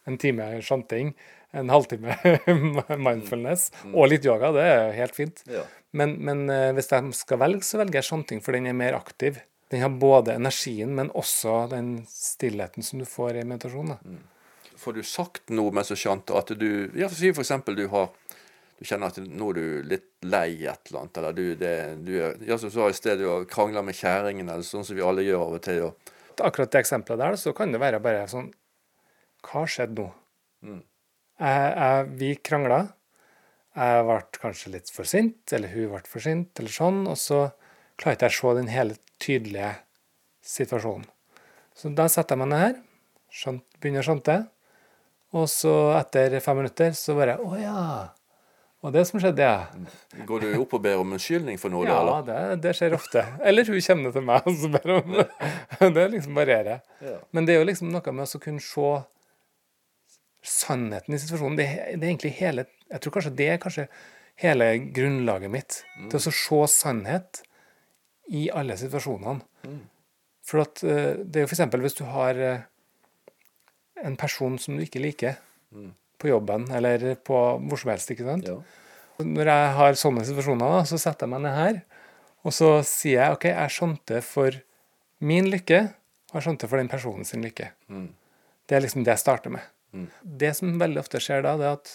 en 0.07 0.17
time 0.21 0.47
sjanting, 0.65 1.11
en 1.57 1.69
halvtime 1.69 2.15
mindfulness 3.07 3.69
og 3.91 4.09
litt 4.09 4.25
yoga. 4.25 4.49
Det 4.55 4.65
er 4.71 4.95
helt 4.97 5.17
fint. 5.17 5.43
Ja. 5.51 5.67
Men, 5.97 6.17
men 6.25 6.47
eh, 6.51 6.71
hvis 6.75 6.89
jeg 6.91 7.13
skal 7.17 7.39
velge, 7.41 7.65
så 7.65 7.79
velger 7.81 8.01
jeg 8.01 8.09
sjanting, 8.09 8.41
for 8.43 8.57
den 8.57 8.67
er 8.69 8.75
mer 8.77 8.97
aktiv. 8.97 9.39
Den 9.71 9.83
har 9.83 9.93
både 9.99 10.35
energien, 10.37 10.93
men 10.95 11.11
også 11.17 11.65
den 11.71 11.99
stillheten 12.09 12.85
som 12.85 13.01
du 13.01 13.07
får 13.07 13.41
i 13.41 13.45
meditasjon. 13.47 13.93
Da. 13.93 14.17
Får 14.77 14.95
du 14.95 15.03
sagt 15.05 15.51
noe 15.51 15.73
mens 15.75 15.91
du 15.91 15.97
chanter? 15.99 16.37
At 16.39 16.53
du 16.55 16.69
ja, 16.95 17.09
Si 17.11 17.31
eksempel 17.33 17.75
du 17.77 17.87
har 17.91 18.11
du 18.77 18.85
kjenner 18.85 19.09
at 19.09 19.17
nå 19.17 19.49
er 19.51 19.57
du 19.57 19.87
litt 19.89 20.05
lei 20.29 20.51
et 20.69 20.89
eller 20.89 20.99
annet, 21.01 21.17
eller 21.17 21.33
du, 21.33 21.45
det, 21.57 21.73
du 22.05 22.11
er, 22.19 22.35
ja, 22.45 22.59
som 22.61 22.69
du 22.69 22.75
sa 22.75 22.89
i 22.91 22.97
sted, 22.97 23.21
du 23.21 23.47
krangler 23.49 23.85
med 23.85 23.97
kjæringen, 23.97 24.49
eller 24.53 24.65
sånn 24.65 24.85
som 24.85 24.97
vi 24.97 25.05
alle 25.05 25.25
gjør 25.25 25.47
av 25.47 25.55
og 25.57 25.63
til. 25.65 25.81
Og, 25.87 26.13
Akkurat 26.45 26.69
det 26.75 26.83
eksempelet 26.83 27.23
der, 27.23 27.39
så 27.41 27.53
kan 27.57 27.73
det 27.73 27.81
være 27.81 28.01
bare 28.03 28.27
sånn 28.29 28.51
Hva 29.47 29.63
skjedde 29.65 30.03
nå? 30.03 30.11
Mm. 30.67 30.83
Jeg, 31.41 31.71
jeg, 31.71 32.05
vi 32.19 32.29
krangla. 32.45 32.79
Jeg 33.77 34.05
ble 34.05 34.17
kanskje 34.41 34.73
litt 34.73 34.91
for 34.93 35.09
sint, 35.09 35.41
eller 35.53 35.73
hun 35.73 35.91
ble 35.93 36.01
for 36.09 36.25
sint, 36.25 36.51
eller 36.61 36.73
sånn, 36.73 37.03
og 37.09 37.17
så 37.21 37.43
klarer 37.97 38.17
ikke 38.17 38.29
jeg 38.29 38.35
å 38.35 38.37
se 38.37 38.53
den 38.57 38.71
hele 38.73 38.97
tydelige 39.21 39.71
situasjonen. 40.45 41.09
Så 41.77 41.93
da 41.97 42.07
setter 42.09 42.33
jeg 42.33 42.41
meg 42.41 42.49
ned 42.53 42.63
her, 42.63 42.77
skjønt, 43.33 43.65
begynner 43.81 44.05
å 44.05 44.07
skjønte, 44.07 44.37
og 45.37 45.49
så 45.51 45.73
etter 45.97 46.37
fem 46.41 46.61
minutter 46.61 46.93
så 46.97 47.17
bare 47.17 47.35
Å 47.43 47.57
ja. 47.59 47.81
Og 48.87 48.93
det 48.95 49.03
som 49.09 49.19
skjedde, 49.19 49.43
ja. 49.43 50.23
går 50.29 50.45
du 50.45 50.47
opp 50.61 50.77
og 50.77 50.83
ber 50.85 51.01
om 51.01 51.09
unnskyldning 51.17 51.57
for 51.59 51.73
noe? 51.73 51.83
Ja, 51.89 51.97
da, 52.07 52.17
det, 52.23 52.59
det 52.63 52.71
skjer 52.77 52.95
ofte. 52.95 53.23
Eller 53.43 53.67
hun 53.67 53.81
kommer 53.83 54.13
til 54.15 54.23
meg 54.29 54.47
og 54.47 54.59
så 54.61 54.69
ber 54.71 54.93
om 54.95 55.09
det. 55.17 55.25
Det 55.97 56.05
liksom 56.13 56.37
varierer. 56.39 56.79
Ja. 57.03 57.17
Men 57.35 57.49
det 57.49 57.55
er 57.55 57.59
jo 57.59 57.67
liksom 57.67 57.91
noe 57.91 58.13
med 58.15 58.31
å 58.31 58.41
kunne 58.43 58.63
se 58.63 58.91
sannheten 60.47 61.17
i 61.17 61.19
situasjonen. 61.19 61.59
Det, 61.59 61.67
det 61.97 62.05
er 62.05 62.13
egentlig 62.13 62.31
hele 62.37 62.67
Jeg 62.87 63.03
tror 63.03 63.17
kanskje 63.17 63.33
det 63.35 63.49
er 63.51 63.59
kanskje 63.59 63.87
hele 64.39 64.69
grunnlaget 64.95 65.51
mitt. 65.51 65.81
Til 66.07 66.19
å 66.21 66.23
se 66.39 66.61
sannhet 66.71 67.41
i 68.31 68.47
alle 68.55 68.77
situasjonene. 68.79 69.43
Mm. 69.67 69.81
For 70.47 70.63
at 70.63 70.79
eh, 70.87 71.19
det 71.27 71.41
er 71.41 71.47
jo 71.47 71.51
f.eks. 71.51 71.65
hvis 71.83 71.97
du 71.99 72.05
har 72.07 72.39
eh, 72.39 72.63
en 74.07 74.15
person 74.19 74.55
som 74.61 74.77
du 74.79 74.85
ikke 74.87 75.03
liker, 75.03 75.41
Mm. 75.67 75.89
På 76.17 76.31
jobben 76.31 76.67
eller 76.73 77.13
på 77.25 77.37
hvor 77.67 77.81
som 77.81 77.91
helst, 77.93 78.11
ikke 78.13 78.25
sant? 78.27 78.49
Når 79.21 79.49
jeg 79.49 79.69
har 79.79 79.97
sånne 79.97 80.25
situasjoner, 80.27 80.75
da, 80.77 80.81
så 80.85 80.99
setter 81.01 81.25
jeg 81.25 81.33
meg 81.33 81.43
ned 81.45 81.55
her, 81.57 81.79
og 82.45 82.53
så 82.53 82.71
sier 82.85 83.21
jeg 83.21 83.37
OK, 83.37 83.47
jeg 83.49 83.73
skjønte 83.73 84.21
for 84.25 84.59
min 85.25 85.49
lykke, 85.51 85.81
og 86.29 86.37
jeg 86.37 86.45
skjønte 86.45 86.69
for 86.69 86.81
den 86.81 86.91
personen 86.91 87.25
sin 87.27 87.45
lykke. 87.45 87.71
Mm. 87.89 88.11
Det 88.67 88.77
er 88.77 88.83
liksom 88.83 89.05
det 89.07 89.15
jeg 89.15 89.23
starter 89.23 89.53
med. 89.53 89.65
Mm. 89.95 90.07
Det 90.43 90.53
som 90.57 90.77
veldig 90.81 91.01
ofte 91.01 91.21
skjer 91.23 91.45
da, 91.45 91.55
det 91.59 91.67
er 91.69 91.79
at 91.79 91.93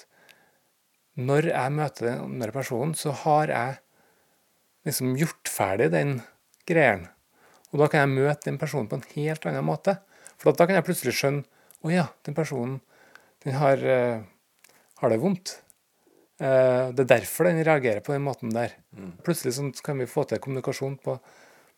når 1.21 1.51
jeg 1.53 1.77
møter 1.77 2.09
den 2.09 2.23
andre 2.25 2.55
personen, 2.55 2.95
så 2.97 3.13
har 3.25 3.53
jeg 3.53 3.81
liksom 4.89 5.17
gjort 5.21 5.51
ferdig 5.53 5.91
den 5.93 6.21
greien. 6.69 7.07
Og 7.73 7.81
da 7.83 7.89
kan 7.93 8.05
jeg 8.05 8.15
møte 8.17 8.49
den 8.49 8.61
personen 8.61 8.89
på 8.89 8.99
en 8.99 9.11
helt 9.15 9.45
annen 9.49 9.67
måte. 9.67 9.99
For 10.41 10.53
da 10.57 10.67
kan 10.67 10.79
jeg 10.79 10.87
plutselig 10.87 11.15
skjønne 11.19 11.45
å 11.85 11.93
ja, 11.93 12.07
den 12.27 12.37
personen 12.37 12.81
den 13.45 13.59
har, 13.59 13.77
eh, 13.77 14.23
har 15.03 15.11
det 15.11 15.21
vondt. 15.23 15.63
Eh, 16.41 16.91
det 16.95 17.05
er 17.05 17.11
derfor 17.19 17.45
den 17.45 17.65
reagerer 17.65 18.01
på 18.01 18.13
den 18.13 18.25
måten 18.27 18.51
der. 18.55 18.75
Mm. 18.97 19.13
Plutselig 19.23 19.57
sånn 19.59 19.73
kan 19.85 19.99
vi 19.99 20.11
få 20.11 20.25
til 20.27 20.41
kommunikasjon 20.43 20.99
på, 21.03 21.19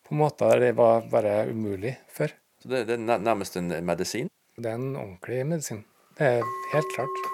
på 0.04 0.16
måter 0.16 0.54
der 0.54 0.68
det 0.68 0.76
var 0.76 1.08
bare 1.12 1.44
umulig 1.50 1.96
før. 2.08 2.32
Så 2.62 2.68
det, 2.72 2.86
det 2.88 2.96
er 2.96 3.18
nærmest 3.18 3.56
en 3.60 3.72
medisin? 3.84 4.30
Det 4.56 4.70
er 4.70 4.78
en 4.78 4.94
ordentlig 4.96 5.46
medisin. 5.46 5.84
Det 6.18 6.38
er 6.38 6.54
helt 6.72 6.94
klart. 6.94 7.24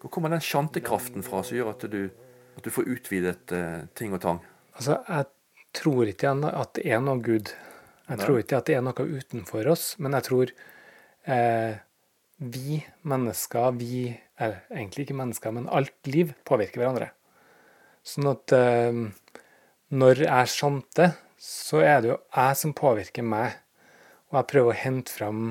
Hvor 0.00 0.10
kommer 0.12 0.30
den 0.30 0.44
sjantekraften 0.44 1.24
fra 1.26 1.42
som 1.42 1.56
gjør 1.56 1.72
at 1.72 1.86
du, 1.90 2.02
at 2.56 2.64
du 2.64 2.70
får 2.70 2.90
utvidet 2.94 3.52
eh, 3.52 3.86
ting 3.98 4.14
og 4.14 4.20
tang? 4.22 4.38
Altså, 4.76 5.00
jeg 5.08 5.26
tror 5.76 6.10
ikke 6.10 6.32
at 6.48 6.76
det 6.78 6.86
er 6.88 7.02
noe 7.04 7.22
Gud. 7.24 7.52
Jeg 8.06 8.22
tror 8.22 8.38
ikke 8.40 8.60
at 8.60 8.68
det 8.68 8.76
er 8.78 8.84
noe 8.86 9.06
utenfor 9.18 9.68
oss, 9.72 9.86
men 9.98 10.14
jeg 10.14 10.26
tror 10.28 10.52
eh, 11.26 11.78
vi 12.38 12.80
mennesker, 13.08 13.76
vi 13.80 14.08
er 14.38 14.60
egentlig 14.70 15.06
ikke 15.06 15.18
mennesker, 15.18 15.54
men 15.56 15.70
alt 15.72 16.10
liv 16.10 16.34
påvirker 16.46 16.82
hverandre. 16.82 17.10
Sånn 18.06 18.28
at 18.30 18.54
eh, 18.54 19.00
når 19.96 20.22
jeg 20.26 20.52
chanter, 20.52 21.16
så 21.38 21.82
er 21.82 22.02
det 22.02 22.12
jo 22.12 22.18
jeg 22.18 22.58
som 22.62 22.74
påvirker 22.76 23.26
meg. 23.26 23.56
Og 24.30 24.40
jeg 24.40 24.50
prøver 24.52 24.72
å 24.72 24.80
hente 24.80 25.14
fram 25.14 25.42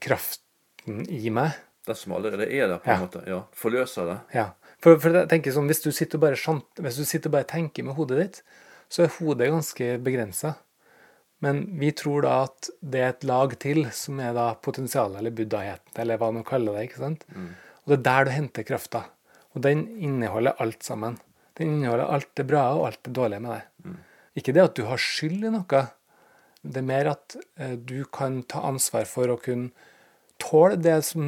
kraften 0.00 1.04
i 1.12 1.32
meg. 1.32 1.56
Det 1.84 1.96
som 2.00 2.14
allerede 2.16 2.46
er 2.48 2.68
der, 2.70 2.78
på 2.80 2.92
en 2.92 3.02
måte. 3.04 3.24
Ja. 3.28 3.42
Forløser 3.56 4.08
det. 4.08 4.18
Ja. 4.36 4.46
For, 4.80 4.96
for 5.00 5.16
jeg 5.16 5.28
tenker 5.32 5.52
sånn, 5.52 5.68
hvis 5.68 5.84
du 5.84 5.90
sitter 5.92 6.20
og 6.20 6.24
bare, 6.24 6.38
chant, 6.40 6.68
hvis 6.80 7.00
du 7.00 7.04
sitter 7.04 7.28
og 7.30 7.36
bare 7.36 7.48
tenker 7.50 7.84
med 7.84 7.96
hodet 7.98 8.20
ditt, 8.20 8.40
så 8.94 9.04
er 9.04 9.16
hodet 9.16 9.50
ganske 9.50 9.88
begrensa. 10.06 10.54
Men 11.42 11.64
vi 11.80 11.90
tror 11.96 12.24
da 12.24 12.36
at 12.46 12.70
det 12.80 13.00
er 13.02 13.12
et 13.12 13.26
lag 13.26 13.52
til, 13.60 13.82
som 13.92 14.20
er 14.22 14.32
da 14.36 14.52
potensialet, 14.64 15.18
eller 15.18 15.34
buddhaheten, 15.34 15.92
eller 16.00 16.20
hva 16.20 16.30
man 16.36 16.46
kaller 16.46 16.78
det. 16.78 16.86
ikke 16.88 17.02
sant? 17.02 17.26
Mm. 17.34 17.50
Og 17.84 17.90
det 17.90 17.98
er 17.98 18.04
der 18.06 18.28
du 18.28 18.32
henter 18.36 18.66
krafta. 18.70 19.02
Og 19.54 19.64
den 19.66 19.84
inneholder 19.98 20.56
alt 20.62 20.86
sammen. 20.86 21.18
Den 21.58 21.76
inneholder 21.76 22.10
alt 22.16 22.30
det 22.38 22.46
bra 22.48 22.64
og 22.78 22.86
alt 22.88 23.02
det 23.06 23.12
dårlige 23.18 23.44
med 23.44 23.54
deg. 23.56 23.98
Ikke 24.40 24.54
det 24.54 24.64
at 24.64 24.78
du 24.78 24.86
har 24.88 25.02
skyld 25.02 25.44
i 25.46 25.52
noe. 25.54 25.82
Det 26.64 26.80
er 26.80 26.88
mer 26.88 27.10
at 27.12 27.36
eh, 27.60 27.76
du 27.76 28.00
kan 28.10 28.40
ta 28.50 28.64
ansvar 28.66 29.06
for 29.06 29.30
å 29.30 29.38
kunne 29.38 29.74
tåle 30.42 30.78
det 30.80 30.96
som 31.06 31.26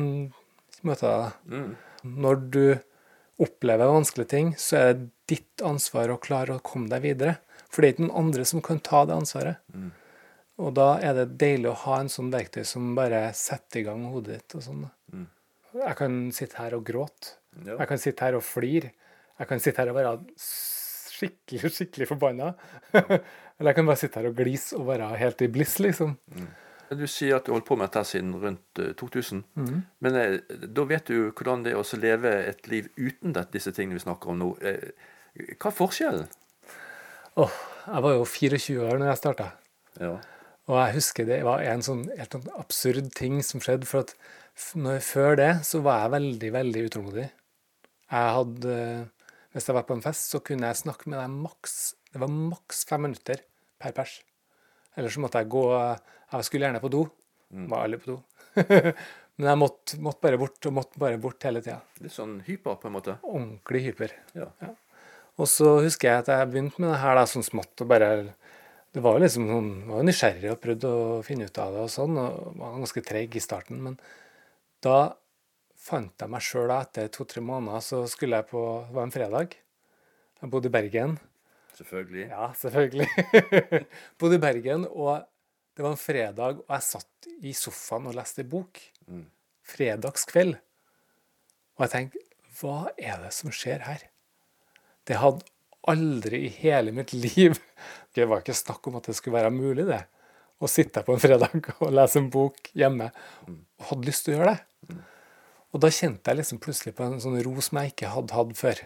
møter 0.87 1.13
deg. 1.13 1.37
Mm. 1.53 1.71
Når 2.25 2.41
du 2.55 2.65
opplever 3.43 3.93
vanskelige 3.93 4.33
ting, 4.33 4.55
så 4.59 4.79
er 4.81 4.95
det 4.95 5.11
ditt 5.29 5.63
ansvar 5.67 6.11
å 6.11 6.21
klare 6.23 6.57
å 6.57 6.65
komme 6.65 6.89
deg 6.91 7.05
videre. 7.05 7.37
For 7.71 7.83
det 7.83 7.89
er 7.89 7.95
ikke 7.95 8.07
noen 8.07 8.27
andre 8.27 8.45
som 8.49 8.63
kan 8.65 8.83
ta 8.85 9.05
det 9.09 9.17
ansvaret. 9.17 9.63
Mm. 9.75 9.91
Og 10.65 10.73
da 10.77 10.91
er 11.05 11.17
det 11.19 11.27
deilig 11.41 11.69
å 11.73 11.79
ha 11.85 11.99
en 12.01 12.13
sånn 12.13 12.31
verktøy 12.33 12.63
som 12.65 12.95
bare 12.97 13.27
setter 13.37 13.83
i 13.83 13.87
gang 13.89 14.07
hodet 14.13 14.39
ditt. 14.39 14.57
og 14.57 14.65
sånn. 14.65 14.85
Mm. 15.13 15.27
Jeg 15.77 15.97
kan 15.99 16.21
sitte 16.33 16.61
her 16.63 16.77
og 16.79 16.87
gråte. 16.89 17.37
Ja. 17.65 17.77
Jeg 17.77 17.89
kan 17.91 18.01
sitte 18.01 18.25
her 18.25 18.39
og 18.39 18.45
flire. 18.45 18.93
Jeg 19.37 19.51
kan 19.51 19.61
sitte 19.61 19.83
her 19.83 19.93
og 19.93 19.99
være 19.99 20.15
skikkelig, 20.41 21.73
skikkelig 21.73 22.09
forbanna. 22.09 22.55
Eller 23.57 23.73
jeg 23.73 23.79
kan 23.79 23.89
bare 23.89 24.01
sitte 24.01 24.21
her 24.21 24.31
og 24.31 24.39
glise 24.39 24.79
og 24.79 24.89
være 24.91 25.11
helt 25.21 25.45
i 25.45 25.51
bliss, 25.53 25.77
liksom. 25.81 26.17
Du 26.87 27.07
sier 27.11 27.37
at 27.37 27.47
du 27.47 27.51
har 27.51 27.59
holdt 27.59 27.69
på 27.69 27.77
med 27.79 27.89
dette 27.89 28.05
siden 28.07 28.35
rundt 28.39 28.81
eh, 28.81 28.93
2000. 28.97 29.43
Mm. 29.59 29.79
Men 30.05 30.19
eh, 30.21 30.37
da 30.71 30.85
vet 30.87 31.09
du 31.11 31.31
hvordan 31.33 31.65
det 31.65 31.75
er 31.75 31.81
å 31.81 32.01
leve 32.01 32.33
et 32.47 32.69
liv 32.71 32.89
uten 32.97 33.35
disse 33.53 33.73
tingene 33.75 33.99
vi 33.99 34.05
snakker 34.05 34.33
om 34.33 34.39
nå. 34.43 34.51
Eh, 34.63 34.93
hva 35.57 35.73
er 35.73 35.77
forskjellen? 35.81 36.29
Åh, 37.37 37.57
jeg 37.85 38.03
var 38.07 38.15
jo 38.17 38.25
24 38.25 38.85
år 38.87 39.01
når 39.01 39.11
jeg 39.11 39.21
starta. 39.21 39.47
Ja. 40.01 40.15
Og 40.67 40.79
jeg 40.81 40.95
husker 40.97 41.27
det 41.29 41.43
var 41.47 41.63
en 41.69 41.85
sånn 41.85 42.07
helt 42.09 42.33
sånn 42.33 42.47
absurd 42.57 43.11
ting 43.17 43.43
som 43.45 43.61
skjedde. 43.63 43.89
For 43.89 44.07
at 44.07 44.15
når, 44.81 45.03
før 45.05 45.37
det 45.39 45.51
så 45.69 45.83
var 45.85 46.01
jeg 46.05 46.15
veldig, 46.17 46.51
veldig 46.55 46.87
utålmodig. 46.89 47.27
Jeg 48.07 48.33
hadde 48.39 48.79
Hvis 49.53 49.67
jeg 49.69 49.75
var 49.77 49.85
på 49.89 49.97
en 49.97 50.05
fest, 50.05 50.31
så 50.31 50.41
kunne 50.45 50.71
jeg 50.71 50.79
snakke 50.79 51.11
med 51.11 51.19
deg 51.19 51.33
maks 51.33 51.97
Det 52.13 52.21
var 52.23 52.31
maks 52.31 52.85
fem 52.89 53.03
minutter 53.05 53.43
per 53.83 53.93
pers. 53.97 54.17
Eller 54.97 55.13
så 55.13 55.21
måtte 55.21 55.43
jeg 55.43 55.53
gå 55.53 55.65
Jeg 55.77 56.49
skulle 56.49 56.69
gjerne 56.69 56.83
på 56.83 56.93
do. 56.95 57.05
Var 57.53 57.85
aldri 57.85 58.01
på 58.01 58.15
do. 58.15 58.19
Men 59.37 59.51
jeg 59.51 59.61
måtte, 59.61 59.99
måtte 60.01 60.25
bare 60.25 60.41
bort, 60.41 60.59
og 60.65 60.73
måtte 60.73 61.01
bare 61.01 61.21
bort 61.21 61.45
hele 61.45 61.61
tida. 61.61 61.83
Litt 62.01 62.15
sånn 62.15 62.39
hyper, 62.47 62.79
på 62.81 62.89
en 62.89 62.95
måte? 62.95 63.19
Ordentlig 63.29 63.83
hyper. 63.91 64.15
Ja. 64.33 64.49
Og 65.37 65.49
så 65.51 65.77
husker 65.85 66.09
jeg 66.09 66.23
at 66.25 66.31
jeg 66.33 66.49
begynte 66.53 66.81
med 66.81 66.95
det 66.95 67.03
her 67.03 67.19
da, 67.19 67.27
sånn 67.29 67.45
smått 67.45 67.85
og 67.85 67.91
bare 67.91 68.11
Det 68.95 69.03
var 69.05 69.19
jo 69.19 69.25
liksom 69.27 69.49
sånn, 69.51 69.71
var 69.91 70.01
jo 70.01 70.09
nysgjerrig 70.09 70.51
og 70.55 70.61
prøvde 70.63 70.89
å 70.89 71.21
finne 71.27 71.51
ut 71.51 71.59
av 71.61 71.75
det 71.75 71.85
og 71.85 71.93
sånn, 71.93 72.17
og 72.17 72.57
var 72.57 72.79
ganske 72.79 73.03
treig 73.05 73.37
i 73.37 73.43
starten. 73.45 73.83
Men 73.85 73.99
da 74.81 75.13
fant 75.77 76.25
jeg 76.25 76.33
meg 76.33 76.45
sjøl 76.45 76.73
etter 76.73 77.11
to-tre 77.13 77.43
måneder, 77.45 77.85
så 77.85 78.03
skulle 78.09 78.41
jeg 78.41 78.49
på 78.49 78.63
Det 78.87 78.97
var 78.97 79.05
en 79.05 79.13
fredag. 79.13 79.59
Jeg 80.41 80.53
bodde 80.53 80.71
i 80.71 80.75
Bergen. 80.79 81.19
Selvfølgelig. 81.77 82.27
Ja, 82.33 82.49
selvfølgelig. 82.57 83.09
bodde 84.21 84.41
i 84.41 84.45
Bergen, 84.47 84.89
og 84.89 85.27
det 85.77 85.85
var 85.85 85.93
en 85.93 86.01
fredag, 86.01 86.65
og 86.65 86.73
jeg 86.73 86.89
satt 86.89 87.31
i 87.45 87.53
sofaen 87.53 88.09
og 88.09 88.17
leste 88.17 88.49
bok. 88.49 88.81
Mm. 89.13 89.27
Fredagskveld. 89.77 90.57
Og 91.77 91.85
jeg 91.85 91.93
tenkte, 91.93 92.23
hva 92.57 92.87
er 92.97 93.21
det 93.27 93.35
som 93.37 93.53
skjer 93.53 93.85
her? 93.85 94.09
Det 95.07 95.21
hadde 95.21 95.47
aldri 95.87 96.47
i 96.49 96.53
hele 96.61 96.95
mitt 96.95 97.13
liv 97.15 97.59
Det 98.17 98.25
var 98.27 98.41
ikke 98.41 98.57
snakk 98.57 98.87
om 98.89 98.97
at 98.99 99.11
det 99.11 99.17
skulle 99.19 99.37
være 99.37 99.53
mulig, 99.53 99.85
det. 99.87 100.01
Å 100.57 100.69
sitte 100.71 101.03
på 101.05 101.13
en 101.13 101.21
fredag 101.21 101.69
og 101.85 101.93
lese 101.93 102.23
en 102.23 102.31
bok 102.33 102.71
hjemme. 102.73 103.11
Og 103.47 103.91
hadde 103.91 104.09
lyst 104.09 104.25
til 104.25 104.35
å 104.35 104.39
gjøre 104.39 104.55
det. 104.55 104.97
Og 105.77 105.83
da 105.85 105.91
kjente 105.93 106.33
jeg 106.33 106.41
liksom 106.41 106.61
plutselig 106.65 106.95
på 106.97 107.05
en 107.05 107.21
sånn 107.21 107.37
ro 107.45 107.53
som 107.61 107.83
jeg 107.83 107.93
ikke 107.93 108.15
hadde 108.15 108.39
hatt 108.39 108.57
før. 108.57 108.81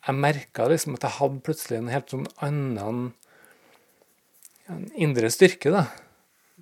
Jeg 0.00 0.16
merka 0.16 0.66
liksom 0.66 0.96
at 0.98 1.06
jeg 1.06 1.18
hadde 1.20 1.44
plutselig 1.46 1.78
en 1.78 1.92
helt 1.92 2.10
sånn 2.10 2.26
annen 2.42 3.10
en 4.70 4.86
indre 4.94 5.30
styrke, 5.34 5.72
da. 5.74 5.86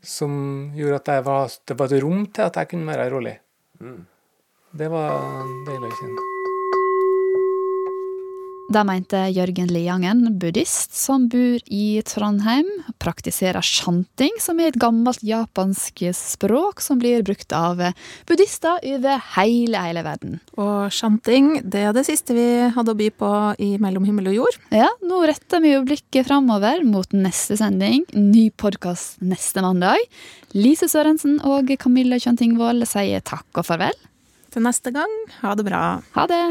Som 0.04 0.32
gjorde 0.76 1.00
at 1.02 1.26
var, 1.26 1.52
det 1.66 1.76
var 1.78 1.92
et 1.92 2.02
rom 2.04 2.24
til 2.30 2.46
at 2.46 2.60
jeg 2.60 2.72
kunne 2.72 2.92
være 2.92 3.10
rolig. 3.14 3.36
Mm. 3.80 4.00
Det 4.78 4.90
var 4.92 5.22
deilig 5.68 5.92
å 5.92 6.00
kjenne. 6.02 6.27
Det 8.68 8.82
mente 8.84 9.16
Jørgen 9.32 9.70
Leangen, 9.72 10.18
buddhist 10.36 10.92
som 10.92 11.22
bor 11.32 11.62
i 11.72 12.02
Trondheim, 12.04 12.66
praktiserer 13.00 13.64
shanting, 13.64 14.34
som 14.44 14.58
er 14.60 14.68
et 14.68 14.76
gammelt 14.76 15.22
japansk 15.24 16.02
språk 16.12 16.82
som 16.84 17.00
blir 17.00 17.24
brukt 17.24 17.48
av 17.56 17.80
buddhister 18.28 18.84
over 18.90 19.22
hele, 19.38 19.80
hele 19.86 20.02
verden. 20.04 20.36
Og 20.60 20.92
shanting, 20.92 21.62
det 21.64 21.86
er 21.88 21.96
det 21.96 22.04
siste 22.10 22.36
vi 22.36 22.44
hadde 22.74 22.92
å 22.92 22.98
by 22.98 23.08
på 23.16 23.32
i 23.56 23.70
Mellom 23.80 24.04
himmel 24.04 24.28
og 24.34 24.36
jord. 24.42 24.60
Ja, 24.68 24.90
nå 25.00 25.22
retter 25.32 25.64
vi 25.64 25.72
jo 25.72 25.86
blikket 25.88 26.28
framover 26.28 26.84
mot 26.84 27.16
neste 27.16 27.56
sending. 27.56 28.04
Ny 28.12 28.50
podkast 28.52 29.24
neste 29.24 29.64
mandag. 29.64 30.04
Lise 30.52 30.92
Sørensen 30.92 31.40
og 31.40 31.72
Camilla 31.80 32.20
Kjøntingvold 32.20 32.84
sier 32.92 33.24
takk 33.24 33.48
og 33.62 33.70
farvel. 33.72 33.96
Til 34.52 34.64
neste 34.64 34.92
gang, 34.92 35.12
ha 35.42 35.56
det 35.56 35.64
bra. 35.66 35.82
Ha 36.14 36.28
det. 36.28 36.44